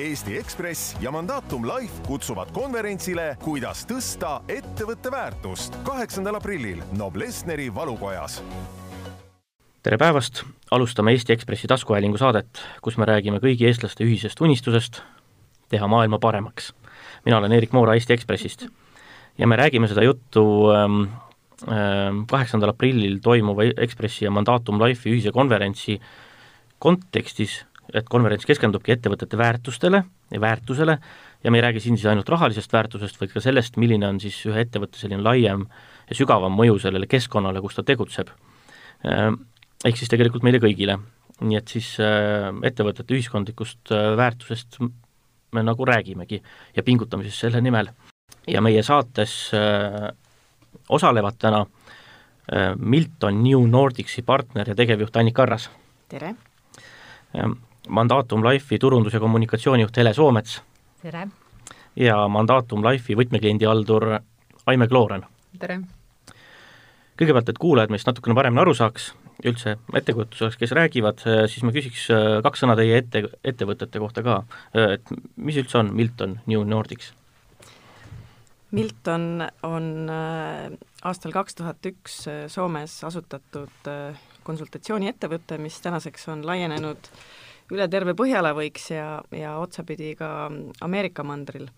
Eesti 0.00 0.38
Ekspress 0.38 0.96
ja 1.00 1.10
Mandatum 1.12 1.66
Life 1.68 2.00
kutsuvad 2.06 2.48
konverentsile 2.56 3.34
Kuidas 3.42 3.82
tõsta 3.84 4.38
ettevõtte 4.48 5.10
väärtust 5.12 5.76
kaheksandal 5.84 6.38
aprillil 6.38 6.80
Noblessneri 6.96 7.66
valukojas. 7.74 8.38
tere 9.82 9.98
päevast, 9.98 10.42
alustame 10.70 11.12
Eesti 11.12 11.32
Ekspressi 11.32 11.68
taskuhäälingu 11.68 12.16
saadet, 12.16 12.62
kus 12.80 12.96
me 12.96 13.04
räägime 13.04 13.42
kõigi 13.44 13.68
eestlaste 13.68 14.04
ühisest 14.04 14.40
unistusest 14.40 15.02
teha 15.68 15.86
maailma 15.86 16.18
paremaks. 16.18 16.72
mina 17.24 17.38
olen 17.38 17.52
Erik 17.52 17.72
Moora 17.72 17.94
Eesti 17.94 18.12
Ekspressist 18.12 18.66
ja 19.38 19.46
me 19.46 19.56
räägime 19.56 19.88
seda 19.88 20.02
juttu 20.02 20.70
ähm, 20.70 21.02
ähm, 21.68 22.24
kaheksandal 22.26 22.70
aprillil 22.70 23.18
toimuva 23.22 23.62
Ekspressi 23.76 24.24
ja 24.24 24.30
Mandatum 24.30 24.80
Life'i 24.80 25.12
ühise 25.12 25.32
konverentsi 25.32 26.00
kontekstis 26.78 27.66
et 27.94 28.08
konverents 28.08 28.46
keskendubki 28.46 28.92
ettevõtete 28.94 29.38
väärtustele 29.38 30.02
ja 30.30 30.40
väärtusele 30.40 30.98
ja 31.44 31.50
me 31.50 31.58
ei 31.58 31.62
räägi 31.62 31.80
siin 31.80 31.96
siis 31.96 32.06
ainult 32.10 32.28
rahalisest 32.28 32.72
väärtusest, 32.72 33.20
vaid 33.20 33.32
ka 33.32 33.40
sellest, 33.40 33.78
milline 33.80 34.08
on 34.08 34.20
siis 34.20 34.36
ühe 34.48 34.60
ettevõtte 34.64 35.00
selline 35.00 35.22
laiem 35.24 35.64
ja 36.08 36.16
sügavam 36.16 36.54
mõju 36.56 36.78
sellele 36.82 37.08
keskkonnale, 37.10 37.62
kus 37.64 37.78
ta 37.78 37.84
tegutseb. 37.86 38.32
Äh, 39.06 39.30
ehk 39.84 40.00
siis 40.00 40.12
tegelikult 40.12 40.46
meile 40.46 40.60
kõigile. 40.62 40.98
nii 41.40 41.56
et 41.56 41.68
siis 41.72 41.94
äh, 42.04 42.50
ettevõtete 42.68 43.14
ühiskondlikust 43.16 43.92
äh, 43.96 44.10
väärtusest 44.16 44.76
me 45.52 45.62
nagu 45.64 45.84
räägimegi 45.84 46.42
ja 46.76 46.82
pingutame 46.82 47.24
siis 47.24 47.38
selle 47.40 47.60
nimel. 47.60 47.88
ja 48.46 48.60
meie 48.60 48.82
saates 48.82 49.50
osalevad 50.88 51.34
täna 51.38 51.66
Milton 52.76 53.42
New 53.42 53.66
Nordicsi 53.68 54.22
partner 54.22 54.68
ja 54.68 54.74
tegevjuht 54.74 55.16
Annika 55.16 55.42
Arras. 55.42 55.70
tere! 56.08 56.34
Mandatum 57.90 58.44
Life'i 58.44 58.78
turundus- 58.78 59.12
ja 59.12 59.20
kommunikatsioonijuht 59.20 59.96
Hele 59.96 60.14
Soomets. 60.14 60.62
tere! 61.02 61.28
ja 61.96 62.28
Mandatum 62.28 62.84
Life'i 62.84 63.16
võtmeklienti 63.16 63.66
haldur 63.66 64.20
Aime 64.66 64.88
Klooren. 64.88 65.26
tere! 65.58 65.80
kõigepealt, 67.20 67.48
et 67.48 67.58
kuulajad 67.58 67.90
meist 67.90 68.06
natukene 68.06 68.34
paremini 68.34 68.62
aru 68.62 68.74
saaks, 68.74 69.10
üldse 69.44 69.74
ettekujutus 69.94 70.42
oleks, 70.42 70.56
kes 70.56 70.70
räägivad, 70.76 71.24
siis 71.50 71.64
ma 71.66 71.72
küsiks 71.74 72.06
äh, 72.14 72.38
kaks 72.46 72.62
sõna 72.62 72.76
teie 72.78 72.96
ette, 72.96 73.24
ettevõtete 73.44 73.98
kohta 73.98 74.22
ka, 74.22 74.38
äh, 74.76 74.94
et 74.94 75.12
mis 75.36 75.58
üldse 75.58 75.82
on 75.82 75.90
Milton 75.96 76.38
New 76.46 76.62
Nordics? 76.64 77.12
Milton 78.70 79.42
on 79.66 80.08
aastal 81.02 81.32
kaks 81.34 81.58
tuhat 81.58 81.86
üks 81.90 82.20
Soomes 82.48 82.92
asutatud 83.04 83.88
konsultatsiooniettevõte, 84.46 85.58
mis 85.58 85.80
tänaseks 85.82 86.28
on 86.30 86.46
laienenud 86.46 87.10
äh, 87.10 87.24
üle 87.74 87.86
terve 87.90 88.14
Põhjala 88.18 88.52
võiks 88.56 88.90
ja, 88.92 89.20
ja 89.34 89.56
otsapidi 89.62 90.14
ka 90.18 90.50
Ameerika 90.84 91.24
mandril. 91.26 91.68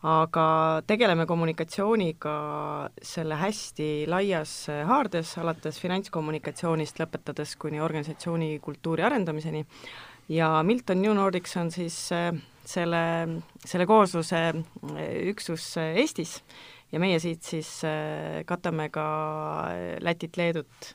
aga 0.00 0.80
tegeleme 0.88 1.26
kommunikatsiooniga 1.28 2.34
selle 3.04 3.36
hästi 3.36 4.06
laias 4.08 4.54
haardes, 4.88 5.34
alates 5.38 5.76
finantskommunikatsioonist, 5.82 7.02
lõpetades 7.02 7.52
kuni 7.60 7.82
organisatsiooni 7.84 8.58
kultuuri 8.64 9.04
arendamiseni, 9.04 9.66
ja 10.28 10.62
Milton 10.62 11.02
New 11.02 11.12
Nordics 11.14 11.56
on 11.60 11.70
siis 11.70 11.98
äh, 12.16 12.32
selle, 12.64 13.02
selle 13.64 13.86
koosluse 13.86 14.40
äh, 14.40 15.12
üksus 15.34 15.76
Eestis 15.76 16.38
ja 16.90 16.98
meie 16.98 17.20
siit 17.22 17.44
siis 17.46 17.68
katame 18.46 18.88
ka 18.90 19.04
Lätit, 20.02 20.34
Leedut 20.40 20.94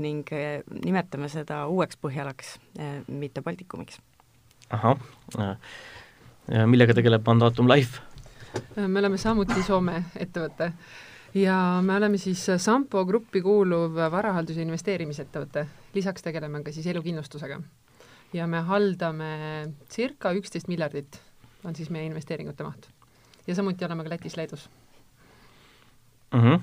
ning 0.00 0.28
eh, 0.32 0.62
nimetame 0.84 1.28
seda 1.28 1.66
uueks 1.68 1.98
Põhjalaks, 2.00 2.56
eh, 2.78 3.00
mitte 3.08 3.42
Baltikumiks. 3.42 4.00
ahah, 4.72 4.96
millega 6.66 6.94
tegeleb 6.94 7.26
Mandatum 7.26 7.68
Life? 7.68 8.00
me 8.76 9.00
oleme 9.00 9.18
samuti 9.18 9.62
Soome 9.62 10.04
ettevõte 10.16 10.72
ja 11.34 11.80
me 11.84 11.96
oleme 11.96 12.18
siis 12.20 12.44
Sampo 12.56 13.04
gruppi 13.04 13.42
kuuluv 13.42 13.96
varahaldus- 14.12 14.56
ja 14.56 14.62
investeerimisettevõte, 14.62 15.66
lisaks 15.94 16.22
tegeleme 16.22 16.62
ka 16.62 16.72
siis 16.72 16.86
elukindlustusega. 16.86 17.60
ja 18.32 18.46
me 18.46 18.60
haldame 18.60 19.74
circa 19.90 20.32
üksteist 20.32 20.68
miljardit, 20.68 21.20
on 21.64 21.74
siis 21.76 21.90
meie 21.90 22.06
investeeringute 22.06 22.64
maht. 22.64 22.88
ja 23.46 23.54
samuti 23.54 23.84
oleme 23.84 24.04
ka 24.04 24.10
Lätis-Leedus 24.10 24.68
mhm. 26.32 26.60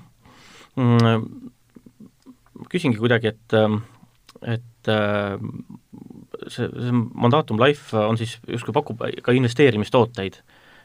mm. 0.75 0.97
-hmm 0.97 1.58
küsingi 2.71 2.99
kuidagi, 2.99 3.33
et, 3.33 3.55
ähm, 3.57 3.81
et 4.41 4.91
äh, 4.91 5.37
see, 6.47 6.67
see 6.67 6.93
Mandatum 6.93 7.59
Life 7.61 7.97
on 7.97 8.19
siis 8.19 8.37
justkui 8.47 8.75
pakub 8.75 9.03
ka 9.23 9.35
investeerimistooteid 9.35 10.39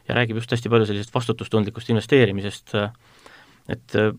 ja 0.07 0.17
räägib 0.17 0.39
just 0.39 0.51
hästi 0.53 0.71
palju 0.71 0.89
sellisest 0.89 1.13
vastutustundlikust 1.15 1.89
investeerimisest, 1.93 2.75
et 3.69 3.97
äh, 3.99 4.11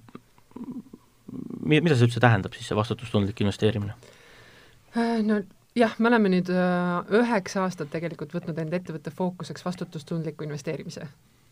mi-, 1.62 1.80
mida 1.80 1.94
see 1.94 2.08
üldse 2.08 2.22
tähendab 2.22 2.56
siis, 2.56 2.68
see 2.70 2.78
vastutustundlik 2.78 3.40
investeerimine? 3.44 3.94
Äh, 4.96 5.22
no 5.26 5.40
jah, 5.76 5.94
me 5.98 6.10
oleme 6.10 6.32
nüüd 6.32 6.50
üheksa 6.50 7.66
aastat 7.66 7.92
tegelikult 7.92 8.34
võtnud 8.34 8.58
enda 8.58 8.80
ettevõtte 8.80 9.12
fookuseks 9.14 9.64
vastutustundliku 9.66 10.46
investeerimise 10.48 11.08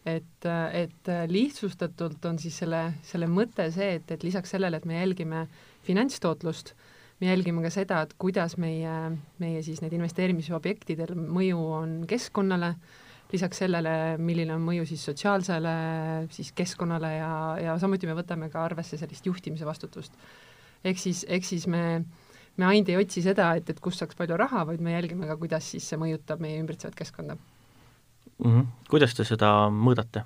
et, 0.07 0.47
et 0.73 1.11
lihtsustatult 1.31 2.25
on 2.29 2.39
siis 2.41 2.57
selle, 2.61 2.83
selle 3.07 3.29
mõte 3.31 3.67
see, 3.73 3.95
et, 3.99 4.11
et 4.13 4.27
lisaks 4.27 4.55
sellele, 4.55 4.81
et 4.81 4.89
me 4.89 4.99
jälgime 4.99 5.47
finantstootlust, 5.87 6.75
me 7.21 7.31
jälgime 7.31 7.63
ka 7.65 7.71
seda, 7.73 8.03
et 8.05 8.15
kuidas 8.21 8.57
meie, 8.61 8.95
meie 9.43 9.63
siis 9.63 9.81
need 9.85 9.95
investeerimisobjektidel 9.97 11.15
mõju 11.15 11.61
on 11.79 11.97
keskkonnale, 12.11 12.75
lisaks 13.33 13.63
sellele, 13.65 13.95
milline 14.23 14.55
on 14.55 14.63
mõju 14.67 14.85
siis 14.89 15.05
sotsiaalsele 15.09 15.75
siis 16.35 16.53
keskkonnale 16.57 17.15
ja, 17.17 17.33
ja 17.63 17.79
samuti 17.83 18.11
me 18.11 18.17
võtame 18.19 18.51
ka 18.53 18.63
arvesse 18.67 18.99
sellist 19.01 19.27
juhtimise 19.27 19.67
vastutust. 19.67 20.13
ehk 20.85 21.01
siis, 21.01 21.25
ehk 21.29 21.45
siis 21.45 21.67
me, 21.67 22.05
me 22.57 22.69
ainult 22.69 22.93
ei 22.93 23.01
otsi 23.01 23.23
seda, 23.25 23.55
et, 23.59 23.71
et 23.71 23.81
kust 23.81 24.03
saaks 24.03 24.19
palju 24.19 24.37
raha, 24.39 24.67
vaid 24.69 24.85
me 24.85 24.93
jälgime 24.93 25.27
ka, 25.27 25.39
kuidas 25.41 25.71
siis 25.71 25.89
see 25.89 25.99
mõjutab 25.99 26.43
meie 26.45 26.61
ümbritsevat 26.61 26.95
keskkonda 26.99 27.37
mm. 27.37 28.51
-hmm. 28.51 28.67
kuidas 28.91 29.15
te 29.15 29.25
seda 29.25 29.55
mõõdate? 29.71 30.25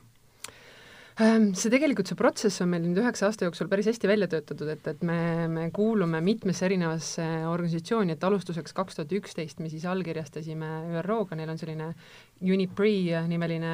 See 1.18 1.66
tegelikult, 1.66 2.06
see 2.06 2.14
protsess 2.14 2.60
on 2.62 2.68
meil 2.70 2.84
nüüd 2.84 3.00
üheksa 3.02 3.26
aasta 3.26 3.48
jooksul 3.48 3.66
päris 3.66 3.88
hästi 3.90 4.06
välja 4.06 4.28
töötatud, 4.30 4.68
et, 4.70 4.84
et 4.86 5.00
me, 5.02 5.48
me 5.50 5.64
kuulume 5.74 6.20
mitmesse 6.22 6.62
erinevasse 6.68 7.24
organisatsiooni, 7.50 8.14
et 8.14 8.26
alustuseks 8.28 8.76
kaks 8.76 9.00
tuhat 9.00 9.14
üksteist 9.18 9.58
me 9.58 9.66
siis 9.72 9.82
allkirjastasime 9.90 10.68
ÜRO-ga, 11.00 11.34
neil 11.40 11.50
on 11.50 11.58
selline 11.58 11.88
UNIPRE 12.38 13.24
nimeline 13.32 13.72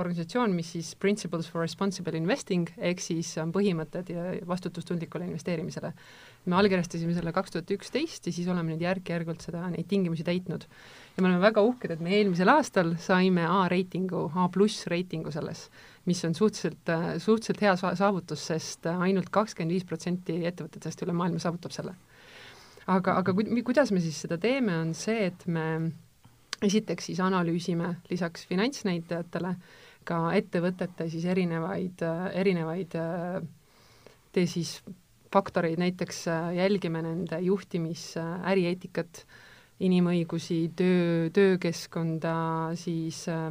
organisatsioon, 0.00 0.56
mis 0.56 0.72
siis 0.78 0.94
Principles 0.96 1.50
for 1.52 1.60
Responsible 1.60 2.16
Investing, 2.16 2.72
ehk 2.88 3.04
siis 3.04 3.34
on 3.42 3.52
põhimõtted 3.52 4.08
ja 4.14 4.32
vastutustundlikule 4.48 5.28
investeerimisele. 5.28 5.92
me 6.48 6.56
allkirjastasime 6.56 7.12
selle 7.20 7.36
kaks 7.36 7.52
tuhat 7.52 7.76
üksteist 7.76 8.32
ja 8.32 8.32
siis 8.32 8.48
oleme 8.48 8.72
nüüd 8.72 8.88
järk-järgult 8.88 9.44
seda, 9.44 9.68
neid 9.68 9.92
tingimusi 9.92 10.24
täitnud. 10.24 10.64
Ja 11.16 11.22
me 11.22 11.28
oleme 11.28 11.42
väga 11.42 11.62
uhked, 11.66 11.90
et 11.90 12.00
me 12.00 12.14
eelmisel 12.16 12.48
aastal 12.48 12.94
saime 13.02 13.46
A-reitingu, 13.46 14.30
A 14.34 14.48
pluss 14.48 14.86
reitingu 14.86 15.32
selles 15.34 15.68
mis 16.04 16.24
on 16.24 16.34
suhteliselt, 16.34 16.90
suhteliselt 17.18 17.60
hea 17.62 17.74
saavutus, 17.76 18.44
sest 18.50 18.86
ainult 18.90 19.28
kakskümmend 19.32 19.74
viis 19.74 19.86
protsenti 19.86 20.38
ettevõtetest 20.48 21.04
üle 21.04 21.14
maailma 21.16 21.42
saavutab 21.42 21.74
selle. 21.74 21.94
aga, 22.90 23.18
aga 23.20 23.34
ku-, 23.36 23.62
kuidas 23.66 23.92
me 23.92 24.00
siis 24.02 24.22
seda 24.24 24.38
teeme, 24.40 24.76
on 24.80 24.94
see, 24.96 25.28
et 25.30 25.46
me 25.46 25.66
esiteks 26.64 27.10
siis 27.10 27.20
analüüsime 27.24 27.94
lisaks 28.10 28.46
finantsnäitajatele 28.48 29.54
ka 30.08 30.22
ettevõtete 30.36 31.08
siis 31.12 31.24
erinevaid, 31.28 32.02
erinevaid 32.32 32.96
tee 34.32 34.46
siis 34.48 34.80
faktoreid, 35.32 35.78
näiteks 35.78 36.24
jälgime 36.56 37.04
nende 37.04 37.38
juhtimis, 37.44 38.14
ärieetikat, 38.18 39.24
inimõigusi, 39.80 40.60
töö, 40.76 41.30
töökeskkonda, 41.34 42.34
siis 42.78 43.22
äh, 43.32 43.48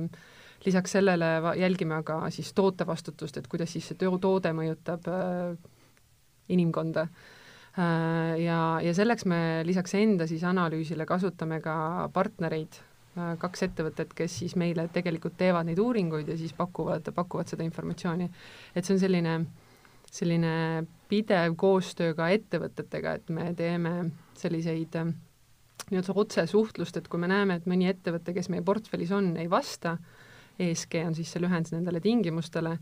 lisaks 0.65 0.91
sellele 0.97 1.25
jälgime 1.57 1.99
aga 1.99 2.21
siis 2.33 2.53
tootevastutust, 2.53 3.37
et 3.37 3.47
kuidas 3.47 3.73
siis 3.73 3.89
see 3.89 3.99
toode 3.99 4.53
mõjutab 4.55 5.07
äh, 5.09 5.55
inimkonda 6.49 7.07
äh,. 7.07 8.35
ja, 8.43 8.59
ja 8.83 8.93
selleks 8.93 9.25
me 9.29 9.63
lisaks 9.65 9.95
enda 9.99 10.27
siis 10.27 10.43
analüüsile 10.43 11.05
kasutame 11.09 11.61
ka 11.63 12.09
partnereid 12.13 12.81
äh,, 12.81 13.33
kaks 13.41 13.65
ettevõtet, 13.69 14.13
kes 14.13 14.39
siis 14.43 14.57
meile 14.59 14.89
tegelikult 14.93 15.37
teevad 15.37 15.69
neid 15.69 15.79
uuringuid 15.79 16.29
ja 16.29 16.37
siis 16.37 16.53
pakuvad, 16.53 17.09
pakuvad 17.15 17.49
seda 17.49 17.65
informatsiooni. 17.65 18.29
et 18.75 18.85
see 18.85 18.97
on 18.97 19.01
selline, 19.01 19.39
selline 20.11 20.53
pidev 21.09 21.55
koostöö 21.57 22.13
ka 22.13 22.29
ettevõtetega, 22.35 23.15
et 23.17 23.33
me 23.33 23.53
teeme 23.57 23.95
selliseid 24.37 25.01
äh, 25.01 25.15
nii-öelda 25.89 26.15
otsesuhtlust, 26.15 26.97
et 26.97 27.07
kui 27.07 27.19
me 27.21 27.29
näeme, 27.31 27.59
et 27.59 27.69
mõni 27.69 27.87
ettevõte, 27.89 28.33
kes 28.35 28.49
meie 28.53 28.65
portfellis 28.65 29.11
on, 29.15 29.35
ei 29.37 29.49
vasta 29.49 29.97
ESG 30.59 30.99
on 31.07 31.15
siis 31.15 31.31
see 31.31 31.41
lühend 31.43 31.71
nendele 31.73 32.01
tingimustele, 32.03 32.75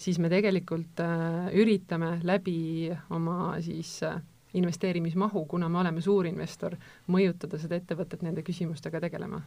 siis 0.00 0.18
me 0.20 0.28
tegelikult 0.32 1.00
äh, 1.02 1.48
üritame 1.58 2.18
läbi 2.28 2.90
oma 3.14 3.54
siis 3.64 3.94
äh, 4.06 4.20
investeerimismahu, 4.58 5.46
kuna 5.48 5.70
me 5.72 5.80
oleme 5.80 6.04
suurinvestor, 6.04 6.76
mõjutada 7.12 7.60
seda 7.60 7.78
ettevõtet 7.80 8.24
nende 8.26 8.44
küsimustega 8.44 9.00
tegelema. 9.00 9.40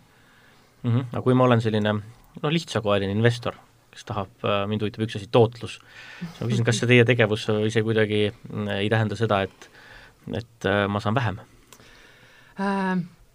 mm. 0.84 0.92
-hmm. 0.92 1.06
aga 1.12 1.22
kui 1.22 1.34
ma 1.34 1.44
olen 1.46 1.62
selline 1.62 1.94
noh, 1.94 2.52
lihtsakoeline 2.52 3.12
investor, 3.12 3.56
kes 3.92 4.06
tahab, 4.06 4.34
äh, 4.44 4.68
mind 4.68 4.82
huvitab 4.82 5.06
üks 5.06 5.22
asi, 5.22 5.30
tootlus, 5.32 5.80
siis 6.20 6.42
ma 6.42 6.48
küsin, 6.48 6.66
kas 6.66 6.82
see 6.82 6.88
teie 6.88 7.06
tegevus 7.06 7.48
ise 7.66 7.84
kuidagi 7.84 8.32
mm, 8.32 8.68
ei 8.82 8.90
tähenda 8.90 9.16
seda, 9.16 9.42
et 9.42 9.70
et 10.34 10.66
äh, 10.66 10.88
ma 10.90 11.00
saan 11.00 11.16
vähem 11.16 11.38
äh,? 11.40 11.55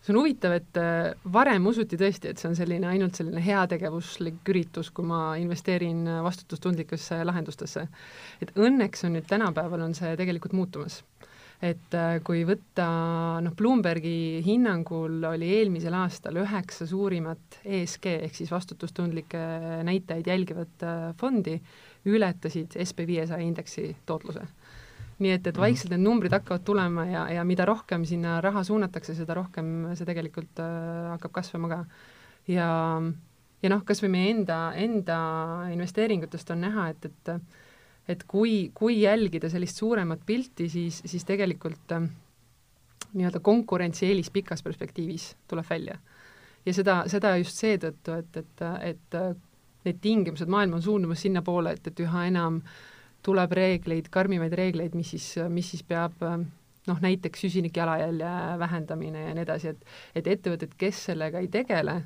See 0.00 0.14
on 0.14 0.20
huvitav, 0.22 0.54
et 0.56 0.80
äh, 0.80 1.12
varem 1.32 1.66
usuti 1.68 1.98
tõesti, 2.00 2.30
et 2.30 2.40
see 2.40 2.48
on 2.50 2.56
selline 2.56 2.88
ainult 2.88 3.18
selline 3.18 3.42
heategevuslik 3.44 4.48
üritus, 4.48 4.88
kui 4.96 5.04
ma 5.06 5.34
investeerin 5.40 6.06
vastutustundlikesse 6.24 7.20
lahendustesse. 7.28 7.86
et 8.40 8.52
õnneks 8.56 9.04
on 9.04 9.16
nüüd 9.18 9.28
tänapäeval, 9.28 9.84
on 9.84 9.94
see 9.94 10.16
tegelikult 10.16 10.56
muutumas. 10.56 11.02
et 11.60 11.92
äh, 11.92 12.16
kui 12.24 12.46
võtta 12.48 12.86
noh, 13.44 13.52
Bloombergi 13.56 14.40
hinnangul 14.46 15.20
oli 15.28 15.52
eelmisel 15.58 15.94
aastal 15.94 16.40
üheksa 16.40 16.86
suurimat 16.88 17.60
ESG 17.64 18.06
ehk 18.24 18.34
siis 18.34 18.50
vastutustundlikke 18.50 19.44
näitajaid 19.84 20.26
jälgivat 20.26 20.88
fondi, 21.20 21.60
ületasid 22.08 22.80
SB 22.80 23.04
viiesaja 23.06 23.44
indeksi 23.44 23.92
tootluse 24.06 24.48
nii 25.20 25.32
et, 25.36 25.46
et 25.46 25.54
mhm. 25.54 25.62
vaikselt 25.66 25.94
need 25.94 26.04
numbrid 26.04 26.34
hakkavad 26.34 26.64
tulema 26.66 27.04
ja, 27.08 27.24
ja 27.36 27.44
mida 27.48 27.66
rohkem 27.68 28.06
sinna 28.08 28.38
raha 28.44 28.62
suunatakse, 28.66 29.14
seda 29.18 29.36
rohkem 29.36 29.90
see 29.98 30.08
tegelikult 30.08 30.62
äh, 30.64 31.10
hakkab 31.14 31.34
kasvama 31.40 31.72
ka. 31.72 31.80
ja, 32.48 32.68
ja 33.62 33.72
noh, 33.72 33.84
kas 33.86 34.02
või 34.04 34.14
meie 34.16 34.30
enda, 34.34 34.60
enda 34.80 35.18
investeeringutest 35.74 36.54
on 36.56 36.64
näha, 36.66 36.88
et, 36.94 37.10
et 37.10 37.34
et 38.10 38.24
kui, 38.26 38.72
kui 38.74 38.96
jälgida 39.04 39.46
sellist 39.52 39.78
suuremat 39.78 40.24
pilti, 40.26 40.66
siis, 40.72 40.96
siis 41.06 41.22
tegelikult 41.28 41.92
äh, 41.94 42.08
nii-öelda 43.12 43.42
konkurentsieelis 43.44 44.32
pikas 44.34 44.64
perspektiivis 44.66 45.34
tuleb 45.50 45.68
välja. 45.68 45.98
ja 46.66 46.74
seda, 46.74 47.02
seda 47.12 47.36
just 47.36 47.60
seetõttu, 47.60 48.16
et, 48.16 48.40
et, 48.40 48.64
et 48.88 49.20
need 49.84 50.00
tingimused, 50.00 50.48
maailm 50.48 50.80
on 50.80 50.82
suundumas 50.82 51.22
sinnapoole, 51.22 51.76
et, 51.76 51.86
et 51.92 52.02
üha 52.04 52.24
enam 52.32 52.58
äh, 52.64 52.72
tuleb 53.22 53.52
reegleid, 53.52 54.08
karmimaid 54.12 54.54
reegleid, 54.56 54.94
mis 54.96 55.12
siis, 55.14 55.26
mis 55.52 55.70
siis 55.72 55.82
peab 55.86 56.22
noh, 56.86 57.00
näiteks 57.00 57.44
süsinikjalajälje 57.44 58.30
vähendamine 58.58 59.26
ja 59.28 59.34
nii 59.36 59.44
edasi, 59.46 59.74
et 59.74 60.22
et 60.22 60.30
ettevõtted, 60.36 60.76
kes 60.80 61.04
sellega 61.10 61.42
ei 61.42 61.48
tegele, 61.52 62.00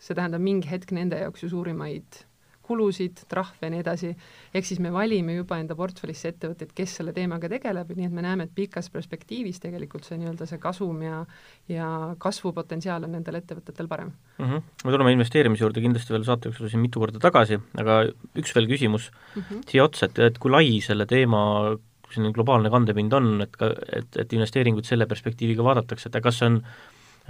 see 0.00 0.16
tähendab 0.16 0.44
mingi 0.44 0.68
hetk 0.70 0.92
nende 0.96 1.20
jaoks 1.20 1.44
ju 1.44 1.52
suurimaid 1.54 2.24
kulusid, 2.70 3.24
trahve 3.30 3.68
ja 3.68 3.72
nii 3.74 3.82
edasi, 3.82 4.12
ehk 4.54 4.68
siis 4.68 4.80
me 4.82 4.92
valime 4.94 5.34
juba 5.36 5.58
enda 5.60 5.76
portfellisse 5.78 6.30
ettevõtteid, 6.32 6.72
kes 6.76 6.96
selle 7.00 7.14
teemaga 7.16 7.50
tegeleb, 7.50 7.90
nii 7.96 8.08
et 8.08 8.14
me 8.14 8.24
näeme, 8.24 8.46
et 8.46 8.54
pikas 8.54 8.90
perspektiivis 8.94 9.60
tegelikult 9.62 10.06
see 10.06 10.20
nii-öelda 10.20 10.48
see 10.50 10.62
kasum 10.62 11.02
ja 11.06 11.24
ja 11.70 11.88
kasvupotentsiaal 12.22 13.06
on 13.06 13.14
nendel 13.18 13.40
ettevõtetel 13.40 13.88
parem 13.90 14.10
mm. 14.38 14.46
-hmm. 14.46 14.62
me 14.84 14.96
tuleme 14.96 15.12
investeerimise 15.16 15.64
juurde 15.64 15.84
kindlasti 15.84 16.14
veel 16.14 16.26
saate 16.28 16.50
jooksul 16.50 16.70
siin 16.72 16.82
mitu 16.82 17.02
korda 17.02 17.22
tagasi, 17.22 17.60
aga 17.78 18.02
üks 18.38 18.54
veel 18.56 18.70
küsimus 18.70 19.10
mm 19.10 19.42
-hmm. 19.42 19.62
siia 19.70 19.84
otsa, 19.84 20.06
et, 20.06 20.18
et 20.30 20.38
kui 20.38 20.50
lai 20.50 20.80
selle 20.84 21.06
teema 21.06 21.76
selline 22.10 22.34
globaalne 22.34 22.70
kandepind 22.70 23.12
on, 23.16 23.28
et 23.44 23.56
ka, 23.56 23.70
et, 23.96 24.16
et 24.22 24.32
investeeringuid 24.32 24.88
selle 24.88 25.06
perspektiiviga 25.10 25.64
vaadatakse, 25.66 26.10
et 26.10 26.22
kas 26.22 26.40
see 26.40 26.50
on 26.50 26.60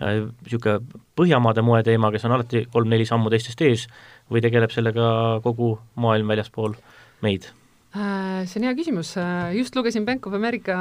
niisugune 0.00 0.78
äh, 0.78 1.06
Põhjamaade 1.20 1.62
moeteema, 1.64 2.10
kes 2.14 2.24
on 2.24 2.36
alati 2.36 2.64
kolm-neli 2.72 3.06
sammu 3.08 3.30
teistest 3.32 3.60
ees, 3.66 3.86
või 4.32 4.42
tegeleb 4.44 4.72
sellega 4.72 5.40
kogu 5.44 5.74
maailm 6.00 6.30
väljaspool 6.32 6.76
meid? 7.24 7.50
Äh, 7.90 8.46
see 8.46 8.60
on 8.60 8.68
hea 8.68 8.76
küsimus, 8.78 9.12
äh, 9.20 9.50
just 9.58 9.76
lugesin 9.76 10.06
Bank 10.06 10.26
of 10.30 10.36
America 10.38 10.76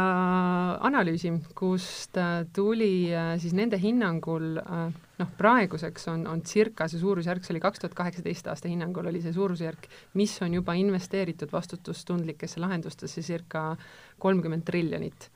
analüüsi, 0.85 1.33
kust 1.57 2.17
tuli 2.55 3.09
siis 3.41 3.55
nende 3.57 3.79
hinnangul 3.81 4.53
noh, 4.59 5.33
praeguseks 5.39 6.07
on, 6.13 6.27
on 6.29 6.45
circa 6.45 6.87
see 6.87 7.01
suurusjärk, 7.01 7.43
see 7.43 7.55
oli 7.55 7.63
kaks 7.65 7.83
tuhat 7.83 7.97
kaheksateist 7.97 8.47
aasta 8.53 8.71
hinnangul 8.71 9.09
oli 9.09 9.23
see 9.25 9.35
suurusjärk, 9.35 9.89
mis 10.21 10.37
on 10.45 10.55
juba 10.61 10.77
investeeritud 10.79 11.51
vastutustundlikesse 11.51 12.61
lahendustesse 12.61 13.25
circa 13.25 13.73
kolmkümmend 14.21 14.63
triljonit 14.69 15.31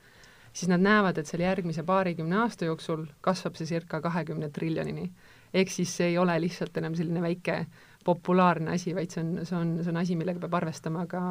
siis 0.54 0.70
nad 0.70 0.82
näevad, 0.82 1.18
et 1.18 1.26
selle 1.26 1.48
järgmise 1.48 1.82
paarikümne 1.86 2.38
aasta 2.44 2.68
jooksul 2.68 3.06
kasvab 3.24 3.58
see 3.58 3.66
circa 3.66 4.00
kahekümne 4.00 4.50
triljonini. 4.54 5.10
ehk 5.54 5.70
siis 5.70 5.96
see 5.96 6.12
ei 6.12 6.18
ole 6.18 6.34
lihtsalt 6.40 6.76
enam 6.76 6.94
selline 6.94 7.22
väike 7.22 7.66
populaarne 8.04 8.74
asi, 8.74 8.94
vaid 8.94 9.10
see 9.10 9.22
on, 9.22 9.32
see 9.46 9.56
on, 9.58 9.74
see 9.82 9.90
on 9.90 9.96
asi, 9.96 10.16
millega 10.16 10.40
peab 10.42 10.54
arvestama 10.60 11.06
ka, 11.06 11.22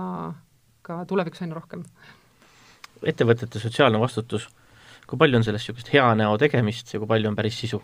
ka 0.81 1.05
tulevikus 1.05 1.43
aina 1.45 1.55
rohkem. 1.55 1.85
ettevõtete 3.03 3.59
sotsiaalne 3.59 3.99
vastutus, 3.99 4.49
kui 5.07 5.17
palju 5.17 5.39
on 5.39 5.47
sellest 5.47 5.69
niisugust 5.69 5.93
hea 5.93 6.05
näo 6.15 6.37
tegemist 6.37 6.93
ja 6.93 6.99
kui 6.99 7.07
palju 7.07 7.31
on 7.31 7.39
päris 7.39 7.59
sisu 7.59 7.81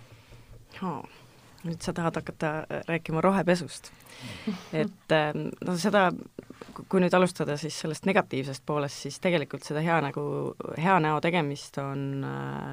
oh.? 0.83 1.03
nüüd 1.67 1.81
sa 1.83 1.93
tahad 1.95 2.15
hakata 2.15 2.49
äh, 2.59 2.83
rääkima 2.87 3.21
rohepesust. 3.21 3.91
et 4.73 5.11
ähm, 5.11 5.49
no 5.65 5.75
seda, 5.77 6.09
kui 6.89 7.01
nüüd 7.01 7.13
alustada 7.15 7.57
siis 7.59 7.75
sellest 7.81 8.05
negatiivsest 8.09 8.63
poolest, 8.65 9.03
siis 9.05 9.19
tegelikult 9.23 9.65
seda 9.65 9.81
hea 9.83 9.99
nagu, 10.05 10.23
hea 10.79 10.97
näo 11.03 11.19
tegemist 11.23 11.77
on 11.81 12.25
äh, 12.25 12.69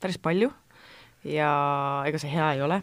päris 0.00 0.20
palju 0.22 0.50
ja 1.28 1.50
ega 2.08 2.20
see 2.20 2.32
hea 2.32 2.52
ei 2.56 2.62
ole, 2.64 2.80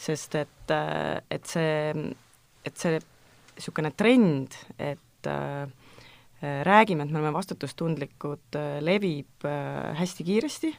sest 0.00 0.36
et, 0.40 0.74
äh, 0.74 1.20
et 1.30 1.46
see, 1.48 2.10
et 2.66 2.76
see 2.76 2.98
niisugune 3.56 3.92
trend, 3.96 4.56
et 4.78 5.28
äh, 5.28 5.64
räägime, 6.40 7.04
et 7.04 7.12
me 7.12 7.20
oleme 7.20 7.34
vastutustundlikud, 7.36 8.56
levib 8.80 9.44
hästi 9.98 10.24
kiiresti, 10.24 10.70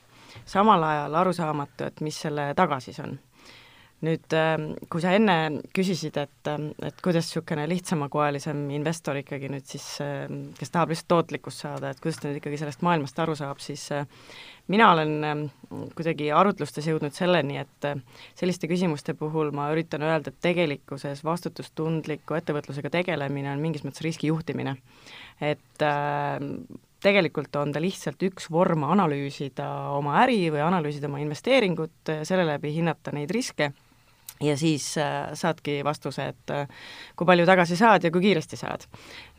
samal 0.50 0.82
ajal 0.88 1.18
arusaamatu, 1.20 1.86
et 1.86 2.02
mis 2.02 2.18
selle 2.26 2.48
taga 2.58 2.80
siis 2.82 2.98
on 3.04 3.14
nüüd 4.01 4.33
ähm, 4.33 4.71
kui 4.89 5.01
sa 5.03 5.13
enne 5.13 5.36
küsisid, 5.75 6.18
et, 6.18 6.48
ähm, 6.50 6.71
et 6.81 6.98
kuidas 7.06 7.27
niisugune 7.27 7.68
lihtsamakoelisem 7.69 8.63
investor 8.74 9.19
ikkagi 9.19 9.51
nüüd 9.53 9.68
siis, 9.69 9.86
ähm, 10.01 10.48
kes 10.57 10.74
tahab 10.74 10.94
lihtsalt 10.94 11.09
tootlikkust 11.13 11.62
saada, 11.68 11.92
et 11.92 12.01
kuidas 12.01 12.18
ta 12.18 12.30
nüüd 12.30 12.39
ikkagi 12.42 12.57
sellest 12.63 12.81
maailmast 12.86 13.21
aru 13.21 13.36
saab, 13.38 13.62
siis 13.62 13.83
äh, 13.94 14.07
mina 14.74 14.89
olen 14.95 15.45
kuidagi 15.98 16.31
arutlustes 16.33 16.88
jõudnud 16.89 17.13
selleni, 17.13 17.59
et 17.62 17.89
äh, 17.89 18.01
selliste 18.39 18.69
küsimuste 18.71 19.13
puhul 19.18 19.53
ma 19.53 19.69
üritan 19.75 20.06
öelda, 20.07 20.33
et 20.33 20.42
tegelikkuses 20.50 21.21
vastutustundliku 21.27 22.39
ettevõtlusega 22.39 22.89
tegelemine 22.97 23.54
on 23.54 23.62
mingis 23.62 23.86
mõttes 23.86 24.06
riskijuhtimine. 24.07 24.80
et 25.42 25.81
tegelikult 27.01 27.56
on 27.57 27.71
ta 27.74 27.81
lihtsalt 27.81 28.21
üks 28.27 28.45
vorm 28.54 28.83
analüüsida 28.86 29.68
oma 29.97 30.19
äri 30.21 30.51
või 30.54 30.62
analüüsida 30.62 31.09
oma 31.09 31.21
investeeringut, 31.24 32.13
selle 32.30 32.45
läbi 32.45 32.75
hinnata 32.75 33.13
neid 33.15 33.33
riske 33.33 33.71
ja 34.42 34.56
siis 34.58 34.94
äh, 35.02 35.32
saadki 35.38 35.82
vastuse, 35.86 36.32
et 36.34 36.56
äh, 36.56 36.88
kui 37.16 37.30
palju 37.30 37.45
tagasi 37.50 37.78
saad 37.80 38.07
ja 38.07 38.12
kui 38.14 38.24
kiiresti 38.30 38.60
saad. 38.60 38.88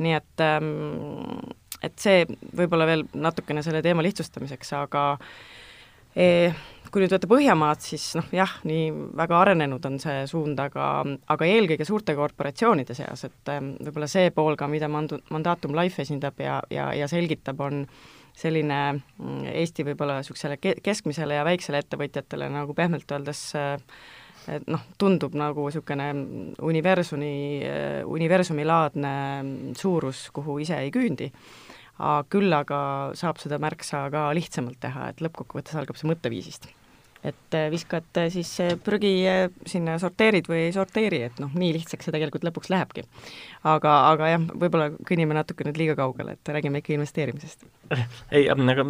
nii 0.02 0.14
et 0.18 0.44
ähm, 0.46 1.50
et 1.82 1.98
see 1.98 2.22
võib-olla 2.56 2.86
veel 2.88 3.04
natukene 3.18 3.62
selle 3.64 3.82
teema 3.84 4.04
lihtsustamiseks, 4.06 4.72
aga 4.78 5.04
e, 6.14 6.52
kui 6.92 7.02
nüüd 7.02 7.14
võtta 7.14 7.30
Põhjamaad, 7.30 7.82
siis 7.84 8.12
noh, 8.18 8.28
jah, 8.34 8.54
nii 8.68 8.90
väga 9.18 9.38
arenenud 9.40 9.84
on 9.88 9.98
see 10.02 10.22
suund, 10.30 10.60
aga, 10.62 10.88
aga 11.34 11.48
eelkõige 11.48 11.86
suurte 11.88 12.16
korporatsioonide 12.18 12.96
seas, 12.98 13.26
et 13.28 13.52
ähm, 13.52 13.74
võib-olla 13.82 14.10
see 14.10 14.32
pool 14.34 14.58
ka, 14.60 14.70
mida 14.70 14.90
Mandu-, 14.92 15.22
Mandatum 15.34 15.76
Life 15.78 16.04
esindab 16.04 16.40
ja, 16.42 16.60
ja, 16.72 16.90
ja 16.96 17.10
selgitab, 17.10 17.62
on 17.64 17.86
selline 18.38 18.80
mm, 18.94 19.44
Eesti 19.52 19.84
võib-olla 19.84 20.20
niisugusele 20.20 20.56
keskmisele 20.56 21.36
ja 21.36 21.44
väiksele 21.44 21.82
ettevõtjatele 21.82 22.48
nagu 22.52 22.72
pehmelt 22.76 23.10
öeldes 23.12 23.50
äh, 23.58 23.74
et 24.50 24.66
noh, 24.70 24.82
tundub 24.98 25.36
nagu 25.38 25.68
niisugune 25.68 26.08
universumi, 26.64 27.32
universumilaadne 28.10 29.14
suurus, 29.78 30.28
kuhu 30.34 30.58
ise 30.64 30.80
ei 30.82 30.90
küündi, 30.94 31.30
küll 32.32 32.58
aga 32.58 32.82
saab 33.18 33.38
seda 33.42 33.60
märksa 33.62 34.08
ka 34.10 34.30
lihtsamalt 34.34 34.80
teha, 34.82 35.10
et 35.12 35.22
lõppkokkuvõttes 35.22 35.78
algab 35.78 36.00
see 36.00 36.10
mõtteviisist 36.10 36.70
et 37.22 37.54
äh, 37.54 37.68
viskad 37.70 38.18
äh, 38.18 38.28
siis 38.34 38.50
äh, 38.60 38.72
prügi 38.82 39.12
sinna, 39.68 39.94
sorteerid 40.02 40.48
või 40.50 40.64
ei 40.66 40.72
sorteeri, 40.74 41.20
et 41.28 41.38
noh, 41.42 41.52
nii 41.54 41.70
lihtsaks 41.76 42.08
see 42.08 42.14
tegelikult 42.14 42.44
lõpuks 42.48 42.70
lähebki. 42.72 43.04
aga, 43.62 43.92
aga 44.10 44.30
jah, 44.32 44.46
võib-olla 44.64 44.88
kõnnime 45.06 45.36
natuke 45.38 45.66
nüüd 45.68 45.78
liiga 45.78 45.94
kaugele, 45.98 46.34
et 46.34 46.52
räägime 46.56 46.82
ikka 46.82 46.96
investeerimisest. 46.96 47.62
ei, 48.34 48.48
aga 48.50 48.88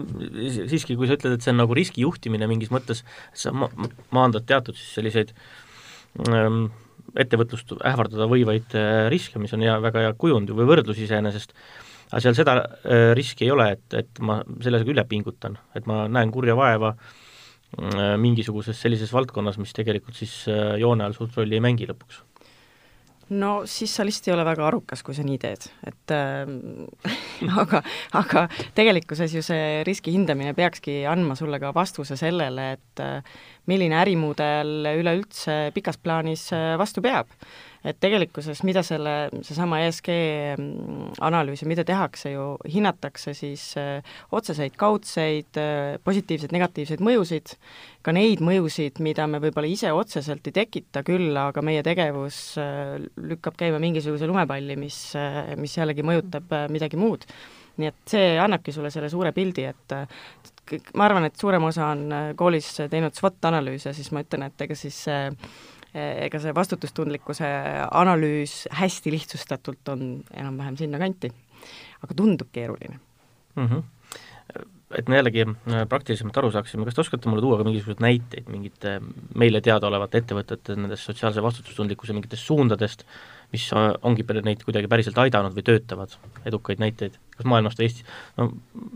siiski, 0.70 0.96
kui 0.96 1.10
sa 1.10 1.18
ütled, 1.18 1.36
et 1.36 1.44
see 1.44 1.52
on 1.52 1.60
nagu 1.60 1.76
riskijuhtimine 1.76 2.48
mingis 2.48 2.72
mõttes, 2.72 3.04
sa 3.36 3.52
ma-, 3.52 3.70
maandad 4.16 4.48
teatud 4.48 4.80
siis 4.80 4.94
selliseid 4.96 5.34
ähm, 6.28 6.70
ettevõtlust 7.18 7.74
ähvardada 7.84 8.30
võivaid 8.30 8.72
riske, 9.12 9.40
mis 9.42 9.52
on 9.52 9.64
hea, 9.66 9.76
väga 9.84 10.06
hea 10.06 10.14
kujund 10.16 10.54
või 10.56 10.70
võrdlus 10.70 11.02
iseenesest, 11.04 11.52
aga 12.08 12.22
seal 12.24 12.38
seda 12.38 12.54
riski 13.18 13.44
ei 13.44 13.52
ole, 13.52 13.74
et, 13.76 13.84
et 13.98 14.22
ma 14.24 14.38
sellega 14.64 14.88
üle 14.88 15.04
pingutan, 15.08 15.58
et 15.76 15.84
ma 15.90 16.06
näen 16.08 16.32
kurja 16.32 16.56
vaeva 16.56 16.94
Äh, 16.96 17.21
mingisuguses 18.20 18.76
sellises 18.76 19.12
valdkonnas, 19.14 19.58
mis 19.60 19.72
tegelikult 19.72 20.18
siis 20.18 20.42
äh, 20.50 20.76
joone 20.80 21.06
all 21.06 21.16
suurt 21.16 21.38
rolli 21.38 21.56
ei 21.58 21.64
mängi 21.64 21.88
lõpuks? 21.88 22.22
no 23.32 23.62
siis 23.70 23.94
sa 23.96 24.04
lihtsalt 24.04 24.28
ei 24.28 24.34
ole 24.34 24.44
väga 24.44 24.66
arukas, 24.68 25.00
kui 25.06 25.16
sa 25.16 25.24
nii 25.24 25.38
teed, 25.40 25.64
et 25.88 26.12
äh, 26.12 26.52
aga, 27.62 27.80
aga 28.18 28.44
tegelikkuses 28.76 29.38
ju 29.38 29.44
see 29.46 29.80
riski 29.88 30.12
hindamine 30.12 30.52
peakski 30.58 31.02
andma 31.08 31.36
sulle 31.38 31.60
ka 31.62 31.72
vastuse 31.72 32.18
sellele, 32.20 32.72
et 32.76 33.04
äh, 33.04 33.40
milline 33.70 33.96
ärimudel 34.02 34.92
üleüldse 34.98 35.70
pikas 35.72 35.96
plaanis 36.02 36.50
vastu 36.80 37.04
peab 37.04 37.30
et 37.84 37.98
tegelikkuses, 38.02 38.62
mida 38.66 38.82
selle, 38.86 39.14
seesama 39.42 39.80
ESG 39.86 40.10
mm, 40.56 41.14
analüüs 41.24 41.64
ja 41.64 41.70
mida 41.70 41.84
tehakse 41.86 42.34
ju, 42.34 42.44
hinnatakse 42.70 43.34
siis 43.36 43.64
äh, 43.80 44.14
otseseid, 44.34 44.76
kaudseid 44.78 45.58
äh,, 45.60 45.96
positiivseid, 46.04 46.54
negatiivseid 46.54 47.02
mõjusid, 47.02 47.56
ka 48.06 48.14
neid 48.14 48.42
mõjusid, 48.44 49.02
mida 49.02 49.26
me 49.30 49.42
võib-olla 49.42 49.70
ise 49.70 49.92
otseselt 49.94 50.46
ei 50.50 50.56
tekita, 50.62 51.02
küll 51.06 51.34
aga 51.38 51.64
meie 51.64 51.82
tegevus 51.86 52.42
äh, 52.62 52.98
lükkab 53.16 53.58
käima 53.58 53.82
mingisuguse 53.82 54.30
lumepalli, 54.30 54.78
mis 54.78 55.00
mis 55.58 55.74
jällegi 55.76 56.04
mõjutab 56.06 56.54
midagi 56.72 56.98
muud. 57.00 57.26
nii 57.80 57.88
et 57.88 58.10
see 58.12 58.34
annabki 58.36 58.72
sulle 58.72 58.90
selle 58.92 59.08
suure 59.08 59.32
pildi, 59.32 59.64
et 59.64 59.94
ma 60.94 61.06
arvan, 61.06 61.24
et 61.24 61.36
suurem 61.40 61.64
osa 61.64 61.86
on 61.94 62.02
koolis 62.36 62.68
teinud 62.92 63.16
SWOT-analüüse, 63.16 63.94
siis 63.96 64.10
ma 64.12 64.20
ütlen, 64.24 64.44
et 64.46 64.64
ega 64.66 64.76
siis 64.76 64.98
äh, 65.08 65.30
ega 65.94 66.40
see 66.40 66.54
vastutustundlikkuse 66.56 67.48
analüüs 67.90 68.62
hästi 68.72 69.12
lihtsustatult 69.12 69.88
on 69.92 70.04
enam-vähem 70.32 70.76
sinnakanti. 70.80 71.32
aga 72.02 72.14
tundub 72.14 72.48
keeruline 72.52 73.00
mm. 73.56 73.66
-hmm 73.66 73.82
et 74.98 75.08
me 75.08 75.16
jällegi 75.16 75.44
äh, 75.44 75.84
praktilisemalt 75.88 76.36
aru 76.38 76.50
saaksime, 76.52 76.84
kas 76.84 76.96
te 76.96 77.00
oskate 77.00 77.30
mulle 77.30 77.42
tuua 77.44 77.58
ka 77.58 77.64
mingisuguseid 77.64 78.02
näiteid 78.04 78.48
mingite 78.52 78.98
meile 79.38 79.62
teadaolevate 79.64 80.20
ettevõtete 80.22 80.76
nendest 80.76 81.08
sotsiaalse 81.08 81.44
vastutustundlikkuse 81.44 82.16
mingitest 82.16 82.44
suundadest, 82.48 83.06
mis 83.52 83.68
ongi 84.02 84.26
neid 84.44 84.64
kuidagi 84.66 84.90
päriselt 84.92 85.18
aidanud 85.18 85.56
või 85.56 85.64
töötavad, 85.66 86.16
edukaid 86.48 86.82
näiteid, 86.82 87.18
kas 87.36 87.48
maailmast 87.48 87.80
või 87.80 87.88
Eestis, 87.88 88.06
no 88.36 88.50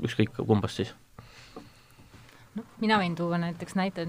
ükskõik 0.04 0.36
kumbast 0.36 0.82
siis? 0.82 0.94
no 2.54 2.64
mina 2.80 3.00
võin 3.00 3.16
tuua 3.16 3.40
näiteks 3.40 3.76
näite 3.76 4.08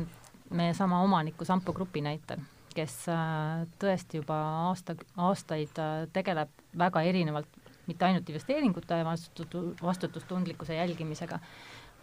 meie 0.51 0.73
sama 0.73 1.01
omaniku 1.03 1.45
Sampo 1.45 1.73
Grupi 1.73 2.03
näitel 2.03 2.43
kes 2.77 2.97
äh, 3.11 3.65
tõesti 3.81 4.21
juba 4.21 4.37
aasta, 4.67 4.95
aastaid 5.27 5.79
äh, 5.81 6.05
tegeleb 6.13 6.51
väga 6.77 7.03
erinevalt 7.09 7.59
mitte 7.87 8.05
ainult 8.05 8.29
investeeringute 8.29 8.99
vastutu-, 9.07 9.71
vastutustundlikkuse 9.81 10.77
jälgimisega, 10.77 11.39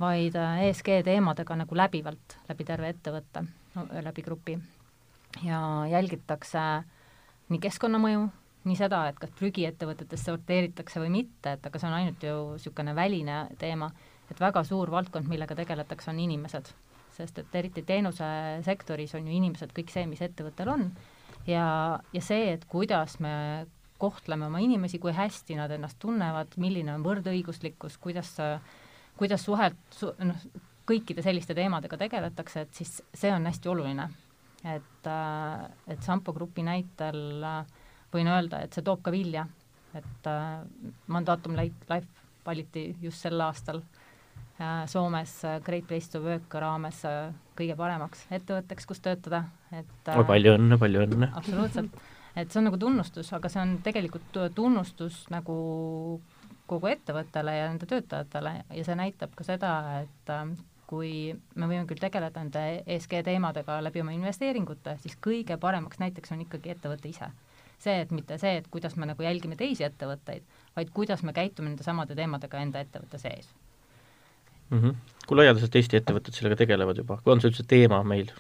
vaid 0.01 0.39
äh, 0.41 0.63
ESG 0.69 1.03
teemadega 1.07 1.59
nagu 1.61 1.79
läbivalt 1.79 2.39
läbi 2.49 2.67
terve 2.67 2.91
ettevõtte, 2.95 3.45
läbi 4.03 4.25
grupi. 4.27 4.59
ja 5.43 5.61
jälgitakse 5.91 6.63
nii 7.51 7.61
keskkonnamõju, 7.61 8.27
nii 8.65 8.77
seda, 8.79 9.05
et 9.11 9.19
kas 9.21 9.33
prügi 9.39 9.67
ettevõtetes 9.69 10.25
sorteeritakse 10.25 11.03
või 11.03 11.11
mitte, 11.21 11.57
et 11.57 11.67
aga 11.67 11.79
see 11.79 11.91
on 11.91 11.97
ainult 11.99 12.23
ju 12.23 12.37
niisugune 12.55 12.95
väline 12.97 13.39
teema, 13.59 13.91
et 14.31 14.41
väga 14.41 14.65
suur 14.65 14.91
valdkond, 14.91 15.29
millega 15.29 15.57
tegeletakse, 15.59 16.11
on 16.11 16.23
inimesed 16.23 16.71
sest 17.15 17.39
et 17.39 17.55
eriti 17.59 17.85
teenusesektoris 17.87 19.15
on 19.19 19.29
ju 19.29 19.37
inimesed 19.37 19.73
kõik 19.77 19.93
see, 19.93 20.07
mis 20.11 20.23
ettevõttel 20.25 20.71
on, 20.73 20.89
ja, 21.47 21.67
ja 22.13 22.23
see, 22.25 22.53
et 22.57 22.67
kuidas 22.71 23.19
me 23.23 23.35
kohtleme 23.99 24.49
oma 24.49 24.61
inimesi, 24.61 24.99
kui 25.01 25.15
hästi 25.15 25.57
nad 25.59 25.73
ennast 25.73 25.99
tunnevad, 26.03 26.57
milline 26.61 26.97
on 26.97 27.05
võrdõiguslikkus, 27.07 27.97
kuidas, 28.03 28.35
kuidas 29.19 29.45
suhet 29.47 29.79
su,, 29.95 30.11
noh, 30.19 30.47
kõikide 30.85 31.25
selliste 31.25 31.57
teemadega 31.57 31.97
tegeletakse, 32.01 32.67
et 32.67 32.81
siis 32.83 32.99
see 33.15 33.33
on 33.33 33.47
hästi 33.49 33.71
oluline. 33.73 34.09
et, 34.65 35.09
et 35.89 36.03
Sampo 36.03 36.33
Grupi 36.33 36.63
näitel 36.65 37.45
võin 38.13 38.29
öelda, 38.29 38.61
et 38.65 38.73
see 38.73 38.85
toob 38.85 39.03
ka 39.05 39.13
vilja, 39.13 39.47
et 39.95 40.29
Mandatum 41.07 41.57
Life 41.57 42.25
valiti 42.47 42.97
just 43.01 43.25
sel 43.25 43.41
aastal. 43.41 43.81
äh, 43.81 44.04
Soomes 44.87 45.45
äh, 45.45 45.61
Great 45.63 45.87
Place 45.87 46.11
to 46.13 46.21
Work 46.23 46.55
raames 46.55 47.01
äh, 47.09 47.33
kõige 47.59 47.75
paremaks 47.79 48.23
ettevõtteks, 48.31 48.87
kus 48.87 49.01
töötada, 49.03 49.43
et 49.75 50.11
oh, 50.15 50.23
palju 50.29 50.55
õnne, 50.55 50.79
palju 50.79 51.03
õnne! 51.09 51.31
absoluutselt, 51.35 51.97
et 52.39 52.53
see 52.53 52.61
on 52.61 52.69
nagu 52.69 52.79
tunnustus, 52.79 53.33
aga 53.35 53.51
see 53.51 53.65
on 53.65 53.73
tegelikult 53.83 54.39
tunnustus 54.55 55.25
nagu 55.35 55.57
kogu 56.71 56.93
ettevõttele 56.93 57.57
ja 57.57 57.67
nende 57.67 57.89
töötajatele 57.91 58.55
ja 58.79 58.87
see 58.87 58.97
näitab 59.01 59.35
ka 59.35 59.47
seda, 59.47 59.73
et 60.05 60.33
kui 60.87 61.35
me 61.59 61.67
võime 61.67 61.89
küll 61.91 62.01
tegeleda 62.01 62.45
nende 62.45 62.65
ESG 62.87 63.25
teemadega 63.27 63.81
läbi 63.83 64.05
oma 64.05 64.15
investeeringute, 64.15 64.95
siis 65.03 65.19
kõige 65.19 65.59
paremaks 65.59 65.99
näiteks 65.99 66.31
on 66.37 66.47
ikkagi 66.47 66.77
ettevõte 66.77 67.11
ise. 67.11 67.33
see, 67.79 67.99
et 68.01 68.15
mitte 68.15 68.39
see, 68.39 68.55
et 68.63 68.71
kuidas 68.71 68.95
me 68.97 69.11
nagu 69.11 69.23
jälgime 69.23 69.59
teisi 69.59 69.85
ettevõtteid, 69.85 70.47
vaid 70.77 70.95
kuidas 70.95 71.27
me 71.27 71.35
käitume 71.37 71.73
nende 71.73 71.83
samade 71.83 72.15
teemadega 72.15 72.63
enda 72.63 72.81
ettevõtte 72.87 73.19
sees 73.19 73.51
mm. 74.71 74.81
-hmm. 74.81 74.95
kui 75.27 75.39
laialdaselt 75.39 75.77
Eesti 75.77 76.01
ettevõtted 76.01 76.37
sellega 76.37 76.57
tegelevad 76.65 76.99
juba, 76.99 77.21
kui 77.23 77.33
on 77.33 77.41
see 77.41 77.53
üldse 77.53 77.67
teema 77.69 78.03
meil? 78.03 78.33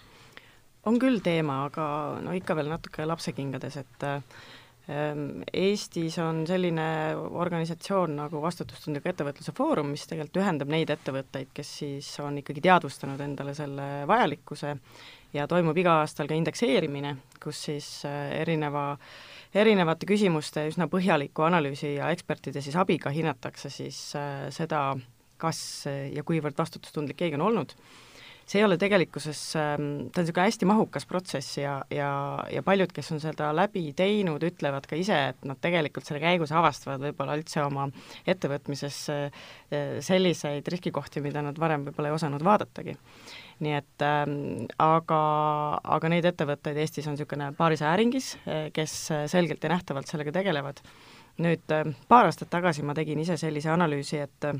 on 0.85 0.99
küll 1.00 1.23
teema, 1.25 1.64
aga 1.71 1.87
no 2.25 2.35
ikka 2.37 2.57
veel 2.59 2.69
natuke 2.69 3.07
lapsekingades, 3.09 3.76
et 3.81 4.04
ähm, 4.93 5.43
Eestis 5.52 6.19
on 6.21 6.43
selline 6.47 7.16
organisatsioon 7.16 8.16
nagu 8.19 8.43
Vastutustundliku 8.43 9.09
ettevõtluse 9.09 9.54
foorum, 9.57 9.95
mis 9.95 10.04
tegelikult 10.11 10.43
ühendab 10.43 10.69
neid 10.69 10.93
ettevõtteid, 10.93 11.54
kes 11.57 11.71
siis 11.81 12.11
on 12.21 12.37
ikkagi 12.43 12.61
teadvustanud 12.61 13.21
endale 13.21 13.54
selle 13.57 13.88
vajalikkuse 14.11 14.75
ja 15.35 15.49
toimub 15.49 15.78
iga 15.81 16.02
aastal 16.02 16.28
ka 16.28 16.37
indekseerimine, 16.37 17.16
kus 17.43 17.64
siis 17.71 17.88
äh, 18.09 18.35
erineva 18.43 18.90
erinevate 19.54 20.07
küsimuste 20.11 20.66
üsna 20.66 20.88
põhjaliku 20.90 21.45
analüüsi 21.47 21.95
ja 21.95 22.11
ekspertide 22.14 22.62
siis 22.64 22.76
abiga 22.81 23.12
hinnatakse 23.14 23.71
siis 23.71 23.99
äh, 24.19 24.49
seda, 24.54 24.88
kas 25.44 25.60
ja 25.86 26.24
kuivõrd 26.26 26.58
vastutustundlik 26.58 27.20
keegi 27.20 27.38
on 27.38 27.48
olnud, 27.50 27.76
see 28.46 28.60
ei 28.60 28.64
ole 28.66 28.76
tegelikkuses, 28.80 29.40
ähm, 29.56 29.86
ta 30.12 30.20
on 30.20 30.26
niisugune 30.26 30.44
hästi 30.44 30.68
mahukas 30.68 31.06
protsess 31.08 31.58
ja, 31.58 31.78
ja, 31.92 32.10
ja 32.52 32.62
paljud, 32.64 32.92
kes 32.92 33.10
on 33.14 33.22
seda 33.22 33.50
läbi 33.56 33.86
teinud, 33.96 34.44
ütlevad 34.44 34.88
ka 34.88 34.98
ise, 35.00 35.16
et 35.32 35.46
nad 35.48 35.60
tegelikult 35.64 36.06
selle 36.08 36.20
käigus 36.22 36.52
avastavad 36.52 37.02
võib-olla 37.06 37.38
üldse 37.40 37.62
oma 37.64 37.88
ettevõtmises 38.28 38.98
äh, 39.14 39.48
selliseid 40.04 40.68
riskikohti, 40.74 41.24
mida 41.24 41.42
nad 41.44 41.58
varem 41.60 41.88
võib-olla 41.88 42.12
ei 42.12 42.18
osanud 42.18 42.44
vaadatagi. 42.44 42.98
nii 43.64 43.74
et 43.78 44.02
ähm, 44.04 44.36
aga, 44.82 45.22
aga 45.96 46.08
neid 46.12 46.26
ettevõtteid 46.28 46.76
Eestis 46.82 47.06
on 47.08 47.14
niisugune 47.16 47.52
paarisaja 47.56 47.96
ringis, 47.96 48.34
äh, 48.44 48.68
kes 48.76 48.98
selgelt 49.32 49.64
ja 49.64 49.72
nähtavalt 49.72 50.10
sellega 50.10 50.36
tegelevad. 50.36 50.84
nüüd 51.40 51.72
äh, 51.72 51.96
paar 52.08 52.28
aastat 52.28 52.52
tagasi 52.52 52.84
ma 52.84 52.94
tegin 52.94 53.18
ise 53.24 53.40
sellise 53.40 53.72
analüüsi, 53.72 54.20
et 54.20 54.52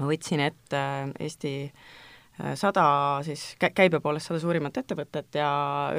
ma 0.00 0.08
võtsin 0.08 0.42
ette 0.44 0.80
Eesti 1.22 1.54
äh, 1.68 2.54
sada 2.58 2.86
siis 3.26 3.52
kä-, 3.60 3.72
käibe 3.76 4.00
poolest 4.04 4.30
sada 4.30 4.42
suurimat 4.42 4.82
ettevõtet 4.82 5.38
ja 5.38 5.48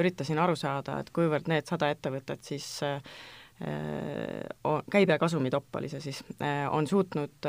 üritasin 0.00 0.40
aru 0.42 0.56
saada, 0.58 1.00
et 1.00 1.10
kuivõrd 1.16 1.48
need 1.52 1.68
sada 1.68 1.90
ettevõtet 1.94 2.44
siis 2.46 2.68
äh, 2.86 3.00
käibe 4.92 5.14
ja 5.14 5.18
kasumi 5.20 5.48
topp 5.48 5.78
oli 5.80 5.88
see 5.88 6.02
siis, 6.04 6.20
äh, 6.44 6.66
on 6.68 6.88
suutnud 6.88 7.48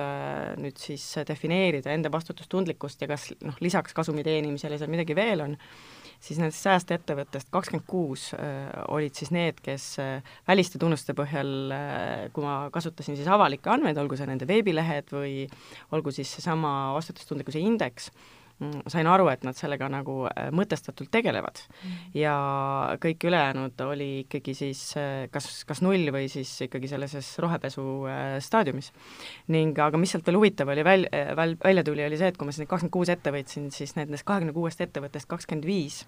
nüüd 0.63 0.79
siis 0.79 1.03
defineerida 1.27 1.91
enda 1.91 2.11
vastutustundlikkust 2.13 3.03
ja 3.03 3.11
kas 3.11 3.33
noh, 3.43 3.57
lisaks 3.59 3.95
kasumi 3.97 4.23
teenimisele 4.23 4.79
seal 4.79 4.93
midagi 4.93 5.17
veel 5.17 5.43
on, 5.43 5.57
siis 6.24 6.39
nendest 6.41 6.63
sajast 6.65 6.91
ettevõttest 6.95 7.51
kakskümmend 7.53 7.88
kuus 7.89 8.29
äh, 8.38 8.71
olid 8.93 9.17
siis 9.17 9.31
need, 9.36 9.62
kes 9.63 9.89
äh, 10.03 10.33
väliste 10.47 10.81
tunnuste 10.81 11.15
põhjal, 11.17 11.51
äh, 11.74 12.24
kui 12.33 12.45
ma 12.45 12.57
kasutasin 12.74 13.17
siis 13.19 13.29
avalikke 13.31 13.71
andmeid, 13.74 14.00
olgu 14.01 14.17
see 14.19 14.29
nende 14.29 14.47
veebilehed 14.50 15.13
või 15.13 15.36
olgu 15.95 16.13
siis 16.15 16.31
seesama 16.38 16.93
vastutustundlikkuse 16.97 17.62
indeks, 17.63 18.12
sain 18.89 19.07
aru, 19.09 19.27
et 19.29 19.43
nad 19.45 19.57
sellega 19.57 19.89
nagu 19.91 20.25
mõtestatult 20.55 21.11
tegelevad 21.13 21.59
mm. 21.61 21.97
ja 22.17 22.35
kõik 23.03 23.27
ülejäänud 23.29 23.83
oli 23.85 24.09
ikkagi 24.23 24.55
siis 24.57 24.81
kas, 25.33 25.49
kas 25.69 25.83
null 25.85 26.09
või 26.13 26.25
siis 26.31 26.51
ikkagi 26.65 26.89
sellises 26.89 27.35
rohepesu 27.43 27.85
staadiumis. 28.43 28.91
ning 29.53 29.77
aga 29.77 30.01
mis 30.01 30.15
sealt 30.15 30.25
veel 30.25 30.39
huvitav 30.41 30.73
oli, 30.73 30.85
väl-, 30.87 31.09
väl-, 31.37 31.57
välja 31.63 31.85
tuli, 31.85 32.05
oli 32.07 32.17
see, 32.17 32.33
et 32.33 32.37
kui 32.37 32.49
ma 32.49 32.55
siis 32.55 32.65
need 32.65 32.71
kakskümmend 32.73 32.97
kuus 32.97 33.13
ette 33.13 33.33
võtsin, 33.35 33.69
siis 33.73 33.93
nendest 33.99 34.25
kahekümne 34.25 34.55
kuuest 34.57 34.81
ettevõttest 34.81 35.29
kakskümmend 35.29 35.69
viis 35.69 36.01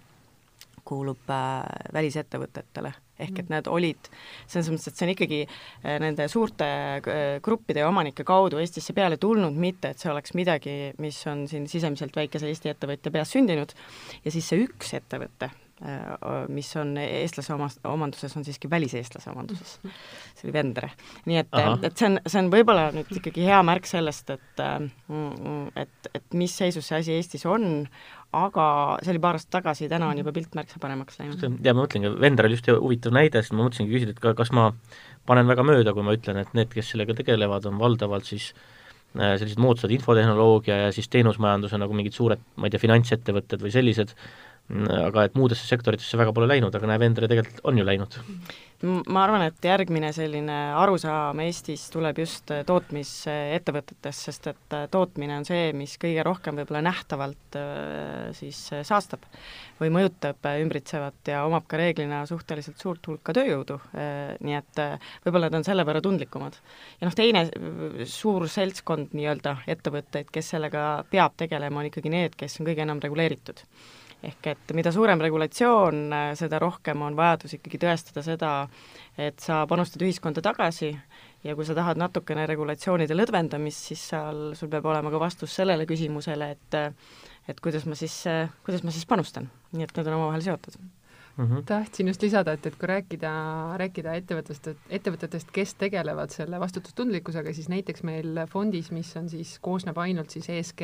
kuulub 0.89 1.29
äh, 1.33 1.61
välisettevõtetele, 1.93 2.91
ehk 3.19 3.31
et 3.35 3.45
mm. 3.45 3.53
need 3.53 3.69
olid, 3.71 4.09
selles 4.49 4.71
mõttes, 4.73 4.89
et 4.89 4.97
see 4.97 5.07
on 5.07 5.13
ikkagi 5.13 5.39
äh, 5.45 5.95
nende 6.01 6.27
suurte 6.31 6.67
äh, 6.97 7.37
gruppide 7.45 7.83
ja 7.83 7.89
omanike 7.91 8.25
kaudu 8.27 8.61
Eestisse 8.61 8.95
peale 8.97 9.19
tulnud, 9.21 9.57
mitte 9.59 9.93
et 9.93 10.01
see 10.01 10.11
oleks 10.11 10.35
midagi, 10.39 10.75
mis 11.01 11.21
on 11.29 11.45
siin 11.51 11.69
sisemiselt 11.71 12.15
väikese 12.17 12.49
Eesti 12.49 12.73
ettevõtja 12.73 13.13
peas 13.13 13.33
sündinud, 13.35 13.75
ja 14.25 14.33
siis 14.33 14.49
see 14.49 14.63
üks 14.65 14.95
ettevõte, 14.97 15.51
mis 16.51 16.67
on 16.75 16.89
eestlase 16.99 17.53
oma, 17.55 17.69
omanduses, 17.87 18.33
on 18.35 18.43
siiski 18.43 18.67
väliseestlase 18.67 19.29
omanduses. 19.31 19.77
see 20.35 20.49
oli 20.49 20.51
Vendre. 20.51 20.89
nii 21.23 21.37
et, 21.39 21.55
et 21.87 21.95
see 21.95 22.09
on, 22.09 22.19
see 22.25 22.41
on 22.41 22.49
võib-olla 22.51 22.89
nüüd 22.91 23.13
ikkagi 23.15 23.45
hea 23.47 23.61
märk 23.63 23.87
sellest, 23.87 24.33
et 24.35 24.63
mm, 25.07 25.69
et, 25.79 26.11
et 26.19 26.35
mis 26.35 26.51
seisus 26.51 26.91
see 26.91 26.99
asi 26.99 27.15
Eestis 27.15 27.47
on, 27.47 27.87
aga 28.35 28.65
see 29.01 29.13
oli 29.15 29.21
paar 29.23 29.37
aastat 29.37 29.55
tagasi, 29.57 29.87
täna 29.89 30.09
on 30.11 30.19
juba 30.21 30.33
pilt 30.35 30.53
märksa 30.57 30.81
paremaks 30.81 31.17
läinud. 31.21 31.45
ja 31.65 31.73
ma 31.73 31.83
mõtlengi, 31.83 32.11
Vender 32.21 32.45
oli 32.45 32.57
just 32.59 32.69
huvitav 32.69 33.15
näide, 33.15 33.41
sest 33.41 33.55
ma 33.55 33.65
mõtlesingi 33.65 33.95
küsida, 33.95 34.13
et 34.13 34.21
ka, 34.21 34.35
kas 34.37 34.51
ma 34.53 34.69
panen 35.29 35.49
väga 35.49 35.65
mööda, 35.65 35.93
kui 35.97 36.05
ma 36.05 36.13
ütlen, 36.17 36.41
et 36.43 36.53
need, 36.57 36.69
kes 36.73 36.93
sellega 36.93 37.15
tegelevad, 37.17 37.65
on 37.69 37.81
valdavalt 37.81 38.29
siis 38.29 38.51
äh, 39.17 39.33
sellised 39.41 39.61
moodsad 39.61 39.93
infotehnoloogia 39.95 40.77
ja 40.85 40.93
siis 40.93 41.09
teenusmajanduse 41.09 41.81
nagu 41.81 41.97
mingid 41.97 42.17
suured, 42.17 42.45
ma 42.57 42.69
ei 42.69 42.75
tea, 42.75 42.85
finantsettevõtted 42.85 43.65
või 43.65 43.73
sellised, 43.73 44.13
aga 44.69 45.25
et 45.25 45.37
muudesse 45.37 45.65
sektoritesse 45.65 46.17
väga 46.19 46.33
pole 46.35 46.45
läinud, 46.51 46.75
aga 46.77 46.91
näe, 46.91 47.01
Vendere 47.01 47.29
tegelikult 47.31 47.63
on 47.65 47.81
ju 47.81 47.87
läinud 47.87 48.19
ma 48.87 49.23
arvan, 49.25 49.43
et 49.43 49.65
järgmine 49.65 50.11
selline 50.15 50.55
arusaam 50.79 51.39
Eestis 51.43 51.87
tuleb 51.91 52.21
just 52.21 52.51
äh, 52.53 52.61
tootmisettevõtetest, 52.67 54.27
sest 54.29 54.47
et 54.53 54.75
äh, 54.75 54.85
tootmine 54.91 55.35
on 55.35 55.47
see, 55.47 55.73
mis 55.75 55.97
kõige 55.99 56.23
rohkem 56.23 56.61
võib-olla 56.61 56.81
nähtavalt 56.87 57.57
äh, 57.59 58.29
siis 58.37 58.61
saastab 58.87 59.25
või 59.81 59.91
mõjutab 59.97 60.47
ümbritsevat 60.61 61.33
ja 61.33 61.43
omab 61.47 61.67
ka 61.67 61.79
reeglina 61.79 62.21
suhteliselt 62.29 62.79
suurt 62.79 63.07
hulka 63.07 63.35
tööjõudu, 63.35 63.77
nii 64.43 64.55
et 64.57 64.81
võib-olla 65.23 65.47
need 65.47 65.59
on 65.61 65.67
selle 65.67 65.85
võrra 65.87 66.01
tundlikumad. 66.03 66.57
ja 66.99 67.07
noh, 67.07 67.15
teine 67.15 67.45
suur 68.07 68.47
seltskond 68.51 69.15
nii-öelda 69.15 69.61
ettevõtteid, 69.71 70.27
kes 70.35 70.51
sellega 70.55 71.05
peab 71.11 71.39
tegelema, 71.39 71.79
on 71.79 71.87
ikkagi 71.87 72.11
need, 72.11 72.35
kes 72.39 72.59
on 72.59 72.67
kõige 72.67 72.83
enam 72.83 72.99
reguleeritud 73.03 73.63
ehk 74.23 74.49
et 74.51 74.73
mida 74.75 74.91
suurem 74.91 75.21
regulatsioon, 75.23 76.11
seda 76.39 76.59
rohkem 76.59 77.01
on 77.05 77.15
vajadus 77.15 77.55
ikkagi 77.55 77.79
tõestada 77.81 78.23
seda, 78.25 78.51
et 79.17 79.39
sa 79.39 79.61
panustad 79.69 80.03
ühiskonda 80.03 80.43
tagasi 80.43 80.91
ja 81.43 81.55
kui 81.55 81.67
sa 81.67 81.75
tahad 81.77 81.99
natukene 82.01 82.45
regulatsioonide 82.49 83.15
lõdvendamist, 83.15 83.89
siis 83.91 84.05
seal 84.11 84.53
sul 84.59 84.71
peab 84.71 84.89
olema 84.91 85.11
ka 85.13 85.23
vastus 85.23 85.55
sellele 85.55 85.87
küsimusele, 85.89 86.51
et 86.57 86.79
et 87.49 87.59
kuidas 87.65 87.87
ma 87.89 87.95
siis, 87.97 88.21
kuidas 88.65 88.83
ma 88.85 88.93
siis 88.93 89.07
panustan, 89.09 89.49
nii 89.73 89.87
et 89.87 89.95
need 89.97 90.07
on 90.11 90.19
omavahel 90.19 90.43
seotud 90.45 90.75
Mm 91.39 91.47
-hmm. 91.47 91.63
tahtsin 91.65 92.07
just 92.07 92.21
lisada, 92.21 92.51
et, 92.51 92.65
et 92.65 92.75
kui 92.75 92.87
rääkida, 92.87 93.31
rääkida 93.77 94.13
ettevõttest, 94.19 94.67
ettevõtetest, 94.89 95.51
kes 95.55 95.73
tegelevad 95.79 96.33
selle 96.35 96.59
vastutustundlikkusega, 96.59 97.53
siis 97.53 97.69
näiteks 97.69 98.03
meil 98.03 98.41
fondis, 98.51 98.91
mis 98.91 99.15
on 99.17 99.29
siis, 99.29 99.59
koosneb 99.59 99.97
ainult 99.97 100.29
siis 100.29 100.49
ESG 100.49 100.81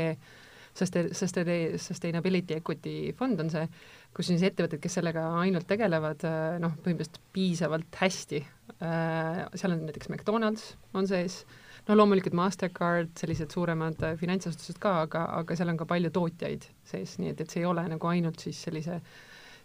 Sustainability 0.75 2.58
Equity 2.58 3.13
fond 3.15 3.39
on 3.39 3.50
see, 3.51 3.63
kus 4.15 4.29
siis 4.32 4.44
ettevõtted, 4.44 4.82
kes 4.84 4.98
sellega 5.00 5.24
ainult 5.39 5.67
tegelevad 5.70 6.25
äh, 6.27 6.55
noh, 6.63 6.74
põhimõtteliselt 6.84 7.22
piisavalt 7.36 8.00
hästi. 8.01 8.41
Äh, 8.84 9.46
seal 9.55 9.75
on 9.75 9.86
näiteks 9.88 10.12
McDonalds 10.12 10.74
on 10.98 11.08
sees, 11.08 11.44
no 11.88 11.96
loomulikult 11.96 12.36
Mastercard, 12.36 13.13
sellised 13.20 13.55
suuremad 13.55 14.03
äh, 14.03 14.17
finantsasutused 14.20 14.82
ka, 14.84 14.98
aga, 15.05 15.25
aga 15.41 15.58
seal 15.58 15.72
on 15.72 15.79
ka 15.79 15.88
palju 15.89 16.12
tootjaid 16.15 16.67
sees, 16.91 17.15
nii 17.22 17.32
et, 17.32 17.46
et 17.46 17.55
see 17.55 17.63
ei 17.63 17.70
ole 17.70 17.86
nagu 17.91 18.12
ainult 18.12 18.44
siis 18.44 18.60
sellise, 18.67 19.00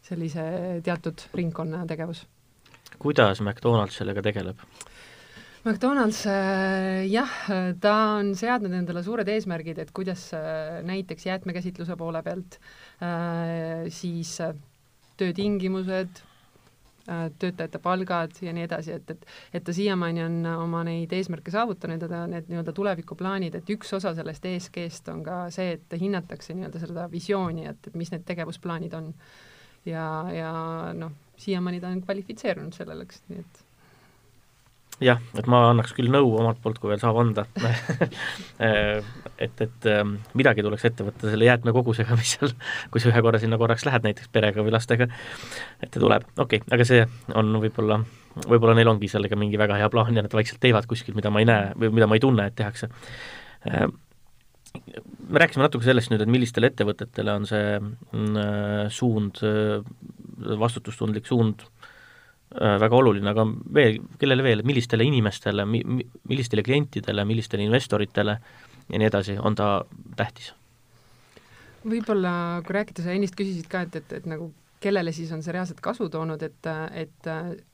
sellise 0.07 0.45
teatud 0.87 1.27
ringkonna 1.35 1.83
tegevus. 1.91 2.23
kuidas 3.03 3.43
McDonalds 3.43 3.99
sellega 3.99 4.23
tegeleb? 4.23 4.63
McDonalds 5.61 6.23
äh, 6.25 7.05
jah, 7.13 7.33
ta 7.85 7.93
on 8.17 8.33
seadnud 8.39 8.73
endale 8.73 9.03
suured 9.05 9.29
eesmärgid, 9.29 9.77
et 9.83 9.91
kuidas 9.93 10.31
äh, 10.33 10.79
näiteks 10.89 11.27
jäätmekäsitluse 11.29 11.97
poole 12.01 12.23
pealt 12.25 12.57
äh, 13.05 13.85
siis 13.93 14.39
töötingimused, 15.21 16.25
töötajate 17.41 17.81
palgad 17.83 18.37
ja 18.41 18.53
nii 18.55 18.65
edasi, 18.65 18.95
et, 18.95 19.09
et 19.11 19.25
et 19.59 19.65
ta 19.67 19.73
siiamaani 19.75 20.23
on 20.23 20.37
oma 20.53 20.85
neid 20.87 21.13
eesmärke 21.13 21.53
saavutanud 21.53 22.05
ja 22.05 22.09
ta 22.09 22.21
need 22.31 22.49
nii-öelda 22.49 22.73
tulevikuplaanid, 22.77 23.57
et 23.59 23.73
üks 23.75 23.93
osa 23.97 24.15
sellest 24.17 24.47
ESG-st 24.47 25.11
on 25.13 25.25
ka 25.27 25.41
see, 25.53 25.75
et 25.77 25.97
hinnatakse 26.01 26.55
nii-öelda 26.57 26.85
seda 26.85 27.09
visiooni, 27.13 27.67
et, 27.69 27.91
et 27.91 27.97
mis 27.99 28.13
need 28.15 28.25
tegevusplaanid 28.29 28.95
on. 28.97 29.11
ja, 29.89 30.07
ja 30.33 30.53
noh, 30.97 31.17
siiamaani 31.41 31.83
ta 31.83 31.91
on 31.93 32.05
kvalifitseerunud 32.05 32.77
sellele, 32.77 33.09
eks, 33.09 33.25
nii 33.29 33.45
et 33.45 33.67
jah, 35.01 35.21
et 35.39 35.47
ma 35.51 35.63
annaks 35.71 35.95
küll 35.97 36.11
nõu 36.13 36.35
omalt 36.39 36.61
poolt, 36.63 36.79
kui 36.81 36.91
veel 36.93 37.01
saab 37.01 37.19
anda 37.23 37.47
et, 38.61 39.63
et 39.65 39.89
ähm, 39.91 40.17
midagi 40.37 40.65
tuleks 40.65 40.85
ette 40.91 41.07
võtta 41.07 41.31
selle 41.33 41.49
jäätmekogusega, 41.49 42.17
mis 42.21 42.35
seal, 42.37 42.53
kui 42.93 43.03
sa 43.03 43.11
ühe 43.13 43.23
korra 43.25 43.41
sinna 43.43 43.59
korraks 43.61 43.87
lähed 43.89 44.07
näiteks 44.07 44.31
perega 44.33 44.65
või 44.67 44.75
lastega, 44.75 45.09
ette 45.81 46.03
tuleb, 46.03 46.29
okei 46.37 46.61
okay,, 46.61 46.77
aga 46.77 46.89
see 46.89 47.07
on 47.41 47.57
võib-olla, 47.65 48.03
võib-olla 48.45 48.77
neil 48.79 48.93
ongi 48.93 49.11
sellega 49.11 49.39
mingi 49.41 49.61
väga 49.61 49.81
hea 49.81 49.89
plaan 49.93 50.21
ja 50.21 50.27
nad 50.27 50.37
vaikselt 50.37 50.63
teevad 50.63 50.89
kuskil, 50.91 51.17
mida 51.17 51.33
ma 51.33 51.43
ei 51.43 51.49
näe 51.49 51.73
või 51.81 51.95
mida 51.97 52.11
ma 52.11 52.21
ei 52.21 52.25
tunne, 52.25 52.51
et 52.51 52.59
tehakse. 52.61 52.91
Ähm, 53.71 53.97
me 55.27 55.41
rääkisime 55.43 55.65
natuke 55.65 55.87
sellest 55.87 56.13
nüüd, 56.13 56.23
et 56.23 56.31
millistele 56.31 56.69
ettevõtetele 56.71 57.33
on 57.41 57.49
see 57.49 57.79
mm, 57.81 58.37
äh, 58.37 58.85
suund, 58.93 59.41
äh, 59.43 59.81
vastutustundlik 60.61 61.27
suund 61.27 61.65
Äh, 61.65 61.80
väga 62.51 62.97
oluline, 62.97 63.31
aga 63.31 63.45
veel, 63.75 64.01
kellele 64.19 64.43
veel, 64.43 64.63
millistele 64.67 65.05
inimestele, 65.07 65.65
mi-, 65.71 65.85
millistele 66.29 66.65
klientidele, 66.67 67.25
millistele 67.25 67.63
investoritele 67.63 68.35
ja 68.91 68.99
nii 68.99 69.07
edasi 69.07 69.37
on 69.39 69.55
ta 69.55 69.85
tähtis? 70.19 70.51
võib-olla, 71.87 72.33
kui 72.67 72.75
rääkida, 72.77 73.05
sa 73.07 73.15
ennist 73.15 73.39
küsisid 73.39 73.71
ka, 73.71 73.87
et, 73.87 73.95
et, 74.03 74.19
et 74.19 74.27
nagu 74.29 74.51
kellele 74.83 75.15
siis 75.17 75.31
on 75.33 75.45
see 75.45 75.55
reaalselt 75.55 75.81
kasu 75.85 76.11
toonud, 76.13 76.43
et, 76.45 76.69
et 76.93 77.31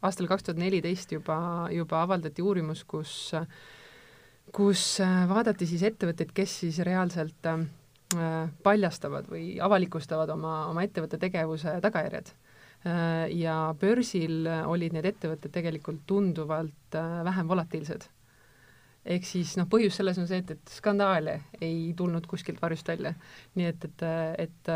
aastal 0.07 0.29
kaks 0.31 0.47
tuhat 0.47 0.61
neliteist 0.61 1.17
juba, 1.17 1.39
juba 1.75 2.05
avaldati 2.05 2.45
uurimus, 2.45 2.85
kus 2.87 3.33
kus 4.55 4.85
vaadati 5.27 5.67
siis 5.67 5.83
ettevõtteid, 5.89 6.31
kes 6.37 6.53
siis 6.63 6.79
reaalselt 6.87 7.49
äh, 7.51 7.65
paljastavad 8.63 9.27
või 9.31 9.57
avalikustavad 9.59 10.31
oma, 10.37 10.59
oma 10.71 10.85
ettevõtte 10.87 11.19
tegevuse 11.19 11.81
tagajärjed 11.83 12.31
Äh, 12.31 12.53
ja 12.85 13.55
börsil 13.81 14.47
olid 14.47 14.93
need 14.95 15.09
ettevõtted 15.09 15.51
tegelikult 15.51 16.05
tunduvalt 16.07 16.95
äh, 16.95 17.25
vähem 17.27 17.49
volatiilsed. 17.49 18.05
ehk 19.07 19.25
siis 19.27 19.57
noh, 19.59 19.67
põhjus 19.71 19.97
selles 19.99 20.19
on 20.19 20.27
see, 20.27 20.39
et, 20.43 20.51
et 20.55 20.71
skandaale 20.71 21.37
ei 21.61 21.95
tulnud 21.99 22.27
kuskilt 22.27 22.61
varjust 22.63 22.89
välja. 22.89 23.15
nii 23.55 23.67
et, 23.67 23.89
et, 23.89 24.05
et 24.47 24.71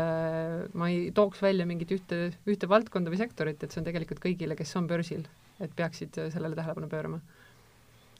ma 0.73 0.89
ei 0.89 1.11
tooks 1.15 1.41
välja 1.41 1.65
mingit 1.65 1.91
ühte, 1.91 2.33
ühte 2.47 2.67
valdkonda 2.67 3.11
või 3.13 3.21
sektorit, 3.21 3.63
et 3.63 3.71
see 3.71 3.79
on 3.83 3.87
tegelikult 3.87 4.23
kõigile, 4.23 4.59
kes 4.59 4.75
on 4.75 4.87
börsil, 4.91 5.23
et 5.59 5.71
peaksid 5.75 6.19
sellele 6.33 6.55
tähelepanu 6.55 6.91
pöörama 6.91 7.21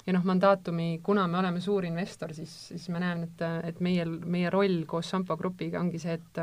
ja 0.05 0.13
noh, 0.15 0.23
mandaatumi, 0.25 0.99
kuna 1.03 1.27
me 1.27 1.39
oleme 1.39 1.61
suur 1.61 1.85
investor, 1.85 2.33
siis, 2.33 2.53
siis 2.71 2.87
ma 2.93 3.01
näen, 3.03 3.25
et, 3.27 3.43
et 3.69 3.81
meie, 3.83 4.05
meie 4.05 4.49
roll 4.53 4.83
koos 4.89 5.09
Sampo 5.11 5.37
Grupiga 5.37 5.81
ongi 5.81 6.01
see, 6.01 6.17
et 6.17 6.41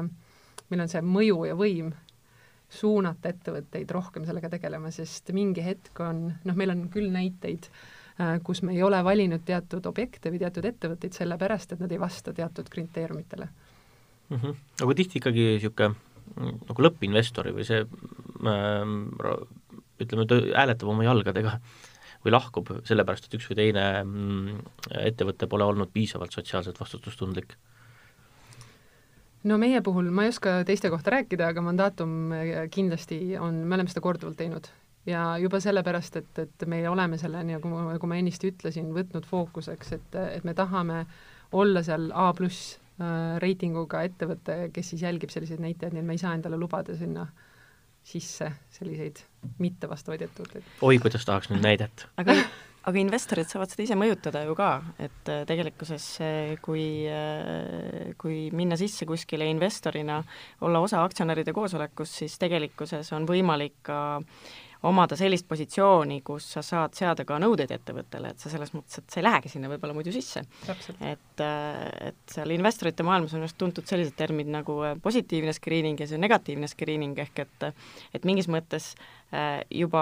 meil 0.69 0.85
on 0.85 0.91
see 0.91 1.03
mõju 1.05 1.43
ja 1.49 1.57
võim 1.59 1.91
suunata 2.69 3.33
ettevõtteid 3.33 3.91
rohkem 3.91 4.27
sellega 4.29 4.51
tegelema, 4.53 4.91
sest 4.93 5.33
mingi 5.37 5.65
hetk 5.65 6.01
on, 6.05 6.27
noh, 6.45 6.59
meil 6.59 6.75
on 6.75 6.85
küll 6.93 7.09
näiteid, 7.13 7.71
äh, 8.21 8.37
kus 8.45 8.63
me 8.63 8.75
ei 8.77 8.83
ole 8.85 9.01
valinud 9.05 9.45
teatud 9.49 9.87
objekte 9.89 10.33
või 10.33 10.43
teatud 10.43 10.69
ettevõtteid 10.69 11.17
sellepärast, 11.17 11.73
et 11.73 11.85
nad 11.85 11.93
ei 11.93 12.01
vasta 12.01 12.35
teatud 12.37 12.69
kriteeriumitele 12.69 13.49
mm. 13.49 14.37
-hmm. 14.37 14.61
aga 14.85 14.99
tihti 15.01 15.23
ikkagi 15.23 15.49
niisugune 15.55 15.95
nagu 16.39 16.85
lõppinvestori 16.85 17.55
või 17.57 17.65
see 17.65 17.81
äh, 17.81 18.83
ütleme, 19.99 20.27
ta 20.29 20.41
hääletab 20.41 20.93
oma 20.93 21.07
jalgadega 21.07 21.59
või 22.25 22.35
lahkub 22.35 22.71
sellepärast, 22.89 23.29
et 23.29 23.39
üks 23.39 23.49
või 23.51 23.59
teine 23.63 23.87
mm, 24.03 24.61
ettevõte 25.07 25.49
pole 25.51 25.65
olnud 25.65 25.91
piisavalt 25.95 26.35
sotsiaalselt 26.35 26.81
vastutustundlik 26.81 27.57
no 29.45 29.59
meie 29.61 29.81
puhul, 29.85 30.11
ma 30.15 30.27
ei 30.27 30.33
oska 30.33 30.63
teiste 30.67 30.91
kohta 30.91 31.15
rääkida, 31.15 31.53
aga 31.53 31.63
mandaatum 31.65 32.35
äh, 32.35 32.53
kindlasti 32.75 33.37
on, 33.39 33.63
me 33.67 33.79
oleme 33.79 33.93
seda 33.93 34.03
korduvalt 34.05 34.39
teinud 34.41 34.71
ja 35.09 35.23
juba 35.41 35.61
sellepärast, 35.63 36.21
et, 36.21 36.43
et 36.43 36.67
me 36.67 36.83
oleme 36.91 37.19
selle, 37.21 37.43
nagu, 37.47 37.71
nagu 37.71 38.11
ma 38.11 38.19
ennist 38.19 38.45
ütlesin, 38.45 38.91
võtnud 38.97 39.27
fookuseks, 39.29 39.95
et, 39.97 40.21
et 40.39 40.45
me 40.45 40.55
tahame 40.59 41.05
olla 41.57 41.83
seal 41.87 42.11
A 42.13 42.29
pluss 42.37 42.77
äh, 43.01 43.39
reitinguga 43.43 44.03
ettevõte, 44.09 44.69
kes 44.75 44.95
siis 44.95 45.07
jälgib 45.07 45.33
selliseid 45.33 45.63
näitajaid, 45.65 45.97
nii 45.97 46.05
et 46.05 46.11
me 46.11 46.19
ei 46.19 46.25
saa 46.25 46.35
endale 46.37 46.61
lubada 46.61 46.97
sinna 46.99 47.29
sisse 48.09 48.51
selliseid 48.73 49.21
mittevastavaid 49.61 50.23
ettevõtteid. 50.29 50.73
oi, 50.83 50.99
kuidas 51.03 51.27
tahaks 51.29 51.51
nüüd 51.53 51.65
näidet 51.65 52.07
aga 52.21 52.37
aga 52.87 53.01
investorid 53.01 53.49
saavad 53.51 53.73
seda 53.73 53.85
ise 53.85 53.97
mõjutada 53.99 54.45
ju 54.47 54.55
ka, 54.59 54.69
et 55.03 55.33
äh, 55.33 55.43
tegelikkuses 55.49 56.07
kui, 56.65 56.87
äh, 57.11 58.15
kui 58.21 58.49
minna 58.55 58.79
sisse 58.81 59.09
kuskile 59.09 59.49
investorina, 59.51 60.23
olla 60.65 60.83
osa 60.85 61.03
aktsionäride 61.05 61.55
koosolekust, 61.57 62.23
siis 62.23 62.39
tegelikkuses 62.41 63.13
on 63.17 63.27
võimalik 63.29 63.81
ka 63.89 63.99
omada 64.83 65.17
sellist 65.19 65.49
positsiooni, 65.49 66.21
kus 66.23 66.53
sa 66.55 66.63
saad 66.63 66.95
seada 66.95 67.25
ka 67.27 67.39
nõudeid 67.43 67.73
ettevõttele, 67.75 68.31
et 68.31 68.39
sa 68.39 68.51
selles 68.53 68.71
mõttes, 68.77 69.01
et 69.01 69.11
sa 69.11 69.21
ei 69.21 69.27
lähegi 69.27 69.53
sinna 69.53 69.71
võib-olla 69.73 69.97
muidu 69.97 70.13
sisse. 70.15 70.45
et, 71.01 71.41
äh, 71.41 72.09
et 72.09 72.35
seal 72.35 72.51
investorite 72.51 73.03
maailmas 73.03 73.35
on 73.35 73.43
just 73.43 73.59
tuntud 73.59 73.87
sellised 73.87 74.15
terminid 74.17 74.53
nagu 74.53 74.81
positiivne 75.03 75.53
screening 75.53 76.01
ja 76.01 76.07
see 76.07 76.19
negatiivne 76.19 76.69
screening, 76.69 77.19
ehk 77.19 77.39
et 77.39 77.73
et 78.15 78.25
mingis 78.25 78.47
mõttes 78.49 78.95
äh, 78.95 79.19
Äh, 79.29 79.61
juba 79.69 80.01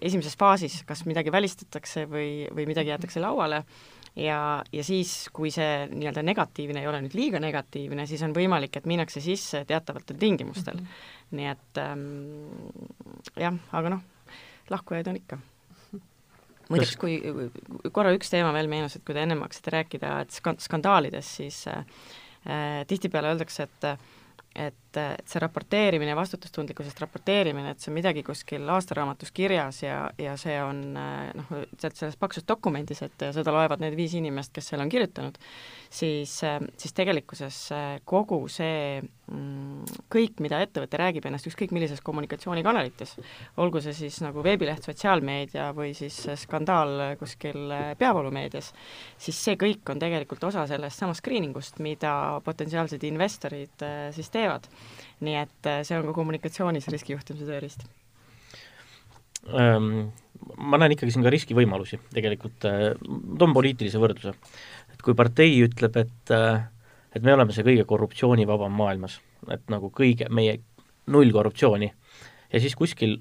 esimeses 0.00 0.32
faasis 0.40 0.78
kas 0.88 1.02
midagi 1.04 1.28
välistatakse 1.28 2.06
või, 2.08 2.46
või 2.56 2.64
midagi 2.70 2.88
jäetakse 2.88 3.20
lauale 3.20 3.58
ja, 4.16 4.62
ja 4.72 4.84
siis, 4.86 5.26
kui 5.36 5.50
see 5.52 5.82
nii-öelda 5.90 6.22
negatiivne 6.24 6.80
ei 6.80 6.88
ole 6.88 7.02
nüüd 7.04 7.18
liiga 7.18 7.42
negatiivne, 7.42 8.06
siis 8.08 8.24
on 8.24 8.32
võimalik, 8.32 8.78
et 8.80 8.88
minnakse 8.88 9.20
sisse 9.20 9.60
teatavatel 9.68 10.16
tingimustel 10.16 10.80
mm. 10.80 10.86
-hmm. 10.86 11.19
Nii 11.36 11.48
et 11.50 11.80
ähm, 11.82 12.04
jah, 13.38 13.56
aga 13.76 13.94
noh, 13.96 14.04
lahkujaid 14.70 15.10
on 15.10 15.18
ikka. 15.20 15.38
muideks, 16.70 16.94
kui 17.00 17.18
korra 17.92 18.14
üks 18.14 18.30
teema 18.30 18.52
veel 18.54 18.70
meenus, 18.70 18.96
et 18.96 19.04
kui 19.06 19.16
te 19.16 19.24
ennem 19.24 19.42
hakkasite 19.44 19.74
rääkida, 19.74 20.14
et 20.24 20.40
skandaalidest, 20.66 21.40
siis 21.42 21.62
äh, 21.70 21.84
äh, 22.46 22.80
tihtipeale 22.90 23.34
öeldakse, 23.34 23.68
et 23.68 23.92
et 24.58 24.89
et 24.98 25.28
see 25.30 25.40
raporteerimine, 25.42 26.14
vastutustundlikkusest 26.18 27.00
raporteerimine, 27.04 27.74
et 27.74 27.82
see 27.82 27.92
on 27.92 27.96
midagi 27.98 28.24
kuskil 28.26 28.66
aastaraamatus 28.74 29.30
kirjas 29.36 29.82
ja, 29.84 29.98
ja 30.18 30.36
see 30.40 30.56
on 30.62 30.82
noh, 30.94 31.52
sealt 31.78 31.98
selles 31.98 32.18
paksus 32.20 32.46
dokumendis, 32.48 33.02
et 33.06 33.26
seda 33.36 33.54
loevad 33.54 33.82
need 33.84 33.96
viis 33.98 34.16
inimest, 34.18 34.52
kes 34.56 34.72
selle 34.72 34.86
on 34.86 34.92
kirjutanud, 34.92 35.38
siis, 35.90 36.34
siis 36.80 36.96
tegelikkuses 36.96 37.60
kogu 38.08 38.40
see 38.50 39.00
mm, 39.00 40.04
kõik, 40.12 40.42
mida 40.44 40.60
ettevõte 40.64 41.00
räägib 41.00 41.28
ennast 41.30 41.46
ükskõik 41.50 41.74
millises 41.76 42.02
kommunikatsioonikanalites, 42.06 43.16
olgu 43.62 43.82
see 43.84 43.94
siis 43.96 44.20
nagu 44.24 44.44
veebileht, 44.46 44.86
sotsiaalmeedia 44.86 45.70
või 45.76 45.92
siis 45.98 46.18
skandaal 46.44 47.16
kuskil 47.20 47.70
peavoolumeedias, 48.00 48.72
siis 49.20 49.44
see 49.46 49.58
kõik 49.60 49.94
on 49.94 50.02
tegelikult 50.02 50.50
osa 50.50 50.66
sellest 50.70 50.98
samast 50.98 51.22
screening 51.22 51.56
ust, 51.58 51.78
mida 51.84 52.40
potentsiaalsed 52.44 53.04
investorid 53.06 53.88
siis 54.16 54.30
teevad 54.32 54.66
nii 55.24 55.36
et 55.42 55.68
äh, 55.68 55.82
see 55.86 55.98
on 55.98 56.08
ka 56.08 56.16
kommunikatsioonis 56.16 56.88
riskijuhtimise 56.92 57.48
tööriist 57.48 57.86
ähm,? 59.52 60.10
Ma 60.56 60.78
näen 60.80 60.94
ikkagi 60.94 61.12
siin 61.12 61.24
ka 61.24 61.30
riskivõimalusi 61.32 61.98
tegelikult, 62.14 62.64
äh, 62.64 62.94
toon 63.38 63.52
poliitilise 63.52 64.00
võrdluse. 64.00 64.32
et 64.94 65.02
kui 65.04 65.14
partei 65.14 65.52
ütleb, 65.66 65.98
et 66.00 66.32
äh, 66.32 66.62
et 67.14 67.26
me 67.26 67.34
oleme 67.34 67.52
see 67.52 67.66
kõige 67.66 67.84
korruptsioonivabam 67.88 68.72
maailmas, 68.72 69.18
et 69.50 69.62
nagu 69.72 69.90
kõige, 69.92 70.30
meie 70.30 70.60
null 71.10 71.32
korruptsiooni, 71.34 71.90
ja 72.52 72.62
siis 72.62 72.76
kuskil 72.78 73.18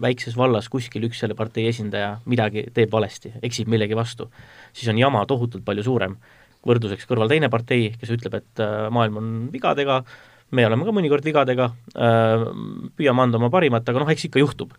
väikses 0.00 0.36
vallas 0.38 0.68
kuskil 0.70 1.08
üks 1.08 1.20
selle 1.20 1.34
partei 1.38 1.66
esindaja 1.68 2.18
midagi 2.30 2.68
teeb 2.74 2.92
valesti, 2.92 3.32
eksib 3.42 3.70
millegi 3.70 3.98
vastu, 3.98 4.28
siis 4.72 4.90
on 4.92 5.00
jama 5.00 5.24
tohutult 5.26 5.66
palju 5.66 5.84
suurem. 5.86 6.16
võrdluseks 6.68 7.06
kõrval 7.06 7.30
teine 7.30 7.48
partei, 7.48 7.92
kes 8.00 8.10
ütleb, 8.10 8.34
et 8.34 8.60
maailm 8.90 9.16
on 9.16 9.26
vigadega, 9.52 10.02
me 10.56 10.64
oleme 10.66 10.86
ka 10.86 10.94
mõnikord 10.96 11.26
vigadega, 11.26 11.68
äh, 11.94 12.46
püüame 12.96 13.26
anda 13.26 13.40
oma 13.40 13.50
parimat, 13.52 13.88
aga 13.88 14.02
noh, 14.02 14.10
eks 14.12 14.28
ikka 14.30 14.42
juhtub. 14.42 14.72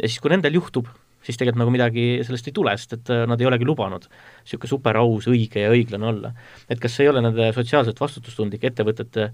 ja 0.00 0.08
siis, 0.08 0.20
kui 0.22 0.32
nendel 0.32 0.56
juhtub, 0.56 0.88
siis 1.22 1.38
tegelikult 1.38 1.62
nagu 1.62 1.72
midagi 1.74 2.04
sellest 2.26 2.48
ei 2.48 2.56
tule, 2.56 2.74
sest 2.78 2.96
et 2.98 3.12
äh, 3.14 3.24
nad 3.30 3.40
ei 3.40 3.46
olegi 3.46 3.68
lubanud 3.68 4.08
niisugune 4.08 4.70
superaus, 4.70 5.28
õige 5.30 5.66
ja 5.66 5.72
õiglane 5.74 6.08
olla. 6.10 6.32
et 6.68 6.80
kas 6.82 6.98
ei 7.00 7.10
ole 7.12 7.22
nende 7.22 7.52
sotsiaalselt 7.54 8.00
vastutustundlike 8.00 8.72
ettevõtete 8.72 9.30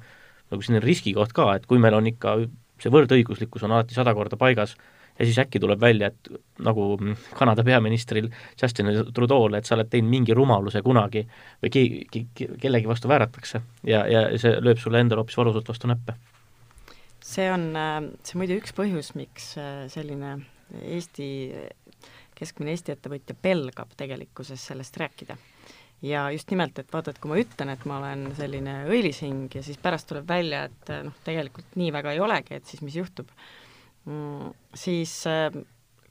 nagu 0.48 0.64
selline 0.64 0.85
riskikoht 0.85 1.33
ka, 1.37 1.55
et 1.57 1.66
kui 1.68 1.81
meil 1.81 1.96
on 1.96 2.07
ikka 2.09 2.38
see 2.79 2.92
võrdõiguslikkus 2.94 3.64
on 3.66 3.74
alati 3.74 3.96
sada 3.96 4.14
korda 4.14 4.38
paigas, 4.40 4.77
ja 5.18 5.26
siis 5.26 5.38
äkki 5.42 5.61
tuleb 5.61 5.81
välja, 5.81 6.11
et 6.12 6.31
nagu 6.64 6.90
Kanada 7.35 7.64
peaministril 7.66 8.31
Justin 8.62 8.90
Trudeau'le, 9.14 9.59
et 9.59 9.66
sa 9.66 9.76
oled 9.76 9.90
teinud 9.90 10.11
mingi 10.12 10.37
rumaluse 10.37 10.83
kunagi 10.87 11.24
või 11.62 11.72
keegi, 11.74 12.26
kellegi 12.61 12.90
vastu 12.90 13.11
vääratakse 13.11 13.62
ja, 13.88 14.04
ja 14.07 14.24
see 14.38 14.59
lööb 14.62 14.81
sulle 14.83 15.02
endale 15.02 15.24
hoopis 15.24 15.38
valusalt 15.40 15.68
vastu 15.68 15.90
näppe. 15.90 16.14
see 17.24 17.50
on, 17.52 17.70
see 18.22 18.37
on 18.37 18.44
muide 18.44 18.59
üks 18.61 18.74
põhjus, 18.76 19.14
miks 19.18 19.52
äh, 19.59 19.85
selline 19.92 20.38
Eesti, 20.85 21.28
keskmine 22.37 22.74
Eesti 22.74 22.92
ettevõtja 22.92 23.35
pelgab 23.42 23.94
tegelikkuses 23.96 24.66
sellest 24.70 24.96
rääkida 25.00 25.38
ja 26.02 26.31
just 26.31 26.50
nimelt, 26.50 26.78
et 26.78 26.92
vaata, 26.92 27.11
et 27.11 27.18
kui 27.18 27.31
ma 27.33 27.38
ütlen, 27.40 27.72
et 27.72 27.87
ma 27.88 27.98
olen 27.98 28.28
selline 28.38 28.83
õilishing 28.90 29.54
ja 29.54 29.62
siis 29.66 29.81
pärast 29.83 30.07
tuleb 30.11 30.28
välja, 30.28 30.66
et 30.68 30.92
noh, 31.07 31.16
tegelikult 31.26 31.74
nii 31.81 31.90
väga 31.94 32.14
ei 32.14 32.20
olegi, 32.22 32.59
et 32.59 32.70
siis 32.70 32.85
mis 32.87 32.98
juhtub 33.00 33.33
siis 34.75 35.14
äh, 35.27 35.53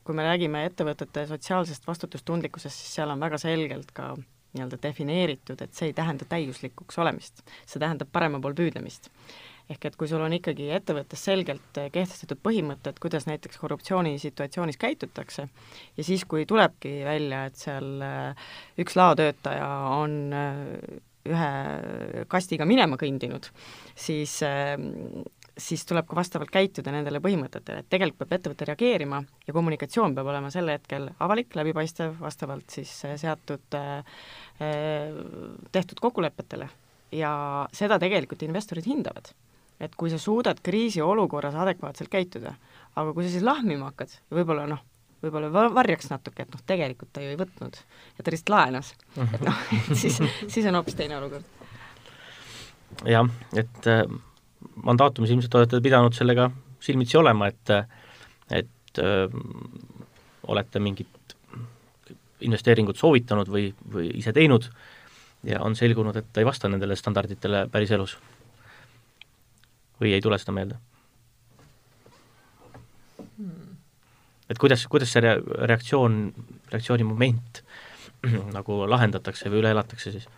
kui 0.07 0.15
me 0.15 0.23
räägime 0.23 0.63
ettevõtete 0.69 1.25
sotsiaalsest 1.27 1.87
vastutustundlikkusest, 1.87 2.79
siis 2.79 2.95
seal 2.99 3.11
on 3.11 3.19
väga 3.19 3.39
selgelt 3.41 3.91
ka 3.95 4.13
nii-öelda 4.55 4.79
defineeritud, 4.81 5.59
et 5.61 5.75
see 5.75 5.91
ei 5.91 5.95
tähenda 5.97 6.25
täiuslikuks 6.29 6.97
olemist, 7.03 7.43
see 7.67 7.81
tähendab 7.83 8.09
parema 8.13 8.39
pool 8.41 8.55
püüdlemist. 8.57 9.11
ehk 9.67 9.83
et 9.83 9.95
kui 9.99 10.07
sul 10.07 10.21
on 10.23 10.31
ikkagi 10.31 10.69
ettevõttes 10.71 11.25
selgelt 11.27 11.79
kehtestatud 11.91 12.39
põhimõtted, 12.39 13.01
kuidas 13.03 13.25
näiteks 13.27 13.59
korruptsioonisituatsioonis 13.59 14.79
käitutakse, 14.79 15.49
ja 15.97 16.05
siis, 16.07 16.23
kui 16.23 16.45
tulebki 16.47 17.01
välja, 17.03 17.43
et 17.49 17.59
seal 17.59 17.89
äh, 17.99 18.47
üks 18.79 18.95
laotöötaja 18.95 19.67
on 19.97 20.31
ühe 21.27 21.51
kastiga 22.31 22.63
minema 22.63 22.95
kõndinud, 22.95 23.49
siis 23.99 24.39
siis 25.57 25.85
tuleb 25.85 26.07
ka 26.07 26.15
vastavalt 26.17 26.51
käituda 26.53 26.91
nendele 26.93 27.19
põhimõtetele, 27.23 27.81
et 27.81 27.89
tegelikult 27.89 28.23
peab 28.23 28.37
ettevõte 28.37 28.67
reageerima 28.69 29.21
ja 29.47 29.55
kommunikatsioon 29.55 30.15
peab 30.17 30.29
olema 30.31 30.51
sel 30.53 30.69
hetkel 30.71 31.09
avalik, 31.23 31.55
läbipaistev, 31.57 32.17
vastavalt 32.21 32.69
siis 32.73 32.91
äh, 33.05 33.15
seatud 33.19 33.77
äh, 33.77 34.19
äh, 34.61 35.15
tehtud 35.71 36.01
kokkulepetele. 36.03 36.69
ja 37.11 37.31
seda 37.71 37.95
tegelikult 37.99 38.41
investorid 38.43 38.85
hindavad. 38.85 39.31
et 39.79 39.95
kui 39.95 40.09
sa 40.09 40.17
suudad 40.17 40.57
kriisiolukorras 40.63 41.55
adekvaatselt 41.55 42.09
käituda, 42.09 42.53
aga 42.95 43.13
kui 43.13 43.23
sa 43.23 43.29
siis 43.29 43.43
lahmima 43.43 43.91
hakkad, 43.91 44.15
võib-olla 44.33 44.65
noh, 44.67 44.81
võib-olla 45.21 45.69
varjaks 45.73 46.09
natuke, 46.09 46.43
et 46.43 46.53
noh, 46.53 46.61
tegelikult 46.65 47.13
ta 47.13 47.21
ju 47.21 47.33
ei 47.33 47.37
võtnud 47.37 47.77
ja 48.17 48.23
ta 48.23 48.33
lihtsalt 48.33 48.53
laenas, 48.53 48.93
et 49.17 49.41
noh, 49.45 49.61
siis, 49.93 50.17
siis 50.47 50.65
on 50.65 50.79
hoopis 50.79 50.97
teine 50.97 51.17
olukord. 51.17 51.45
jah, 53.05 53.29
et 53.53 53.87
äh 53.87 54.17
mandaatumis 54.83 55.31
ilmselt 55.31 55.55
olete 55.55 55.81
pidanud 55.81 56.15
sellega 56.15 56.49
silmitsi 56.79 57.17
olema, 57.17 57.47
et 57.47 57.73
et 58.51 58.99
öö, 59.03 59.27
olete 60.47 60.79
mingit 60.79 61.35
investeeringut 62.41 62.97
soovitanud 62.97 63.49
või, 63.49 63.69
või 63.93 64.09
ise 64.17 64.33
teinud 64.33 64.69
ja 65.47 65.61
on 65.65 65.75
selgunud, 65.75 66.15
et 66.15 66.27
ta 66.33 66.41
ei 66.41 66.47
vasta 66.47 66.69
nendele 66.69 66.95
standarditele 66.95 67.67
päriselus. 67.71 68.17
või 69.99 70.13
ei 70.13 70.21
tule 70.21 70.37
seda 70.37 70.53
meelde 70.53 70.75
hmm.? 73.37 73.77
et 74.49 74.57
kuidas, 74.57 74.87
kuidas 74.87 75.11
see 75.11 75.21
rea-, 75.21 75.41
reaktsioon, 75.41 76.33
reaktsiooni 76.71 77.03
moment 77.03 77.63
nagu 78.57 78.83
lahendatakse 78.89 79.49
või 79.49 79.63
üle 79.63 79.73
elatakse 79.75 80.11
siis? 80.11 80.29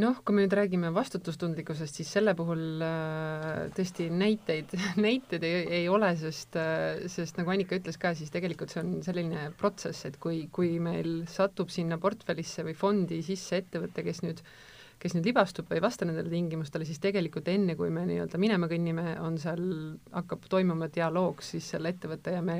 Noh, 0.00 0.18
kui 0.24 0.36
me 0.36 0.44
nüüd 0.44 0.54
räägime 0.56 0.90
vastutustundlikkusest, 0.94 1.98
siis 2.00 2.10
selle 2.16 2.34
puhul 2.38 2.82
äh, 2.84 3.68
tõesti 3.76 4.08
näiteid, 4.12 4.72
näiteid 5.06 5.46
ei, 5.46 5.62
ei 5.82 5.88
ole, 5.92 6.12
sest 6.20 6.56
äh,, 6.60 7.04
sest 7.12 7.40
nagu 7.40 7.52
Annika 7.52 7.76
ütles 7.78 8.00
ka, 8.00 8.14
siis 8.16 8.32
tegelikult 8.32 8.72
see 8.72 8.82
on 8.82 8.94
selline 9.04 9.50
protsess, 9.60 10.06
et 10.08 10.18
kui, 10.22 10.46
kui 10.52 10.78
meil 10.82 11.22
satub 11.30 11.72
sinna 11.72 12.00
portfellisse 12.02 12.64
või 12.66 12.76
fondi 12.78 13.22
sisse 13.26 13.62
ettevõte, 13.62 14.04
kes 14.06 14.24
nüüd 14.26 14.44
kes 15.02 15.16
nüüd 15.16 15.26
libastub 15.26 15.66
või 15.66 15.80
ei 15.80 15.82
vasta 15.82 16.06
nendele 16.06 16.30
tingimustele, 16.30 16.84
siis 16.86 17.00
tegelikult 17.02 17.48
enne, 17.50 17.74
kui 17.74 17.88
me 17.90 18.04
nii-öelda 18.06 18.38
minema 18.38 18.68
kõnnime, 18.70 19.16
on 19.18 19.34
seal, 19.42 19.64
hakkab 20.14 20.46
toimuma 20.46 20.86
dialoog 20.94 21.42
siis 21.42 21.72
selle 21.74 21.90
ettevõtte 21.90 22.36
ja 22.36 22.42
me 22.46 22.54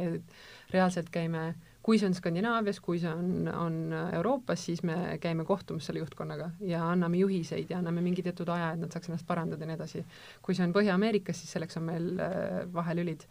reaalselt 0.73 1.12
käime 1.14 1.45
äh, 1.53 1.61
kui 1.83 1.99
see 1.99 2.07
on 2.07 2.14
Skandinaavias, 2.14 2.79
kui 2.83 3.01
see 3.03 3.11
on, 3.11 3.49
on 3.51 3.79
Euroopas, 4.14 4.66
siis 4.68 4.85
me 4.87 4.97
käime 5.23 5.45
kohtumas 5.47 5.88
selle 5.88 6.03
juhtkonnaga 6.03 6.53
ja 6.66 6.85
anname 6.92 7.18
juhiseid 7.23 7.71
ja 7.73 7.81
anname 7.83 8.05
mingi 8.05 8.23
teatud 8.23 8.51
aja, 8.55 8.73
et 8.73 8.83
nad 8.83 8.95
saaks 8.95 9.11
ennast 9.11 9.27
parandada 9.27 9.66
ja 9.66 9.73
nii 9.73 9.79
edasi. 9.81 10.05
kui 10.42 10.55
see 10.55 10.66
on 10.66 10.75
Põhja-Ameerikas, 10.77 11.42
siis 11.42 11.57
selleks 11.57 11.81
on 11.81 11.88
meil 11.90 12.09
äh, 12.23 12.62
vahelülid. 12.73 13.27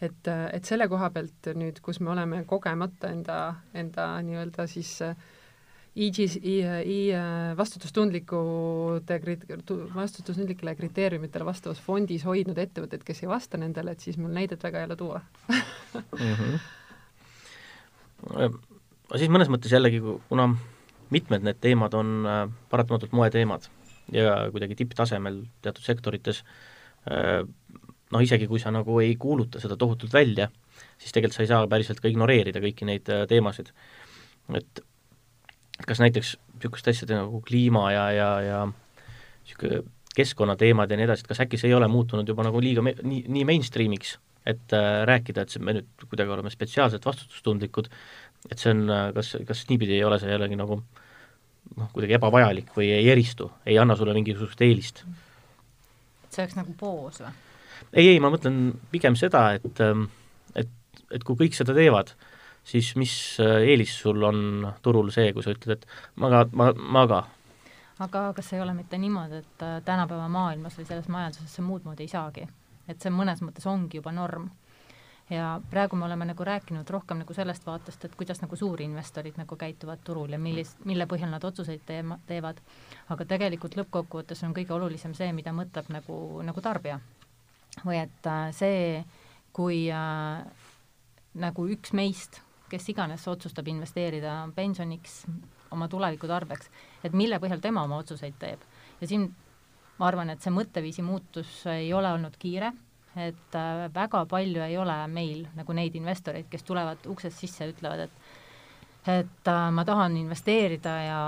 et, 0.00 0.28
äh, 0.28 0.46
et 0.56 0.64
selle 0.68 0.88
koha 0.88 1.10
pealt 1.10 1.52
nüüd, 1.56 1.80
kus 1.84 2.00
me 2.00 2.12
oleme 2.12 2.44
kogemata 2.48 3.12
enda, 3.16 3.38
enda 3.74 4.10
nii-öelda 4.28 4.66
siis 4.68 4.98
äh, 5.06 5.14
IG, 5.96 6.20
I, 6.46 6.98
vastutustundlikude, 7.58 9.16
vastutustundlikele 9.94 10.76
kriteeriumitele 10.78 11.48
vastavas 11.48 11.80
fondis 11.82 12.22
hoidnud 12.28 12.60
ettevõtteid, 12.60 13.02
kes 13.08 13.24
ei 13.24 13.32
vasta 13.32 13.58
nendele, 13.58 13.96
et 13.96 14.04
siis 14.04 14.20
mul 14.20 14.30
näidet 14.36 14.62
väga 14.62 14.84
ei 14.84 14.90
ole 14.90 14.96
tuua 15.00 15.24
mm. 15.56 16.36
-hmm 16.36 16.60
Äh, 18.28 18.50
siis 19.16 19.30
mõnes 19.32 19.50
mõttes 19.52 19.72
jällegi, 19.72 20.00
kuna 20.28 20.48
mitmed 21.14 21.44
need 21.46 21.60
teemad 21.62 21.94
on 21.98 22.16
äh, 22.28 22.42
paratamatult 22.72 23.14
moeteemad 23.16 23.68
ja 24.14 24.34
kuidagi 24.50 24.76
tipptasemel 24.78 25.42
teatud 25.62 25.86
sektorites, 25.86 26.42
äh, 27.10 27.40
noh, 28.10 28.24
isegi 28.24 28.48
kui 28.50 28.60
sa 28.62 28.72
nagu 28.74 28.98
ei 29.02 29.16
kuuluta 29.20 29.62
seda 29.62 29.78
tohutult 29.80 30.12
välja, 30.14 30.50
siis 30.98 31.14
tegelikult 31.14 31.38
sa 31.38 31.46
ei 31.46 31.50
saa 31.52 31.70
päriselt 31.70 32.02
ka 32.02 32.10
ignoreerida 32.10 32.62
kõiki 32.62 32.88
neid 32.88 33.08
teemasid. 33.30 33.72
et 34.56 34.80
kas 35.86 36.00
näiteks 36.02 36.36
niisuguste 36.58 36.90
asjade 36.90 37.16
nagu 37.16 37.40
kliima 37.46 37.86
ja, 37.92 38.10
ja, 38.12 38.30
ja 38.44 38.58
niisugune 38.66 39.84
keskkonnateemad 40.16 40.90
ja 40.90 40.98
nii 40.98 41.06
edasi, 41.06 41.24
et 41.24 41.30
kas 41.30 41.40
äkki 41.44 41.58
see 41.60 41.70
ei 41.70 41.76
ole 41.76 41.86
muutunud 41.88 42.28
juba 42.28 42.44
nagu 42.44 42.60
liiga 42.60 42.82
me-, 42.82 42.96
nii, 43.02 43.22
nii 43.30 43.44
mainstream'iks, 43.46 44.16
et 44.46 44.72
äh, 44.72 45.02
rääkida, 45.08 45.44
et 45.44 45.56
me 45.60 45.76
nüüd 45.76 46.06
kuidagi 46.08 46.32
oleme 46.32 46.50
spetsiaalselt 46.52 47.04
vastutustundlikud, 47.06 47.90
et 48.50 48.58
see 48.58 48.72
on, 48.72 48.86
äh, 48.88 49.06
kas, 49.16 49.34
kas 49.48 49.64
niipidi 49.68 49.98
ei 49.98 50.04
ole 50.06 50.18
see 50.22 50.30
jällegi 50.32 50.58
nagu 50.58 50.80
noh, 50.80 51.90
kuidagi 51.92 52.16
ebavajalik 52.16 52.72
või 52.76 52.90
ei 52.96 53.10
eristu, 53.12 53.50
ei 53.68 53.78
anna 53.78 53.96
sulle 53.98 54.16
mingisugust 54.16 54.62
eelist? 54.64 55.04
see 56.30 56.44
oleks 56.44 56.56
nagu 56.56 56.74
poos 56.78 57.20
või? 57.24 57.32
ei, 57.92 58.06
ei, 58.06 58.20
ma 58.22 58.30
mõtlen 58.32 58.70
pigem 58.92 59.18
seda, 59.18 59.50
et, 59.58 59.82
ähm, 59.84 60.06
et, 60.54 60.70
et 61.10 61.26
kui 61.26 61.36
kõik 61.42 61.58
seda 61.58 61.76
teevad, 61.76 62.14
siis 62.64 62.94
mis 63.00 63.12
äh, 63.42 63.60
eelis 63.72 63.92
sul 64.02 64.24
on 64.24 64.70
turul 64.82 65.12
see, 65.14 65.34
kui 65.36 65.44
sa 65.44 65.52
ütled, 65.56 65.80
et 65.80 66.20
ma 66.22 66.32
ka, 66.32 66.46
ma, 66.56 66.72
ma 66.76 67.04
ka 67.10 67.26
aga 68.00 68.30
kas 68.36 68.52
ei 68.54 68.62
ole 68.64 68.72
mitte 68.74 68.98
niimoodi, 68.98 69.42
et 69.44 69.64
äh, 69.66 69.76
tänapäeva 69.84 70.28
maailmas 70.32 70.78
või 70.78 70.88
selles 70.88 71.08
majanduses 71.12 71.56
see 71.56 71.64
muud 71.64 71.84
moodi 71.84 72.06
ei 72.06 72.12
saagi? 72.12 72.46
Et 72.90 73.00
see 73.02 73.12
mõnes 73.14 73.42
mõttes 73.44 73.66
ongi 73.70 74.00
juba 74.00 74.12
norm. 74.12 74.50
ja 75.30 75.60
praegu 75.70 75.96
me 75.96 76.04
oleme 76.08 76.26
nagu 76.26 76.44
rääkinud 76.44 76.88
rohkem 76.90 77.20
nagu 77.22 77.34
sellest 77.34 77.66
vaatest, 77.66 78.04
et 78.04 78.14
kuidas 78.18 78.40
nagu 78.42 78.56
suurinvestorid 78.56 79.36
nagu 79.38 79.56
käituvad 79.56 80.02
turul 80.04 80.32
ja 80.34 80.38
millist, 80.42 80.80
mille 80.84 81.06
põhjal 81.06 81.30
nad 81.30 81.44
otsuseid 81.44 81.84
teema, 81.86 82.18
teevad. 82.26 82.58
aga 83.08 83.24
tegelikult 83.24 83.76
lõppkokkuvõttes 83.78 84.42
on 84.46 84.54
kõige 84.56 84.74
olulisem 84.74 85.14
see, 85.14 85.32
mida 85.32 85.54
mõtleb 85.54 85.92
nagu, 85.94 86.42
nagu 86.42 86.60
tarbija. 86.60 87.00
või 87.84 88.02
et 88.02 88.26
äh, 88.26 88.50
see, 88.52 89.04
kui 89.52 89.86
äh, 89.90 90.42
nagu 91.34 91.66
üks 91.70 91.92
meist, 91.92 92.40
kes 92.70 92.88
iganes 92.88 93.26
otsustab 93.28 93.68
investeerida 93.68 94.48
pensioniks, 94.54 95.24
oma 95.70 95.86
tuleviku 95.88 96.26
tarbeks, 96.26 96.70
et 97.04 97.14
mille 97.14 97.38
põhjal 97.38 97.62
tema 97.62 97.84
oma 97.86 98.00
otsuseid 98.02 98.34
teeb. 98.38 98.66
ja 99.00 99.06
siin 99.06 99.30
ma 100.00 100.08
arvan, 100.08 100.32
et 100.32 100.40
see 100.40 100.52
mõtteviisi 100.54 101.04
muutus 101.04 101.60
ei 101.68 101.92
ole 101.92 102.10
olnud 102.16 102.36
kiire, 102.40 102.72
et 103.20 103.56
äh, 103.58 103.86
väga 103.94 104.24
palju 104.30 104.62
ei 104.64 104.76
ole 104.80 104.96
meil 105.12 105.44
nagu 105.58 105.74
neid 105.76 105.96
investoreid, 105.98 106.48
kes 106.50 106.64
tulevad 106.64 107.04
uksest 107.10 107.42
sisse 107.42 107.66
ja 107.66 107.74
ütlevad, 107.74 108.06
et 108.08 108.38
et 109.08 109.48
äh, 109.48 109.70
ma 109.72 109.84
tahan 109.88 110.16
investeerida 110.20 110.90
ja 111.06 111.20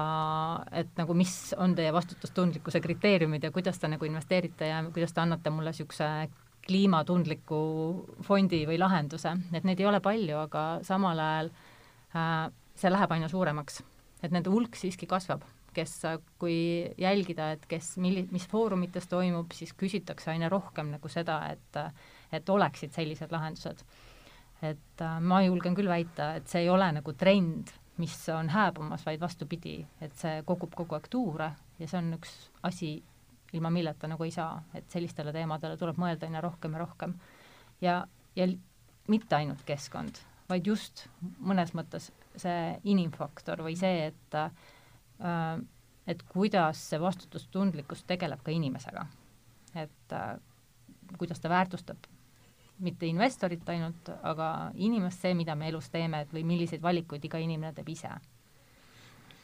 et 0.76 0.90
nagu 0.98 1.14
mis 1.16 1.54
on 1.56 1.72
teie 1.74 1.92
vastutustundlikkuse 1.92 2.82
kriteeriumid 2.84 3.44
ja 3.44 3.50
kuidas 3.50 3.80
te 3.80 3.88
nagu 3.88 4.04
investeerite 4.04 4.68
ja 4.68 4.82
kuidas 4.92 5.12
te 5.16 5.22
annate 5.22 5.50
mulle 5.50 5.72
niisuguse 5.72 6.08
kliimatundliku 6.66 7.62
fondi 8.22 8.62
või 8.68 8.76
lahenduse, 8.78 9.32
et 9.56 9.64
neid 9.64 9.80
ei 9.80 9.88
ole 9.88 10.00
palju, 10.04 10.36
aga 10.44 10.66
samal 10.86 11.18
ajal 11.18 11.50
äh, 12.14 12.52
see 12.76 12.92
läheb 12.92 13.16
aina 13.16 13.28
suuremaks. 13.28 13.82
Et 14.22 14.30
nende 14.30 14.52
hulk 14.52 14.76
siiski 14.78 15.08
kasvab, 15.10 15.42
kes, 15.74 15.94
kui 16.40 16.56
jälgida, 17.00 17.52
et 17.56 17.66
kes, 17.68 17.94
milli-, 18.02 18.28
mis 18.32 18.46
foorumites 18.48 19.08
toimub, 19.10 19.52
siis 19.56 19.74
küsitakse 19.78 20.32
aina 20.32 20.50
rohkem 20.52 20.92
nagu 20.94 21.12
seda, 21.12 21.42
et 21.52 21.80
et 22.32 22.48
oleksid 22.48 22.92
sellised 22.96 23.32
lahendused. 23.32 23.84
et 24.62 25.02
äh, 25.02 25.20
ma 25.20 25.42
julgen 25.42 25.74
küll 25.74 25.90
väita, 25.90 26.36
et 26.38 26.48
see 26.48 26.62
ei 26.62 26.68
ole 26.70 26.86
nagu 26.94 27.12
trend, 27.18 27.72
mis 27.98 28.14
on 28.30 28.48
hääbumas, 28.48 29.02
vaid 29.06 29.20
vastupidi, 29.20 29.80
et 30.00 30.14
see 30.16 30.42
kogub 30.46 30.74
kogu 30.74 30.94
aeg 30.94 31.08
tuure 31.10 31.48
ja 31.78 31.88
see 31.88 31.98
on 31.98 32.12
üks 32.16 32.34
asi, 32.62 32.92
ilma 33.52 33.72
milleta 33.74 34.08
nagu 34.08 34.24
ei 34.24 34.30
saa, 34.32 34.62
et 34.74 34.86
sellistele 34.90 35.34
teemadele 35.34 35.76
tuleb 35.76 35.98
mõelda 36.00 36.28
aina 36.28 36.40
rohkem 36.40 36.76
ja 36.76 36.84
rohkem. 36.84 37.16
ja, 37.80 37.96
ja 38.36 38.46
mitte 39.10 39.36
ainult 39.36 39.64
keskkond, 39.66 40.22
vaid 40.48 40.66
just 40.66 41.08
mõnes 41.40 41.74
mõttes 41.74 42.12
see 42.36 42.78
inimfaktor 42.84 43.64
või 43.66 43.74
see, 43.76 44.12
et 44.12 44.38
et 46.06 46.22
kuidas 46.28 46.90
see 46.90 47.00
vastutustundlikkus 47.00 48.04
tegeleb 48.04 48.42
ka 48.42 48.50
inimesega. 48.50 49.06
et 49.74 50.12
äh, 50.12 50.36
kuidas 51.18 51.40
ta 51.40 51.48
väärtustab 51.48 51.96
mitte 52.78 53.06
investorit 53.06 53.68
ainult, 53.68 54.08
aga 54.22 54.70
inimest, 54.74 55.20
see, 55.22 55.34
mida 55.34 55.54
me 55.54 55.68
elus 55.68 55.90
teeme, 55.90 56.20
et 56.20 56.32
või 56.34 56.44
milliseid 56.44 56.82
valikuid 56.82 57.24
iga 57.24 57.38
inimene 57.38 57.72
teeb 57.72 57.88
ise. 57.88 58.08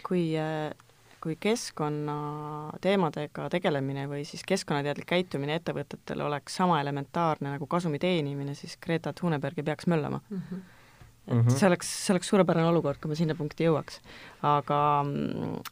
kui 0.02 0.38
äh, 0.38 0.74
kui 1.20 1.36
keskkonnateemadega 1.40 3.48
tegelemine 3.50 4.08
või 4.08 4.24
siis 4.24 4.44
keskkonnateadlik 4.46 5.06
käitumine 5.06 5.54
ettevõtetel 5.58 6.20
oleks 6.22 6.56
sama 6.60 6.80
elementaarne 6.80 7.50
nagu 7.56 7.66
kasumi 7.66 7.98
teenimine, 7.98 8.54
siis 8.54 8.78
Greta 8.78 9.12
Thunberg 9.12 9.58
ei 9.58 9.64
peaks 9.64 9.86
möllama 9.86 10.20
mm. 10.30 10.38
-hmm 10.38 10.77
mm 11.28 11.40
-hmm. 11.40 11.56
see 11.58 11.68
oleks, 11.68 11.90
see 12.06 12.14
oleks 12.14 12.28
suurepärane 12.28 12.68
olukord, 12.68 12.98
kui 13.00 13.08
me 13.08 13.16
sinna 13.18 13.34
punkti 13.34 13.66
jõuaks. 13.68 14.00
aga, 14.42 15.04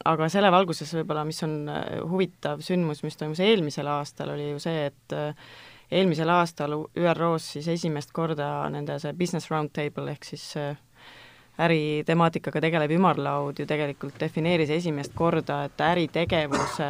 aga 0.05 0.29
selle 0.29 0.51
valguses 0.51 0.93
võib-olla, 0.93 1.25
mis 1.25 1.43
on 1.43 1.69
äh, 1.69 1.85
huvitav 2.09 2.61
sündmus, 2.61 3.03
mis 3.03 3.17
toimus 3.17 3.39
eelmisel 3.39 3.87
aastal, 3.87 4.29
oli 4.35 4.51
ju 4.51 4.59
see, 4.59 4.85
et 4.85 5.13
äh, 5.13 5.35
eelmisel 5.91 6.29
aastal 6.29 6.75
ÜRO-s 6.95 7.53
siis 7.53 7.67
esimest 7.67 8.11
korda 8.11 8.69
nende 8.69 8.99
see 8.99 9.13
business 9.13 9.51
roundtable 9.51 10.11
ehk 10.11 10.23
siis 10.23 10.57
äh, 10.57 10.75
äritemaatikaga 11.57 12.61
tegelev 12.61 12.91
ümarlaud 12.91 13.59
ju 13.59 13.65
tegelikult 13.65 14.19
defineeris 14.19 14.69
esimest 14.69 15.15
korda, 15.15 15.63
et 15.65 15.81
äritegevuse 15.81 16.89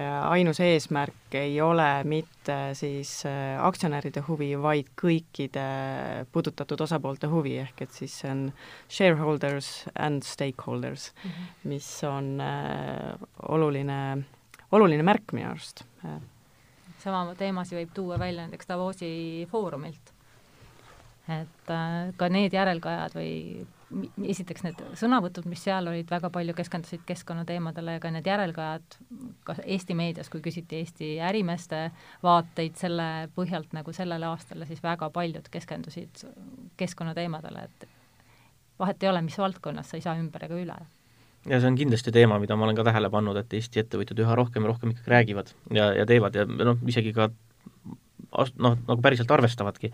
ainus 0.00 0.60
eesmärk 0.64 1.34
ei 1.36 1.58
ole 1.60 2.04
mitte 2.08 2.56
siis 2.78 3.10
äh, 3.28 3.58
aktsionäride 3.60 4.22
huvi, 4.24 4.54
vaid 4.56 4.88
kõikide 4.96 5.64
puudutatud 6.32 6.80
osapoolte 6.80 7.28
huvi, 7.28 7.58
ehk 7.60 7.82
et 7.84 7.92
siis 7.92 8.14
see 8.22 8.30
on 8.32 8.46
shareholders 8.88 9.84
and 10.00 10.24
stakeholders 10.24 11.10
mm, 11.12 11.30
-hmm. 11.30 11.68
mis 11.74 11.90
on 12.08 12.40
äh, 12.40 13.12
oluline, 13.48 14.24
oluline 14.72 15.02
märk 15.02 15.32
minu 15.32 15.50
arust. 15.50 15.84
sama 16.98 17.34
teemasid 17.34 17.78
võib 17.78 17.92
tuua 17.94 18.18
välja 18.18 18.46
näiteks 18.46 18.68
Davosi 18.68 19.46
foorumilt. 19.50 20.12
et 21.28 21.70
äh, 21.70 22.14
ka 22.16 22.28
need 22.28 22.52
järelkajad 22.52 23.12
või 23.14 23.66
esiteks 24.28 24.64
need 24.66 24.80
sõnavõtud, 24.98 25.46
mis 25.50 25.62
seal 25.64 25.88
olid, 25.90 26.08
väga 26.10 26.30
palju 26.32 26.54
keskendusid 26.56 27.04
keskkonnateemadele 27.08 27.96
ja 27.96 28.02
ka 28.02 28.12
need 28.14 28.28
järelkajad, 28.28 28.96
ka 29.46 29.56
Eesti 29.62 29.96
meedias, 29.98 30.30
kui 30.32 30.42
küsiti 30.44 30.80
Eesti 30.80 31.10
ärimeeste 31.24 31.84
vaateid 32.22 32.78
selle 32.80 33.08
põhjalt 33.36 33.74
nagu 33.76 33.94
sellele 33.96 34.28
aastale, 34.30 34.66
siis 34.68 34.82
väga 34.84 35.10
paljud 35.14 35.48
keskendusid 35.52 36.24
keskkonnateemadele, 36.80 37.68
et 37.68 37.88
vahet 38.80 39.02
ei 39.02 39.12
ole, 39.12 39.22
mis 39.22 39.38
valdkonnas, 39.38 39.92
sa 39.92 39.98
ei 39.98 40.04
saa 40.04 40.18
ümber 40.18 40.48
ega 40.48 40.58
üle. 40.58 40.80
Ja 41.50 41.58
see 41.58 41.72
on 41.72 41.78
kindlasti 41.78 42.12
teema, 42.14 42.38
mida 42.38 42.54
ma 42.56 42.68
olen 42.68 42.78
ka 42.78 42.84
tähele 42.86 43.10
pannud, 43.10 43.38
et 43.40 43.54
Eesti 43.58 43.82
ettevõtjad 43.82 44.20
üha 44.22 44.36
rohkem 44.38 44.62
ja 44.62 44.70
rohkem 44.70 44.92
ikkagi 44.94 45.10
räägivad 45.10 45.50
ja, 45.74 45.88
ja 45.98 46.06
teevad 46.06 46.38
ja 46.38 46.46
noh, 46.46 46.78
isegi 46.86 47.14
ka 47.16 47.32
noh, 48.32 48.78
nagu 48.88 49.00
päriselt 49.04 49.30
arvestavadki 49.30 49.92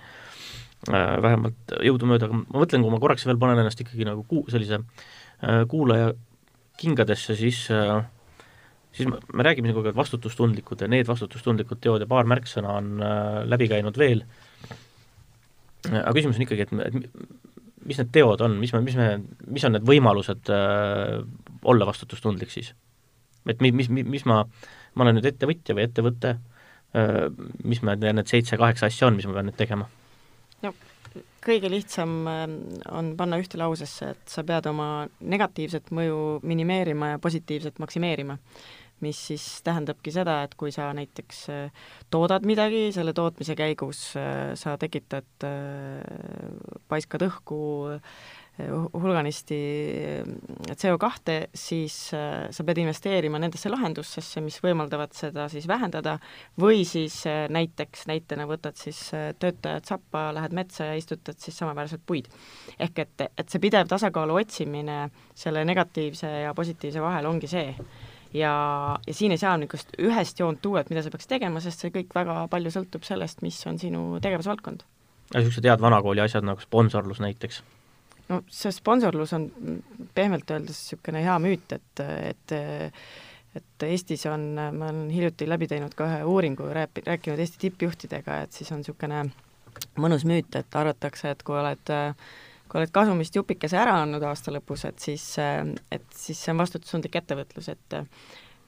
Äh, 0.87 1.16
vähemalt 1.18 1.72
jõudumööda, 1.83 2.29
aga 2.29 2.37
ma 2.38 2.61
mõtlen, 2.62 2.85
kui 2.85 2.92
ma 2.92 3.01
korraks 3.03 3.24
veel 3.27 3.38
panen 3.42 3.59
ennast 3.59 3.81
ikkagi 3.83 4.05
nagu 4.07 4.22
ku-, 4.31 4.44
sellise 4.46 4.79
äh, 4.79 5.64
kuulaja 5.66 6.12
kingadesse, 6.79 7.35
siis 7.35 7.64
äh, 7.74 7.96
siis 8.94 9.09
me, 9.11 9.18
me 9.35 9.42
räägime 9.42 9.72
kogu 9.74 9.90
aeg 9.90 9.98
vastutustundlikud 9.98 10.85
ja 10.85 10.88
need 10.90 11.09
vastutustundlikud 11.11 11.81
teod 11.83 12.05
ja 12.05 12.07
paar 12.09 12.31
märksõna 12.31 12.77
on 12.79 13.03
läbi 13.51 13.66
käinud 13.72 13.98
veel, 13.98 14.22
aga 15.90 16.14
küsimus 16.14 16.38
on 16.38 16.46
ikkagi, 16.46 16.68
et, 16.68 16.77
et 16.87 17.83
mis 17.90 17.98
need 17.98 18.12
teod 18.14 18.46
on, 18.46 18.55
mis 18.62 18.70
me, 18.77 18.83
mis 18.87 18.98
me, 19.01 19.09
mis 19.51 19.66
on 19.66 19.74
need 19.74 19.88
võimalused 19.88 20.53
äh, 20.55 21.16
olla 21.66 21.90
vastutustundlik 21.90 22.55
siis? 22.55 22.70
et 23.51 23.66
mi-, 23.66 23.74
mis, 23.74 23.90
mis 23.90 24.29
ma, 24.31 24.44
ma 24.94 25.09
olen 25.09 25.18
nüüd 25.18 25.27
ettevõtja 25.35 25.74
või 25.74 25.88
ettevõte 25.90 26.37
äh,, 26.37 26.58
mis 27.64 27.83
me, 27.85 27.94
need 28.01 28.31
seitse-kaheksa 28.31 28.88
asja 28.88 29.11
on, 29.11 29.18
mis 29.18 29.27
ma 29.29 29.35
pean 29.37 29.51
nüüd 29.51 29.59
tegema 29.59 29.90
no 30.64 30.72
kõige 31.44 31.70
lihtsam 31.70 32.27
ähm, 32.31 32.57
on 32.92 33.12
panna 33.18 33.38
ühte 33.40 33.61
lausesse, 33.61 34.12
et 34.14 34.33
sa 34.33 34.44
pead 34.46 34.68
oma 34.70 35.07
negatiivset 35.20 35.92
mõju 35.94 36.18
minimeerima 36.46 37.14
ja 37.14 37.22
positiivset 37.22 37.81
maksimeerima. 37.83 38.38
mis 38.98 39.18
siis 39.29 39.42
tähendabki 39.62 40.11
seda, 40.11 40.40
et 40.42 40.57
kui 40.59 40.72
sa 40.74 40.88
näiteks 40.90 41.44
äh, 41.55 41.85
toodad 42.11 42.42
midagi, 42.42 42.88
selle 42.90 43.12
tootmise 43.14 43.55
käigus 43.55 44.01
äh, 44.18 44.57
sa 44.59 44.74
tekitad, 44.74 45.29
äh, 45.46 46.03
paiskad 46.90 47.22
õhku 47.22 47.61
hulganisti 48.66 49.59
CO2, 50.71 51.37
siis 51.55 51.97
äh, 52.14 52.49
sa 52.51 52.64
pead 52.66 52.81
investeerima 52.83 53.38
nendesse 53.38 53.71
lahendustesse, 53.71 54.42
mis 54.42 54.59
võimaldavad 54.64 55.14
seda 55.14 55.47
siis 55.53 55.68
vähendada, 55.71 56.16
või 56.61 56.83
siis 56.88 57.21
äh, 57.31 57.47
näiteks, 57.55 58.09
näitena 58.11 58.49
võtad 58.51 58.79
siis 58.81 58.99
töötajad 59.38 59.87
sappa, 59.87 60.29
lähed 60.35 60.57
metsa 60.59 60.90
ja 60.90 60.99
istutad 60.99 61.38
siis 61.38 61.59
samaväärselt 61.59 62.03
puid. 62.07 62.29
ehk 62.79 62.99
et, 62.99 63.27
et 63.38 63.49
see 63.49 63.62
pidev 63.62 63.88
tasakaalu 63.88 64.40
otsimine 64.42 65.09
selle 65.35 65.64
negatiivse 65.64 66.31
ja 66.44 66.55
positiivse 66.55 67.03
vahel 67.03 67.31
ongi 67.31 67.51
see, 67.51 67.75
ja, 68.35 68.53
ja 69.07 69.14
siin 69.14 69.33
ei 69.33 69.38
saa 69.40 69.57
niisugust 69.57 69.94
ühest 70.03 70.40
joont 70.40 70.62
tuua, 70.62 70.83
et 70.83 70.90
mida 70.90 71.03
sa 71.03 71.14
peaks 71.14 71.31
tegema, 71.31 71.62
sest 71.62 71.85
see 71.85 71.94
kõik 71.94 72.14
väga 72.14 72.44
palju 72.51 72.75
sõltub 72.75 73.07
sellest, 73.07 73.42
mis 73.47 73.59
on 73.71 73.79
sinu 73.79 74.05
tegevusvaldkond. 74.25 74.85
niisugused 75.35 75.71
head 75.71 75.81
vanakooli 75.85 76.27
asjad 76.27 76.47
nagu 76.47 76.61
sponsorlus 76.64 77.23
näiteks 77.23 77.62
no 78.29 78.43
see 78.53 78.73
sponsorlus 78.75 79.33
on 79.37 79.49
pehmelt 80.14 80.51
öeldes 80.51 80.83
niisugune 80.83 81.25
hea 81.25 81.38
müüt, 81.43 81.75
et, 81.79 82.05
et 82.33 82.57
et 83.59 83.85
Eestis 83.88 84.27
on, 84.29 84.43
ma 84.55 84.91
olen 84.91 85.09
hiljuti 85.11 85.47
läbi 85.49 85.67
teinud 85.71 85.95
ka 85.97 86.07
ühe 86.07 86.19
uuringu, 86.31 86.69
rääp-, 86.77 87.01
rääkinud 87.07 87.41
Eesti 87.43 87.59
tippjuhtidega, 87.64 88.43
et 88.45 88.55
siis 88.55 88.71
on 88.75 88.83
niisugune 88.83 89.25
mõnus 89.99 90.27
müüt, 90.29 90.53
et 90.59 90.77
arvatakse, 90.79 91.33
et 91.33 91.43
kui 91.43 91.57
oled 91.59 91.95
kui 92.69 92.83
oled 92.83 92.93
kasumist 92.93 93.37
jupikese 93.37 93.79
ära 93.81 93.97
andnud 94.03 94.23
aasta 94.29 94.53
lõpus, 94.53 94.85
et 94.85 95.01
siis, 95.01 95.25
et 95.41 96.05
siis 96.14 96.38
see 96.45 96.53
on 96.53 96.61
vastutustundlik 96.61 97.17
ettevõtlus, 97.23 97.71
et 97.73 97.97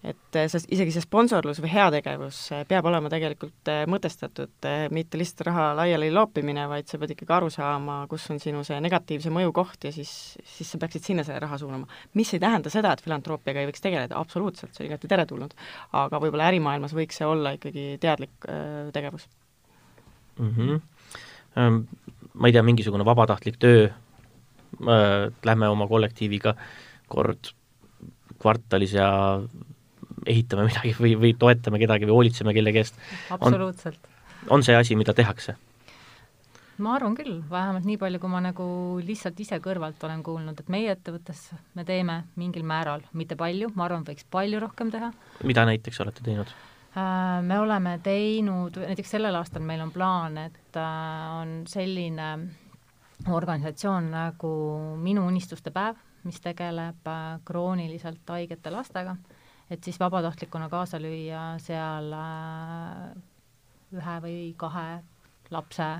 et 0.00 0.36
see, 0.48 0.60
isegi 0.72 0.94
see 0.94 1.04
sponsorlus 1.04 1.58
või 1.60 1.70
heategevus 1.74 2.38
peab 2.68 2.86
olema 2.88 3.10
tegelikult 3.12 3.68
mõtestatud, 3.90 4.68
mitte 4.96 5.20
lihtsalt 5.20 5.42
raha 5.50 5.66
laiali 5.76 6.08
loopimine, 6.14 6.64
vaid 6.70 6.88
sa 6.88 7.00
pead 7.00 7.12
ikkagi 7.14 7.34
aru 7.36 7.50
saama, 7.52 7.98
kus 8.08 8.24
on 8.32 8.40
sinu 8.40 8.62
see 8.64 8.78
negatiivse 8.80 9.32
mõju 9.34 9.52
koht 9.56 9.84
ja 9.84 9.92
siis, 9.92 10.12
siis 10.54 10.72
sa 10.72 10.80
peaksid 10.80 11.10
sinna 11.10 11.26
selle 11.26 11.42
raha 11.44 11.58
suunama. 11.60 11.88
mis 12.16 12.32
ei 12.32 12.40
tähenda 12.40 12.72
seda, 12.72 12.94
et 12.94 13.04
filantroppiaga 13.04 13.60
ei 13.60 13.68
võiks 13.68 13.84
tegeleda, 13.84 14.16
absoluutselt, 14.16 14.72
see 14.72 14.86
on 14.86 14.90
igati 14.90 15.10
teretulnud. 15.10 15.54
aga 15.92 16.22
võib-olla 16.24 16.48
ärimaailmas 16.48 16.96
võiks 16.96 17.20
see 17.20 17.28
olla 17.28 17.52
ikkagi 17.58 17.98
teadlik 18.00 18.48
äh, 18.48 18.88
tegevus 18.96 19.28
mm. 20.38 20.50
-hmm. 20.56 21.84
ma 22.34 22.48
ei 22.48 22.56
tea, 22.56 22.62
mingisugune 22.64 23.04
vabatahtlik 23.04 23.60
töö 23.60 23.88
äh,, 23.90 25.28
lähme 25.44 25.68
oma 25.68 25.88
kollektiiviga 25.88 26.56
kord 27.08 27.52
kvartalis 28.40 28.94
ja 28.96 29.10
ehitame 30.26 30.68
midagi 30.68 30.94
või, 30.98 31.16
või 31.20 31.34
toetame 31.38 31.80
kedagi 31.82 32.08
või 32.08 32.18
hoolitseme 32.18 32.54
kellegi 32.56 32.84
eest. 32.84 33.02
absoluutselt. 33.30 33.98
on 34.48 34.64
see 34.66 34.76
asi, 34.76 34.96
mida 34.96 35.14
tehakse? 35.16 35.56
ma 36.80 36.94
arvan 36.96 37.14
küll, 37.16 37.40
vähemalt 37.50 37.84
nii 37.84 37.98
palju, 38.00 38.20
kui 38.22 38.32
ma 38.32 38.40
nagu 38.44 38.64
lihtsalt 39.04 39.40
ise 39.42 39.58
kõrvalt 39.62 40.00
olen 40.06 40.22
kuulnud, 40.24 40.60
et 40.60 40.72
meie 40.72 40.94
ettevõttes 40.94 41.50
me 41.76 41.84
teeme 41.84 42.22
mingil 42.40 42.64
määral, 42.66 43.04
mitte 43.12 43.36
palju, 43.40 43.70
ma 43.76 43.86
arvan, 43.86 44.04
võiks 44.06 44.26
palju 44.30 44.60
rohkem 44.62 44.92
teha. 44.92 45.12
mida 45.44 45.66
näiteks 45.68 46.00
olete 46.04 46.24
teinud? 46.26 46.52
Äh, 46.90 47.42
me 47.46 47.60
oleme 47.62 47.98
teinud, 48.02 48.80
näiteks 48.82 49.12
sellel 49.16 49.36
aastal 49.38 49.62
meil 49.62 49.82
on 49.84 49.92
plaan, 49.94 50.38
et 50.48 50.78
äh, 50.80 51.26
on 51.36 51.60
selline 51.70 52.30
organisatsioon 53.30 54.08
nagu 54.10 54.54
Minu 54.98 55.26
unistuste 55.28 55.70
päev, 55.74 56.00
mis 56.24 56.40
tegeleb 56.42 57.06
äh, 57.06 57.36
krooniliselt 57.44 58.34
haigete 58.34 58.72
lastega 58.72 59.16
et 59.70 59.84
siis 59.84 60.00
vabatahtlikuna 60.00 60.68
kaasa 60.68 60.98
lüüa 61.02 61.44
seal 61.62 62.12
äh, 62.16 63.12
ühe 63.94 64.16
või 64.24 64.38
kahe 64.58 65.02
lapse 65.50 65.90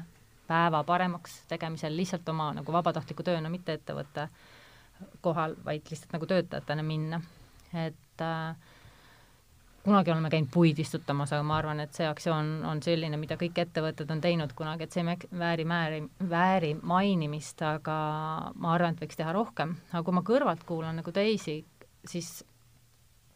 päeva 0.50 0.82
paremaks 0.84 1.44
tegemisel 1.50 1.94
lihtsalt 1.96 2.28
oma 2.28 2.50
nagu 2.56 2.72
vabatahtliku 2.74 3.22
tööna, 3.26 3.50
mitte 3.52 3.78
ettevõtte 3.78 4.26
kohal, 5.22 5.54
vaid 5.64 5.86
lihtsalt 5.90 6.12
nagu 6.16 6.26
töötajatena 6.26 6.82
minna. 6.82 7.20
et 7.74 8.22
äh, 8.26 8.56
kunagi 9.84 10.10
oleme 10.10 10.30
käinud 10.30 10.50
puid 10.52 10.78
istutamas, 10.78 11.32
aga 11.32 11.46
ma 11.46 11.56
arvan, 11.60 11.80
et 11.80 11.94
see 11.96 12.08
aktsioon 12.08 12.50
on 12.68 12.82
selline, 12.84 13.16
mida 13.16 13.38
kõik 13.40 13.62
ettevõtted 13.62 14.10
on 14.12 14.20
teinud 14.20 14.52
kunagi, 14.58 14.84
et 14.84 14.92
see 14.92 15.04
ei 15.04 15.16
vääri 15.38 15.64
määri, 15.64 16.02
vääri 16.30 16.74
mainimist, 16.82 17.62
aga 17.64 17.96
ma 18.54 18.74
arvan, 18.74 18.96
et 18.96 19.06
võiks 19.06 19.20
teha 19.20 19.32
rohkem. 19.36 19.76
aga 19.92 20.02
kui 20.04 20.18
ma 20.18 20.26
kõrvalt 20.26 20.66
kuulan 20.68 21.00
nagu 21.00 21.14
teisi, 21.14 21.60
siis 22.04 22.40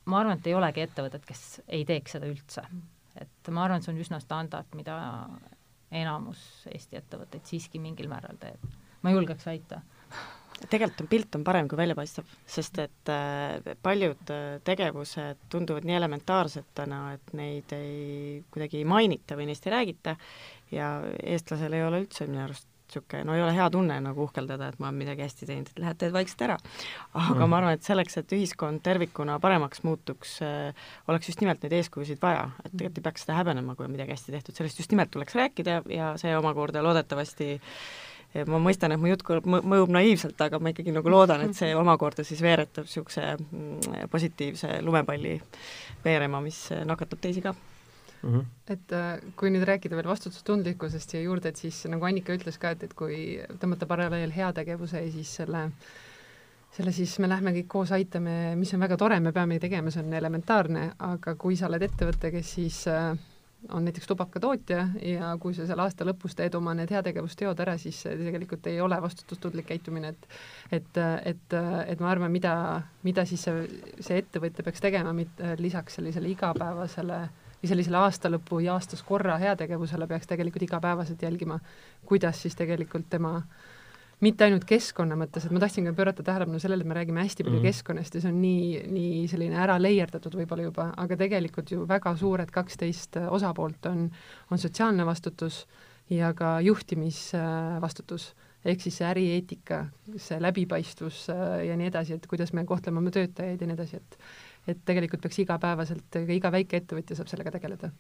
ma 0.05 0.21
arvan, 0.21 0.39
et 0.39 0.47
ei 0.47 0.55
olegi 0.55 0.85
ettevõtet, 0.85 1.25
kes 1.27 1.45
ei 1.69 1.85
teeks 1.89 2.17
seda 2.17 2.31
üldse. 2.31 2.65
et 3.21 3.51
ma 3.51 3.65
arvan, 3.65 3.79
et 3.79 3.87
see 3.87 3.95
on 3.95 4.01
üsna 4.05 4.21
standard, 4.21 4.73
mida 4.75 4.97
enamus 5.95 6.41
Eesti 6.71 6.99
ettevõtteid 6.99 7.47
siiski 7.47 7.79
mingil 7.79 8.09
määral 8.11 8.41
teeb. 8.41 8.73
ma 9.03 9.13
julgeks 9.15 9.47
väita 9.47 9.83
tegelikult 10.71 11.01
on 11.03 11.09
pilt 11.11 11.37
on 11.37 11.45
parem 11.47 11.69
kui 11.69 11.79
välja 11.79 11.97
paistab, 11.99 12.29
sest 12.47 12.79
et 12.83 13.11
äh, 13.13 13.75
paljud 13.83 14.31
äh, 14.33 14.61
tegevused 14.65 15.47
tunduvad 15.53 15.87
nii 15.89 15.97
elementaarsed 15.99 16.71
täna, 16.79 17.01
et 17.17 17.35
neid 17.37 17.75
ei, 17.77 18.43
kuidagi 18.55 18.81
ei 18.81 18.89
mainita 18.89 19.39
või 19.39 19.49
neist 19.51 19.67
ei 19.67 19.75
räägita 19.75 20.17
ja 20.75 20.95
eestlasel 21.23 21.75
ei 21.75 21.85
ole 21.87 22.05
üldse 22.05 22.29
minu 22.31 22.45
arust 22.47 22.69
niisugune, 22.85 23.25
no 23.27 23.35
ei 23.35 23.43
ole 23.43 23.55
hea 23.57 23.67
tunne 23.73 23.97
nagu 24.05 24.25
uhkeldada, 24.27 24.69
et 24.71 24.81
ma 24.83 24.89
olen 24.91 25.01
midagi 25.01 25.25
hästi 25.25 25.49
teinud, 25.49 25.71
et 25.73 25.83
lähed 25.83 26.01
teed 26.01 26.15
vaikselt 26.15 26.47
ära. 26.47 26.57
aga 27.13 27.41
mm. 27.41 27.51
ma 27.51 27.61
arvan, 27.61 27.79
et 27.79 27.87
selleks, 27.87 28.19
et 28.21 28.35
ühiskond 28.37 28.83
tervikuna 28.85 29.39
paremaks 29.43 29.85
muutuks 29.87 30.39
äh,, 30.45 30.89
oleks 31.09 31.31
just 31.31 31.45
nimelt 31.45 31.63
neid 31.65 31.77
eeskujusid 31.81 32.23
vaja, 32.23 32.49
et 32.65 32.73
tegelikult 32.73 33.01
ei 33.01 33.07
peaks 33.09 33.27
seda 33.27 33.39
häbenema, 33.41 33.75
kui 33.75 33.89
on 33.89 33.95
midagi 33.95 34.15
hästi 34.15 34.37
tehtud, 34.37 34.57
sellest 34.59 34.83
just 34.83 34.95
nimelt 34.95 35.13
tuleks 35.15 35.37
rääkida 35.39 35.83
ja 35.93 36.15
see 36.21 36.35
omakorda 36.37 36.83
loodetavasti 36.85 37.55
ma 38.51 38.59
mõistan, 38.59 38.93
et 38.95 39.01
mu 39.01 39.11
jutt 39.11 39.23
mõjub 39.47 39.93
naiivselt, 39.95 40.41
aga 40.43 40.59
ma 40.59 40.73
ikkagi 40.73 40.95
nagu 40.95 41.11
loodan, 41.11 41.45
et 41.47 41.59
see 41.59 41.75
omakorda 41.83 42.25
siis 42.27 42.43
veeretab 42.43 42.89
niisuguse 42.89 43.29
mm, 43.37 44.09
positiivse 44.11 44.81
lumepalli 44.83 45.39
veerema, 46.05 46.43
mis 46.45 46.67
nakatab 46.85 47.23
teisi 47.23 47.45
ka 47.45 47.55
mm. 48.25 48.39
-hmm. 48.39 48.73
et 48.73 48.93
äh, 48.93 49.21
kui 49.37 49.51
nüüd 49.51 49.67
rääkida 49.69 49.97
veel 49.97 50.09
vastutustundlikkusest 50.09 51.11
siia 51.11 51.23
juurde, 51.23 51.49
et 51.49 51.61
siis 51.61 51.85
nagu 51.91 52.05
Annika 52.05 52.35
ütles 52.35 52.59
ka, 52.59 52.71
et, 52.75 52.83
et 52.83 52.95
kui 52.95 53.39
tõmmata 53.61 53.87
paralleel 53.87 54.33
heategevuse 54.33 55.05
ja 55.05 55.13
siis 55.13 55.37
selle 55.43 55.71
selle 56.75 56.93
siis 56.93 57.19
me 57.23 57.29
lähme 57.31 57.53
kõik 57.55 57.69
koos 57.71 57.93
aitame, 57.95 58.57
mis 58.59 58.73
on 58.75 58.81
väga 58.83 58.97
tore, 58.99 59.21
me 59.21 59.33
peame 59.33 59.61
tegema, 59.63 59.93
see 59.95 60.03
on 60.03 60.13
elementaarne, 60.13 60.89
aga 60.99 61.37
kui 61.39 61.57
sa 61.57 61.69
oled 61.69 61.83
ettevõte, 61.87 62.33
kes 62.35 62.51
siis 62.57 62.81
äh, 62.91 63.13
on 63.71 63.85
näiteks 63.87 64.11
tubakatootja 64.11 64.81
ja 65.03 65.37
kui 65.41 65.55
sa 65.55 65.69
seal 65.69 65.81
aasta 65.85 66.05
lõpus 66.05 66.35
teed 66.35 66.55
oma 66.59 66.75
need 66.75 66.91
heategevusteod 66.91 67.63
ära, 67.63 67.77
siis 67.79 68.03
tegelikult 68.09 68.67
ei 68.67 68.81
ole 68.81 68.99
vastutustundlik 69.03 69.71
käitumine, 69.71 70.09
et 70.09 70.27
et, 70.73 71.01
et, 71.25 71.57
et 71.87 72.01
ma 72.01 72.11
arvan, 72.11 72.33
mida, 72.33 72.83
mida 73.03 73.25
siis 73.25 73.47
see, 73.47 73.69
see 74.01 74.19
ettevõtja 74.19 74.67
peaks 74.67 74.83
tegema, 74.83 75.15
lisaks 75.63 76.01
sellisele 76.01 76.29
igapäevasele 76.35 77.23
äh, 77.23 77.44
või 77.65 77.71
sellisele 77.73 77.97
aastalõpu 77.97 78.61
ja 78.61 78.75
aastas 78.77 79.03
korra 79.03 79.39
heategevusele 79.41 80.07
peaks 80.07 80.29
tegelikult 80.29 80.67
igapäevaselt 80.67 81.23
jälgima, 81.25 81.59
kuidas 82.05 82.43
siis 82.45 82.57
tegelikult 82.59 83.09
tema 83.11 83.39
mitte 84.25 84.47
ainult 84.47 84.65
keskkonna 84.69 85.17
mõttes, 85.19 85.45
et 85.45 85.53
ma 85.53 85.61
tahtsin 85.61 85.89
ka 85.89 85.95
pöörata 85.97 86.23
tähelepanu 86.25 86.61
sellele, 86.63 86.85
et 86.85 86.89
me 86.89 86.97
räägime 86.97 87.25
hästi 87.25 87.45
palju 87.45 87.59
mm 87.59 87.65
-hmm. 87.65 87.73
keskkonnast 87.73 88.15
ja 88.15 88.21
see 88.21 88.31
on 88.31 88.41
nii, 88.43 88.85
nii 88.93 89.27
selline 89.29 89.59
ära 89.61 89.77
leierdatud 89.81 90.37
võib-olla 90.39 90.69
juba, 90.69 90.93
aga 90.97 91.17
tegelikult 91.17 91.71
ju 91.71 91.89
väga 91.89 92.17
suured 92.17 92.51
kaksteist 92.51 93.17
osapoolt 93.29 93.87
on, 93.87 94.11
on 94.51 94.59
sotsiaalne 94.59 95.07
vastutus 95.07 95.67
ja 96.11 96.33
ka 96.35 96.61
juhtimisvastutus 96.61 98.35
ehk 98.65 98.81
siis 98.81 98.97
see 98.97 99.07
ärieetika, 99.09 99.85
see 100.17 100.41
läbipaistvus 100.41 101.27
ja 101.69 101.77
nii 101.77 101.91
edasi, 101.91 102.15
et 102.15 102.27
kuidas 102.27 102.53
me 102.53 102.65
kohtleme 102.65 102.99
oma 102.99 103.11
töötajaid 103.11 103.61
ja 103.61 103.67
nii 103.67 103.77
edasi, 103.77 103.97
et 103.97 104.19
et 104.69 104.85
tegelikult 104.89 105.25
peaks 105.25 105.41
igapäevaselt, 105.45 106.21
iga 106.35 106.53
väikeettevõtja 106.55 107.19
saab 107.19 107.31
sellega 107.31 107.53
tegeleda. 107.55 107.91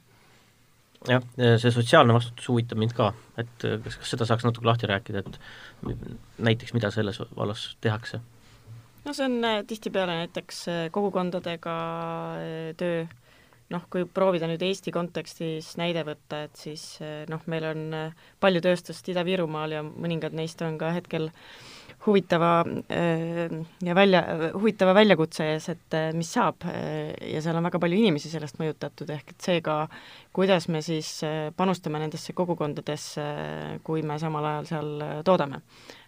jah, 1.09 1.24
see 1.61 1.72
sotsiaalne 1.72 2.14
vastutus 2.16 2.48
huvitab 2.48 2.81
mind 2.81 2.94
ka, 2.96 3.11
et 3.40 3.66
kas, 3.85 3.98
kas 4.00 4.14
seda 4.14 4.29
saaks 4.29 4.46
natuke 4.46 4.68
lahti 4.68 4.88
rääkida, 4.88 5.20
et 5.24 5.40
näiteks 6.38 6.72
mida 6.77 6.90
selles 6.94 7.20
vallas 7.37 7.74
tehakse? 7.85 8.22
no 9.05 9.12
see 9.12 9.27
on 9.29 9.44
äh, 9.44 9.61
tihtipeale 9.68 10.16
näiteks 10.22 10.62
äh, 10.68 10.87
kogukondadega 10.92 11.77
äh, 12.40 12.72
töö, 12.81 13.05
noh, 13.74 13.85
kui 13.92 14.07
proovida 14.09 14.48
nüüd 14.48 14.62
Eesti 14.64 14.92
kontekstis 14.94 15.74
näide 15.81 16.05
võtta, 16.09 16.44
et 16.46 16.57
siis 16.57 16.85
noh, 17.29 17.44
meil 17.50 17.64
on 17.68 17.85
palju 18.40 18.61
tööstust 18.64 19.09
Ida-Virumaal 19.12 19.77
ja 19.77 19.81
mõningad 19.85 20.37
neist 20.37 20.61
on 20.62 20.77
ka 20.79 20.92
hetkel 20.94 21.31
äh, 21.31 21.84
huvitava 22.07 22.64
äh, 22.90 23.51
ja 23.83 23.95
välja, 23.95 24.23
huvitava 24.53 24.95
väljakutse 24.95 25.47
ees, 25.55 25.69
et 25.73 25.97
äh, 25.97 26.11
mis 26.17 26.31
saab 26.35 26.67
äh, 26.69 27.14
ja 27.33 27.40
seal 27.45 27.57
on 27.59 27.64
väga 27.69 27.81
palju 27.81 27.99
inimesi 28.01 28.31
sellest 28.33 28.61
mõjutatud, 28.61 29.11
ehk 29.14 29.35
et 29.35 29.49
seega, 29.49 29.77
kuidas 30.37 30.69
me 30.73 30.83
siis 30.85 31.17
panustame 31.57 32.03
nendesse 32.03 32.35
kogukondadesse, 32.37 33.27
kui 33.87 34.05
me 34.07 34.19
samal 34.21 34.51
ajal 34.51 34.71
seal 34.73 35.05
toodame. 35.27 35.62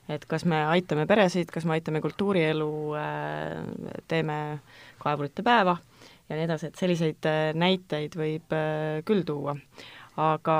et 0.08 0.22
kas 0.26 0.44
me 0.46 0.60
aitame 0.70 1.06
peresid, 1.06 1.50
kas 1.50 1.64
me 1.66 1.74
aitame 1.74 2.00
kultuurielu, 2.00 2.68
teeme 4.08 4.36
kaevurite 5.02 5.42
päeva 5.42 5.76
ja 6.28 6.36
nii 6.36 6.44
edasi, 6.46 6.70
et 6.70 6.78
selliseid 6.78 7.28
näiteid 7.58 8.14
võib 8.18 8.54
küll 9.06 9.26
tuua. 9.26 9.56
aga 10.16 10.56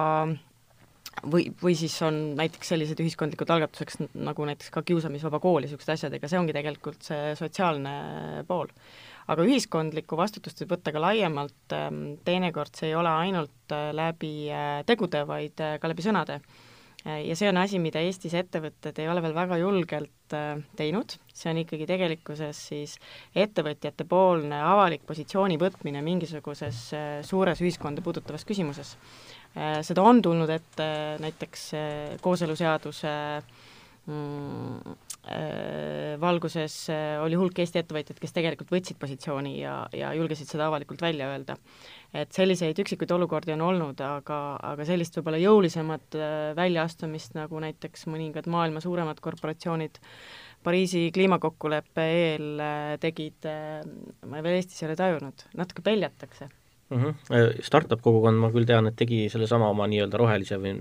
või, 1.25 1.49
või 1.63 1.75
siis 1.79 1.95
on 2.05 2.19
näiteks 2.39 2.73
sellised 2.73 3.01
ühiskondlikud 3.03 3.51
algatuseks 3.55 4.01
nagu 4.15 4.47
näiteks 4.49 4.71
ka 4.75 4.83
kiusamisvaba 4.87 5.41
kool 5.43 5.63
ja 5.63 5.67
niisugused 5.67 5.93
asjad, 5.95 6.17
ega 6.17 6.31
see 6.31 6.41
ongi 6.41 6.55
tegelikult 6.57 7.07
see 7.07 7.35
sotsiaalne 7.39 7.95
pool. 8.49 8.71
aga 9.33 9.43
ühiskondlikku 9.43 10.17
vastutust 10.19 10.61
võib 10.63 10.77
võtta 10.77 10.93
ka 10.95 11.03
laiemalt, 11.03 11.75
ähm, 11.75 12.03
teinekord 12.25 12.77
see 12.79 12.93
ei 12.93 12.99
ole 12.99 13.11
ainult 13.11 13.75
äh, 13.75 13.91
läbi 13.97 14.49
äh, 14.55 14.83
tegude, 14.87 15.25
vaid 15.27 15.61
äh, 15.61 15.79
ka 15.83 15.91
läbi 15.91 16.05
sõnade. 16.05 16.41
Ja 17.05 17.37
see 17.39 17.49
on 17.51 17.61
asi, 17.61 17.79
mida 17.79 18.01
Eestis 18.03 18.35
ettevõtted 18.35 18.97
ei 18.99 19.09
ole 19.09 19.23
veel 19.23 19.35
väga 19.37 19.61
julgelt 19.61 20.35
teinud, 20.77 21.13
see 21.31 21.53
on 21.53 21.61
ikkagi 21.61 21.87
tegelikkuses 21.87 22.63
siis 22.73 22.97
ettevõtjate 23.31 24.09
poolne 24.11 24.59
avalik 24.59 25.05
positsiooni 25.07 25.55
võtmine 25.61 26.03
mingisuguses 26.03 26.81
suures 27.29 27.63
ühiskonda 27.63 28.03
puudutavas 28.03 28.43
küsimuses. 28.49 28.97
Äh, 29.57 29.81
seda 29.87 30.05
on 30.05 30.21
tulnud 30.21 30.51
ette 30.53 30.87
näiteks 31.23 31.63
äh, 31.75 32.17
kooseluseaduse 32.21 33.13
mm, 34.05 34.97
valguses 36.23 36.75
oli 37.23 37.35
hulk 37.35 37.59
Eesti 37.59 37.81
ettevõtjaid, 37.81 38.21
kes 38.23 38.35
tegelikult 38.37 38.71
võtsid 38.71 38.99
positsiooni 39.01 39.57
ja, 39.59 39.81
ja 39.97 40.13
julgesid 40.15 40.47
seda 40.47 40.69
avalikult 40.71 41.03
välja 41.03 41.27
öelda. 41.33 41.57
et 42.15 42.33
selliseid 42.33 42.79
üksikuid 42.79 43.11
olukordi 43.11 43.53
on 43.57 43.65
olnud, 43.67 44.01
aga, 44.01 44.39
aga 44.63 44.85
sellist 44.87 45.19
võib-olla 45.19 45.41
jõulisemat 45.43 46.19
väljaastumist, 46.57 47.35
nagu 47.35 47.59
näiteks 47.61 48.07
mõningad 48.07 48.47
maailma 48.47 48.81
suuremad 48.81 49.21
korporatsioonid 49.21 49.99
Pariisi 50.67 51.11
kliimakokkuleppe 51.15 52.05
eel 52.11 52.63
tegid, 53.03 53.47
ma 54.27 54.41
veel 54.43 54.57
Eestis 54.59 54.81
ei 54.83 54.89
ole 54.89 54.97
tajunud, 54.99 55.45
natuke 55.59 55.85
peljatakse 55.87 56.49
mm. 56.91 57.03
-hmm. 57.03 57.63
Startup 57.63 58.03
kogukond, 58.03 58.39
ma 58.41 58.51
küll 58.55 58.67
tean, 58.67 58.87
et 58.91 58.97
tegi 58.97 59.27
sellesama 59.33 59.69
oma 59.71 59.87
nii-öelda 59.91 60.19
rohelise 60.19 60.59
või 60.63 60.77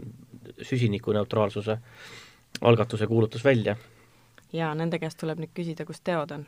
süsinikuneutraalsuse 0.61 1.77
algatuse 2.61 3.07
kuulutas 3.07 3.45
välja. 3.45 3.75
Jaa, 4.55 4.73
nende 4.77 4.99
käest 5.01 5.19
tuleb 5.21 5.41
nüüd 5.41 5.53
küsida, 5.55 5.85
kus 5.87 6.01
teod 6.05 6.33
on. 6.35 6.45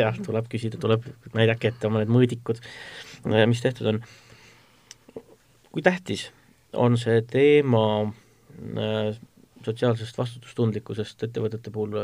jah, 0.00 0.16
tuleb 0.24 0.48
küsida, 0.52 0.80
tuleb, 0.80 1.06
näidake 1.36 1.72
ette 1.72 1.88
oma 1.88 2.02
need 2.02 2.12
mõõdikud, 2.12 2.60
mis 3.50 3.64
tehtud 3.64 3.92
on. 3.92 4.02
kui 5.72 5.84
tähtis 5.84 6.28
on 6.72 6.96
see 7.00 7.22
teema 7.28 7.84
äh, 8.04 9.16
sotsiaalsest 9.64 10.18
vastutustundlikkusest 10.18 11.24
ettevõtete 11.28 11.72
puhul 11.72 11.96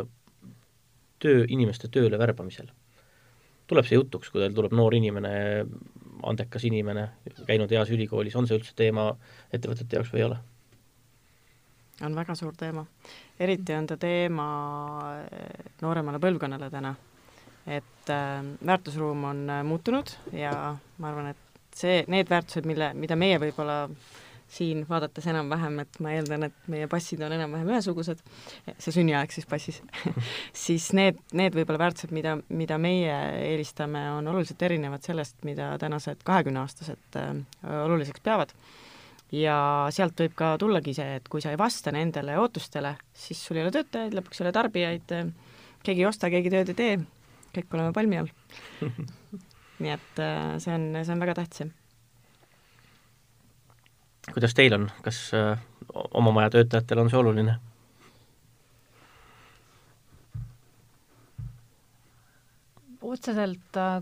töö, 1.23 1.45
inimeste 1.49 1.89
tööle 1.89 2.19
värbamisel? 2.21 2.73
tuleb 3.67 3.87
see 3.89 3.97
jutuks, 3.97 4.29
kui 4.29 4.43
teil 4.43 4.53
tuleb 4.53 4.75
noor 4.77 4.93
inimene, 4.93 5.31
andekas 6.29 6.67
inimene, 6.69 7.07
käinud 7.49 7.71
heas 7.73 7.89
ülikoolis, 7.95 8.37
on 8.37 8.49
see 8.49 8.59
üldse 8.59 8.75
teema 8.77 9.07
ettevõtete 9.57 9.97
jaoks 9.97 10.13
või 10.13 10.21
ei 10.21 10.27
ole? 10.27 10.41
On 12.03 12.17
väga 12.17 12.35
suur 12.35 12.55
teema. 12.59 12.87
eriti 13.41 13.75
on 13.75 13.87
ta 13.87 13.97
teema 13.97 14.47
eh, 15.23 15.71
nooremale 15.83 16.19
põlvkonnale 16.19 16.71
täna. 16.71 16.95
et 17.67 18.11
äh, 18.11 18.45
väärtusruum 18.67 19.25
on 19.25 19.51
äh, 19.51 19.65
muutunud 19.65 20.11
ja 20.33 20.77
ma 20.99 21.09
arvan, 21.09 21.33
et 21.33 21.37
see, 21.75 22.05
need 22.09 22.29
väärtused, 22.31 22.67
mille, 22.69 22.93
mida 22.95 23.17
meie 23.17 23.39
võib-olla 23.41 23.89
siin 24.55 24.85
vaadates 24.89 25.27
enam-vähem, 25.31 25.79
et 25.83 25.99
ma 26.05 26.13
eeldan, 26.15 26.47
et 26.49 26.69
meie 26.71 26.87
passid 26.91 27.23
on 27.25 27.33
enam-vähem 27.35 27.71
ühesugused, 27.73 28.21
see 28.69 28.95
sünniaeg 28.95 29.33
siis 29.35 29.49
passis 29.51 29.81
siis 30.65 30.91
need, 30.97 31.19
need 31.33 31.57
võib-olla 31.57 31.87
väärtused, 31.87 32.13
mida, 32.15 32.37
mida 32.53 32.79
meie 32.79 33.17
eelistame, 33.49 34.05
on 34.19 34.29
oluliselt 34.31 34.63
erinevad 34.63 35.07
sellest, 35.07 35.41
mida 35.49 35.73
tänased 35.83 36.23
kahekümneaastased 36.29 37.21
äh, 37.21 37.33
oluliseks 37.85 38.23
peavad. 38.25 38.55
Ja 39.35 39.59
sealt 39.95 40.19
võib 40.21 40.35
ka 40.39 40.55
tullagi 40.61 40.95
see, 40.97 41.19
et 41.21 41.29
kui 41.31 41.43
sa 41.43 41.53
ei 41.55 41.61
vasta 41.61 41.93
nendele 41.95 42.39
ootustele, 42.43 42.95
siis 43.13 43.41
sul 43.43 43.59
ei 43.59 43.67
ole 43.67 43.75
töötajaid, 43.75 44.17
lõpuks 44.19 44.41
ei 44.41 44.47
ole 44.47 44.55
tarbijaid, 44.57 45.15
keegi 45.85 46.05
ei 46.05 46.09
osta, 46.09 46.33
keegi 46.33 46.53
tööd 46.55 46.75
ei 46.75 46.81
tee, 46.81 46.99
kõik 47.57 47.79
oleme 47.79 47.95
palmi 47.97 48.23
all. 48.23 48.35
Nii 49.85 49.91
et 49.91 50.21
äh, 50.23 50.55
see 50.63 50.75
on, 50.77 50.93
see 51.03 51.15
on 51.17 51.25
väga 51.25 51.41
tähtis 51.41 51.73
kuidas 54.33 54.55
teil 54.57 54.75
on, 54.77 54.89
kas 55.05 55.19
äh, 55.37 55.61
oma 56.15 56.33
maja 56.33 56.51
töötajatele 56.55 57.05
on 57.05 57.13
see 57.13 57.21
oluline? 57.21 57.59
otseselt 63.05 63.77
äh, 63.77 64.01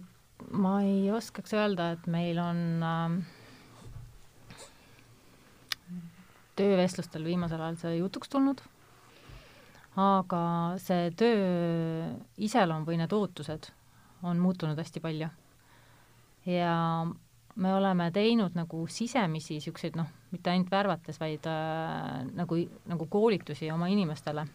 ma 0.54 0.76
ei 0.86 1.10
oskaks 1.12 1.52
öelda, 1.58 1.90
et 1.96 2.06
meil 2.06 2.38
on 2.38 2.60
äh, 2.86 3.16
töövestlustel 6.62 7.26
viimasel 7.26 7.60
ajal 7.60 7.78
see 7.80 7.98
jutuks 7.98 8.30
tulnud, 8.32 8.62
aga 9.98 10.42
see 10.82 11.10
töö 11.18 12.08
iseloom 12.40 12.86
või 12.88 13.00
need 13.02 13.12
ootused 13.12 13.68
on 14.22 14.40
muutunud 14.40 14.78
hästi 14.78 15.02
palju. 15.02 15.28
ja 16.46 16.74
me 17.54 17.74
oleme 17.74 18.08
teinud 18.14 18.56
nagu 18.56 18.86
sisemisi 18.88 19.58
niisuguseid 19.58 19.96
noh, 19.98 20.08
mitte 20.32 20.50
ainult 20.50 20.70
värvates, 20.72 21.18
vaid 21.20 21.46
äh, 21.50 22.22
nagu, 22.34 22.58
nagu 22.88 23.06
koolitusi 23.12 23.70
oma 23.70 23.90
inimestele 23.92 24.46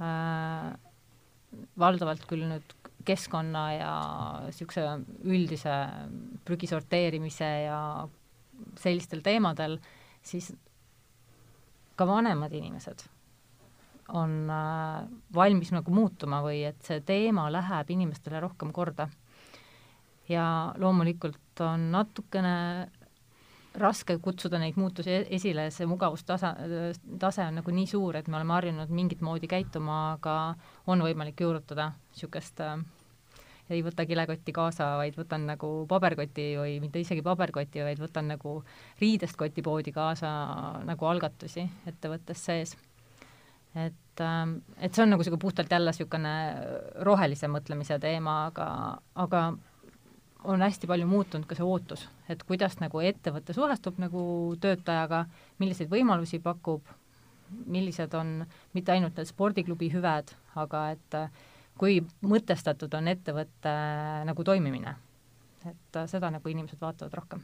äh,, 0.00 0.68
valdavalt 1.78 2.26
küll 2.30 2.46
nüüd 2.46 2.76
keskkonna 3.06 3.64
ja 3.74 3.90
niisuguse 4.46 4.84
üldise 5.24 5.74
prügi 6.46 6.68
sorteerimise 6.70 7.50
ja 7.66 7.80
sellistel 8.80 9.22
teemadel, 9.26 9.78
siis 10.26 10.50
ka 11.96 12.06
vanemad 12.06 12.52
inimesed 12.52 13.06
on 14.14 14.50
äh, 14.50 15.06
valmis 15.34 15.72
nagu 15.74 15.90
muutuma 15.94 16.42
või 16.44 16.62
et 16.68 16.82
see 16.86 17.00
teema 17.06 17.48
läheb 17.50 17.90
inimestele 17.90 18.40
rohkem 18.40 18.72
korda. 18.72 19.08
Ja 20.28 20.74
loomulikult 20.78 21.62
on 21.62 21.90
natukene 21.94 22.54
raske 23.76 24.16
kutsuda 24.22 24.58
neid 24.58 24.78
muutusi 24.80 25.12
e-, 25.12 25.26
esile, 25.36 25.68
see 25.70 25.86
mugavustasa, 25.88 26.54
tase 27.20 27.44
on 27.44 27.60
nagu 27.60 27.74
nii 27.74 27.86
suur, 27.90 28.16
et 28.18 28.28
me 28.28 28.38
oleme 28.38 28.56
harjunud 28.56 28.92
mingit 28.94 29.22
moodi 29.26 29.50
käituma, 29.50 30.16
aga 30.16 30.36
on 30.90 31.04
võimalik 31.04 31.42
juurutada 31.44 31.92
niisugust 32.10 32.62
äh, 32.64 32.78
ei 33.70 33.82
võta 33.82 34.06
kilekotti 34.06 34.54
kaasa, 34.54 34.92
vaid 35.00 35.16
võtan 35.18 35.46
nagu 35.48 35.70
paberkoti 35.90 36.48
või 36.58 36.76
mitte 36.82 37.02
isegi 37.02 37.24
paberkoti, 37.26 37.82
vaid 37.86 38.00
võtan 38.02 38.30
nagu 38.30 38.58
riidest 39.00 39.38
kotipoodi 39.38 39.94
kaasa 39.94 40.30
nagu 40.86 41.08
algatusi 41.10 41.66
ettevõttes 41.86 42.44
sees. 42.48 42.76
et, 43.76 44.20
ähm, 44.24 44.58
et 44.80 44.94
see 44.94 45.02
on 45.02 45.10
nagu 45.12 45.20
niisugune 45.20 45.40
puhtalt 45.40 45.72
jälle 45.72 45.92
niisugune 45.92 46.34
rohelise 47.04 47.48
mõtlemise 47.52 47.98
teema, 48.00 48.46
aga, 48.46 48.68
aga 49.14 49.42
on 50.44 50.62
hästi 50.62 50.86
palju 50.86 51.06
muutunud 51.06 51.46
ka 51.46 51.58
see 51.58 51.66
ootus, 51.66 52.06
et 52.28 52.42
kuidas 52.46 52.78
nagu 52.80 53.02
ettevõte 53.04 53.52
suhestub 53.52 53.98
nagu 54.00 54.22
töötajaga, 54.62 55.26
milliseid 55.58 55.90
võimalusi 55.90 56.40
pakub, 56.42 56.86
millised 57.66 58.14
on 58.14 58.40
mitte 58.74 58.94
ainult 58.94 59.18
need 59.18 59.28
spordiklubi 59.28 59.90
hüved, 59.92 60.32
aga 60.56 60.86
et 60.94 61.18
kui 61.78 62.00
mõtestatud 62.22 62.94
on 62.98 63.08
ettevõtte 63.12 63.74
nagu 64.28 64.44
toimimine. 64.44 64.96
et 65.66 65.98
seda 66.06 66.30
nagu 66.30 66.48
inimesed 66.48 66.80
vaatavad 66.80 67.14
rohkem 67.14 67.42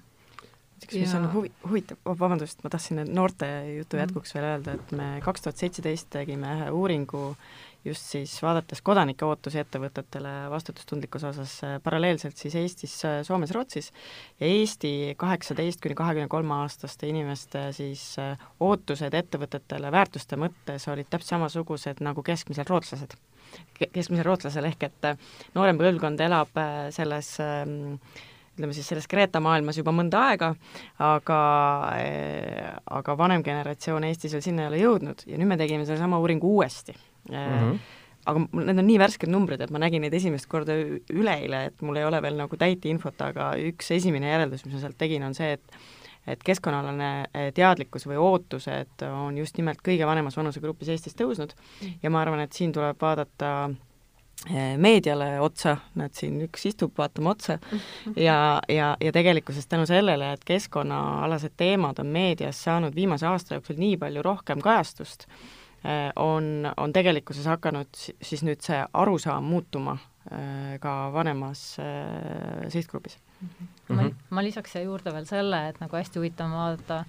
üks, 0.82 0.98
mis 0.98 1.14
on 1.16 1.26
huvi, 1.32 1.50
huvitav 1.66 1.98
oh,, 2.04 2.16
vabandust, 2.18 2.62
ma 2.64 2.70
tahtsin 2.72 3.02
noorte 3.08 3.48
jutu 3.78 3.96
mhm. 3.96 4.02
jätkuks 4.04 4.34
veel 4.36 4.48
öelda, 4.48 4.76
et 4.78 4.94
me 4.96 5.10
kaks 5.24 5.44
tuhat 5.44 5.60
seitseteist 5.60 6.10
tegime 6.12 6.50
ühe 6.56 6.70
uuringu 6.74 7.22
just 7.84 8.12
siis 8.14 8.34
vaadates 8.42 8.82
kodanike 8.86 9.26
ootusi 9.26 9.58
ettevõtetele 9.62 10.32
vastutustundlikkuse 10.52 11.28
osas 11.32 11.56
äh, 11.66 11.76
paralleelselt 11.82 12.38
siis 12.38 12.54
Eestis, 12.58 12.94
äh, 13.08 13.20
Soomes, 13.26 13.50
Rootsis 13.54 13.90
ja 14.40 14.46
Eesti 14.46 14.92
kaheksateist 15.18 15.82
kuni 15.82 15.98
kahekümne 15.98 16.30
kolme 16.30 16.54
aastaste 16.60 17.10
inimeste 17.10 17.68
siis 17.74 18.04
äh, 18.22 18.38
ootused 18.62 19.14
ettevõtetele 19.18 19.90
väärtuste 19.94 20.38
mõttes 20.38 20.86
olid 20.92 21.10
täpselt 21.10 21.34
samasugused 21.34 22.02
nagu 22.06 22.22
keskmisel 22.26 22.68
rootslased. 22.70 23.18
Keskmisel 23.82 24.26
rootslasel 24.26 24.68
ehk 24.70 24.86
et 24.88 25.08
noorem 25.56 25.80
põlvkond 25.80 26.20
elab 26.24 26.60
selles 26.94 27.34
ähm, 27.42 27.96
ütleme 28.52 28.76
siis 28.76 28.90
selles 28.90 29.08
Kreeta 29.08 29.40
maailmas 29.40 29.78
juba 29.80 29.94
mõnda 29.96 30.26
aega, 30.28 30.52
aga, 31.00 31.38
aga 33.00 33.16
vanem 33.16 33.44
generatsioon 33.46 34.04
Eestis 34.04 34.36
veel 34.36 34.44
sinna 34.44 34.66
ei 34.66 34.72
ole 34.72 34.82
jõudnud 34.82 35.24
ja 35.26 35.40
nüüd 35.40 35.48
me 35.54 35.58
tegime 35.60 35.88
sellesama 35.88 36.20
uuringu 36.20 36.52
uuesti 36.58 36.94
mm. 36.94 37.34
-hmm 37.34 37.82
aga 38.22 38.44
need 38.54 38.78
on 38.78 38.86
nii 38.86 38.98
värsked 39.02 39.30
numbrid, 39.32 39.62
et 39.64 39.72
ma 39.74 39.80
nägin 39.82 40.04
neid 40.04 40.14
esimest 40.14 40.46
korda 40.50 40.76
üleeile, 41.10 41.64
et 41.70 41.80
mul 41.82 41.98
ei 41.98 42.06
ole 42.06 42.20
veel 42.22 42.36
nagu 42.38 42.58
täit 42.58 42.84
infot, 42.86 43.18
aga 43.24 43.52
üks 43.70 43.90
esimene 43.96 44.30
järeldus, 44.30 44.62
mis 44.66 44.76
ma 44.76 44.82
sealt 44.84 44.98
tegin, 45.00 45.24
on 45.26 45.34
see, 45.34 45.56
et 45.58 45.80
et 46.26 46.42
keskkonnaalane 46.44 47.12
eh, 47.34 47.48
teadlikkus 47.54 48.06
või 48.06 48.18
ootused 48.22 49.06
on 49.08 49.38
just 49.38 49.56
nimelt 49.58 49.82
kõige 49.84 50.06
vanemas 50.06 50.36
vanusegrupis 50.38 50.92
Eestis 50.94 51.16
tõusnud. 51.18 51.54
Ja 52.02 52.10
ma 52.10 52.22
arvan, 52.22 52.44
et 52.44 52.52
siin 52.52 52.72
tuleb 52.72 53.00
vaadata 53.00 53.70
eh, 54.50 54.76
meediale 54.78 55.34
otsa, 55.42 55.76
nad 55.98 56.14
siin 56.18 56.40
üks 56.46 56.68
istub, 56.70 56.94
vaatame 56.98 57.32
otsa. 57.34 57.58
Ja, 58.28 58.60
ja, 58.68 58.92
ja 59.00 59.12
tegelikkuses 59.12 59.66
tänu 59.66 59.86
sellele, 59.88 60.34
et 60.36 60.44
keskkonnaalased 60.44 61.56
teemad 61.56 61.98
on 62.02 62.12
meedias 62.14 62.62
saanud 62.64 62.94
viimase 62.94 63.26
aasta 63.26 63.58
jooksul 63.58 63.80
nii 63.80 63.98
palju 63.98 64.22
rohkem 64.22 64.62
kajastust, 64.62 65.26
Äh, 65.82 66.12
on, 66.16 66.72
on 66.76 66.92
tegelikkuses 66.94 67.46
hakanud 67.50 67.90
siis 67.98 68.44
nüüd 68.46 68.60
see 68.62 68.78
arusaam 68.94 69.48
muutuma 69.50 69.96
ka 70.78 70.92
vanemas 71.10 71.58
sihtgrupis 72.70 73.16
mm. 73.42 73.48
-hmm. 73.58 73.94
ma, 73.94 74.10
ma 74.30 74.44
lisaks 74.44 74.72
siia 74.72 74.84
juurde 74.84 75.12
veel 75.12 75.26
selle, 75.26 75.68
et 75.68 75.80
nagu 75.80 75.96
hästi 75.96 76.20
huvitav 76.20 76.46
on 76.46 76.58
vaadata 76.58 77.04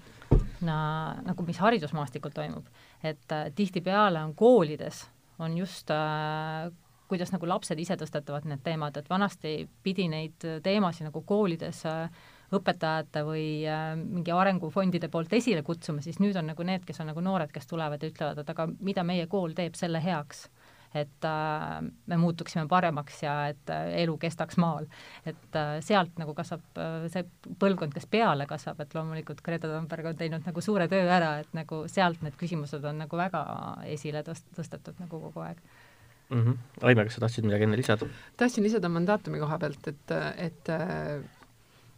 na, 0.61 0.77
nagu 1.23 1.43
mis 1.47 1.59
haridusmaastikul 1.59 2.31
toimub, 2.36 2.67
et 3.03 3.31
äh, 3.31 3.51
tihtipeale 3.55 4.23
on 4.23 4.36
koolides, 4.36 5.07
on 5.39 5.57
just 5.57 5.91
äh, 5.91 6.71
kuidas 7.07 7.34
nagu 7.34 7.47
lapsed 7.47 7.79
ise 7.79 7.97
tõstatavad 7.99 8.47
need 8.49 8.63
teemad, 8.63 8.97
et 8.97 9.09
vanasti 9.09 9.69
pidi 9.84 10.07
neid 10.09 10.45
teemasid 10.63 11.09
nagu 11.09 11.21
koolides 11.21 11.86
äh, 11.86 12.09
õpetajate 12.53 13.23
või 13.25 13.45
äh, 13.69 13.93
mingi 13.97 14.34
arengufondide 14.34 15.09
poolt 15.13 15.34
esile 15.34 15.63
kutsuma, 15.65 16.03
siis 16.05 16.19
nüüd 16.21 16.38
on 16.39 16.49
nagu 16.51 16.65
need, 16.67 16.86
kes 16.88 17.01
on 17.01 17.11
nagu 17.11 17.23
noored, 17.23 17.51
kes 17.53 17.67
tulevad 17.69 18.03
ja 18.03 18.11
ütlevad, 18.11 18.41
et 18.41 18.51
aga 18.53 18.67
mida 18.79 19.05
meie 19.07 19.27
kool 19.31 19.55
teeb 19.57 19.77
selle 19.79 20.01
heaks, 20.03 20.47
et 20.93 21.27
äh, 21.27 21.79
me 22.07 22.17
muutuksime 22.21 22.65
paremaks 22.69 23.23
ja 23.23 23.35
et 23.51 23.71
äh, 23.73 23.91
elu 24.03 24.17
kestaks 24.21 24.57
maal. 24.61 24.87
et 25.25 25.57
äh, 25.59 25.75
sealt 25.85 26.19
nagu 26.21 26.35
kasvab 26.37 26.81
see 27.13 27.25
põlvkond, 27.59 27.93
kes 27.95 28.07
peale 28.09 28.47
kasvab, 28.49 28.83
et 28.83 28.95
loomulikult 28.95 29.41
Greta 29.45 29.71
Thunberg 29.71 30.11
on 30.13 30.19
teinud 30.19 30.45
nagu 30.47 30.61
suure 30.61 30.87
töö 30.91 31.05
ära, 31.07 31.37
et 31.43 31.53
nagu 31.57 31.83
sealt 31.91 32.21
need 32.25 32.37
küsimused 32.39 32.83
on 32.85 33.03
nagu 33.05 33.19
väga 33.19 33.43
esile 33.93 34.23
tõst-, 34.27 34.49
tõstetud 34.57 34.99
nagu 35.03 35.21
kogu 35.27 35.45
aeg 35.45 35.61
mm. 36.29 36.41
-hmm. 36.41 36.57
Aime, 36.81 37.05
kas 37.05 37.19
sa 37.19 37.25
tahtsid 37.25 37.47
midagi 37.49 37.69
enne 37.69 37.77
lisada? 37.77 38.09
tahtsin 38.37 38.63
lisada 38.63 38.89
mandaatumi 38.89 39.41
koha 39.43 39.59
pealt, 39.59 39.87
et, 39.87 40.17
et 40.37 40.73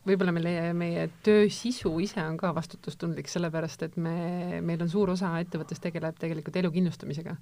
võib-olla 0.06 0.34
meie, 0.36 0.74
meie 0.78 1.08
töö 1.26 1.48
sisu 1.54 1.92
ise 2.04 2.22
on 2.24 2.38
ka 2.38 2.52
vastutustundlik, 2.56 3.30
sellepärast 3.32 3.88
et 3.88 3.98
me, 3.98 4.62
meil 4.66 4.84
on 4.86 4.92
suur 4.92 5.12
osa 5.16 5.34
ettevõttest 5.42 5.84
tegeleb 5.88 6.20
tegelikult 6.22 6.60
elu 6.62 6.72
kindlustamisega. 6.78 7.36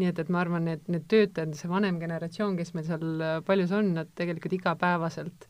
Nii 0.00 0.10
et, 0.10 0.22
et 0.22 0.30
ma 0.32 0.40
arvan, 0.42 0.68
et 0.72 0.88
need 0.92 1.04
töötajad, 1.10 1.52
see 1.58 1.70
vanem 1.70 2.00
generatsioon, 2.00 2.56
kes 2.58 2.72
meil 2.76 2.88
seal 2.88 3.26
paljus 3.46 3.74
on, 3.76 3.92
nad 4.00 4.10
tegelikult 4.18 4.56
igapäevaselt 4.56 5.46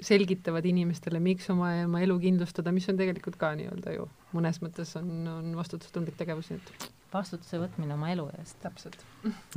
selgitavad 0.00 0.64
inimestele, 0.64 1.20
miks 1.22 1.50
oma, 1.52 1.72
oma 1.84 2.00
elu 2.04 2.16
kindlustada, 2.22 2.72
mis 2.72 2.88
on 2.88 2.98
tegelikult 3.00 3.36
ka 3.40 3.52
nii-öelda 3.58 3.94
ju 3.98 4.06
mõnes 4.36 4.60
mõttes 4.64 4.92
on, 4.98 5.10
on 5.28 5.56
vastutustundlik 5.58 6.18
tegevus, 6.18 6.50
nii 6.50 6.60
et 6.60 6.86
vastutuse 7.12 7.60
võtmine 7.60 7.96
oma 7.96 8.12
elu 8.14 8.28
eest. 8.38 8.56
täpselt. 8.62 9.02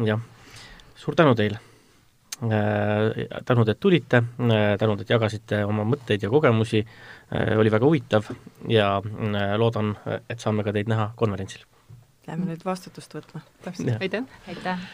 jah, 0.03 0.21
suur 0.99 1.17
tänu 1.19 1.35
teile 1.37 1.59
äh,! 2.43 3.27
tänud, 3.45 3.69
et 3.69 3.79
tulite 3.79 4.23
äh,, 4.23 4.73
tänud, 4.81 5.03
et 5.03 5.13
jagasite 5.13 5.63
oma 5.67 5.85
mõtteid 5.87 6.25
ja 6.25 6.31
kogemusi 6.33 6.83
äh,, 6.83 7.53
oli 7.59 7.71
väga 7.73 7.87
huvitav 7.87 8.31
ja 8.69 8.95
äh, 8.99 9.53
loodan, 9.61 9.95
et 10.29 10.43
saame 10.43 10.65
ka 10.65 10.75
teid 10.75 10.91
näha 10.91 11.11
konverentsil. 11.19 11.65
Lähme 12.27 12.47
nüüd 12.47 12.63
vastutust 12.65 13.15
võtma. 13.17 13.41
täpselt, 13.65 13.97
aitäh! 14.01 14.23
aitäh! 14.47 14.85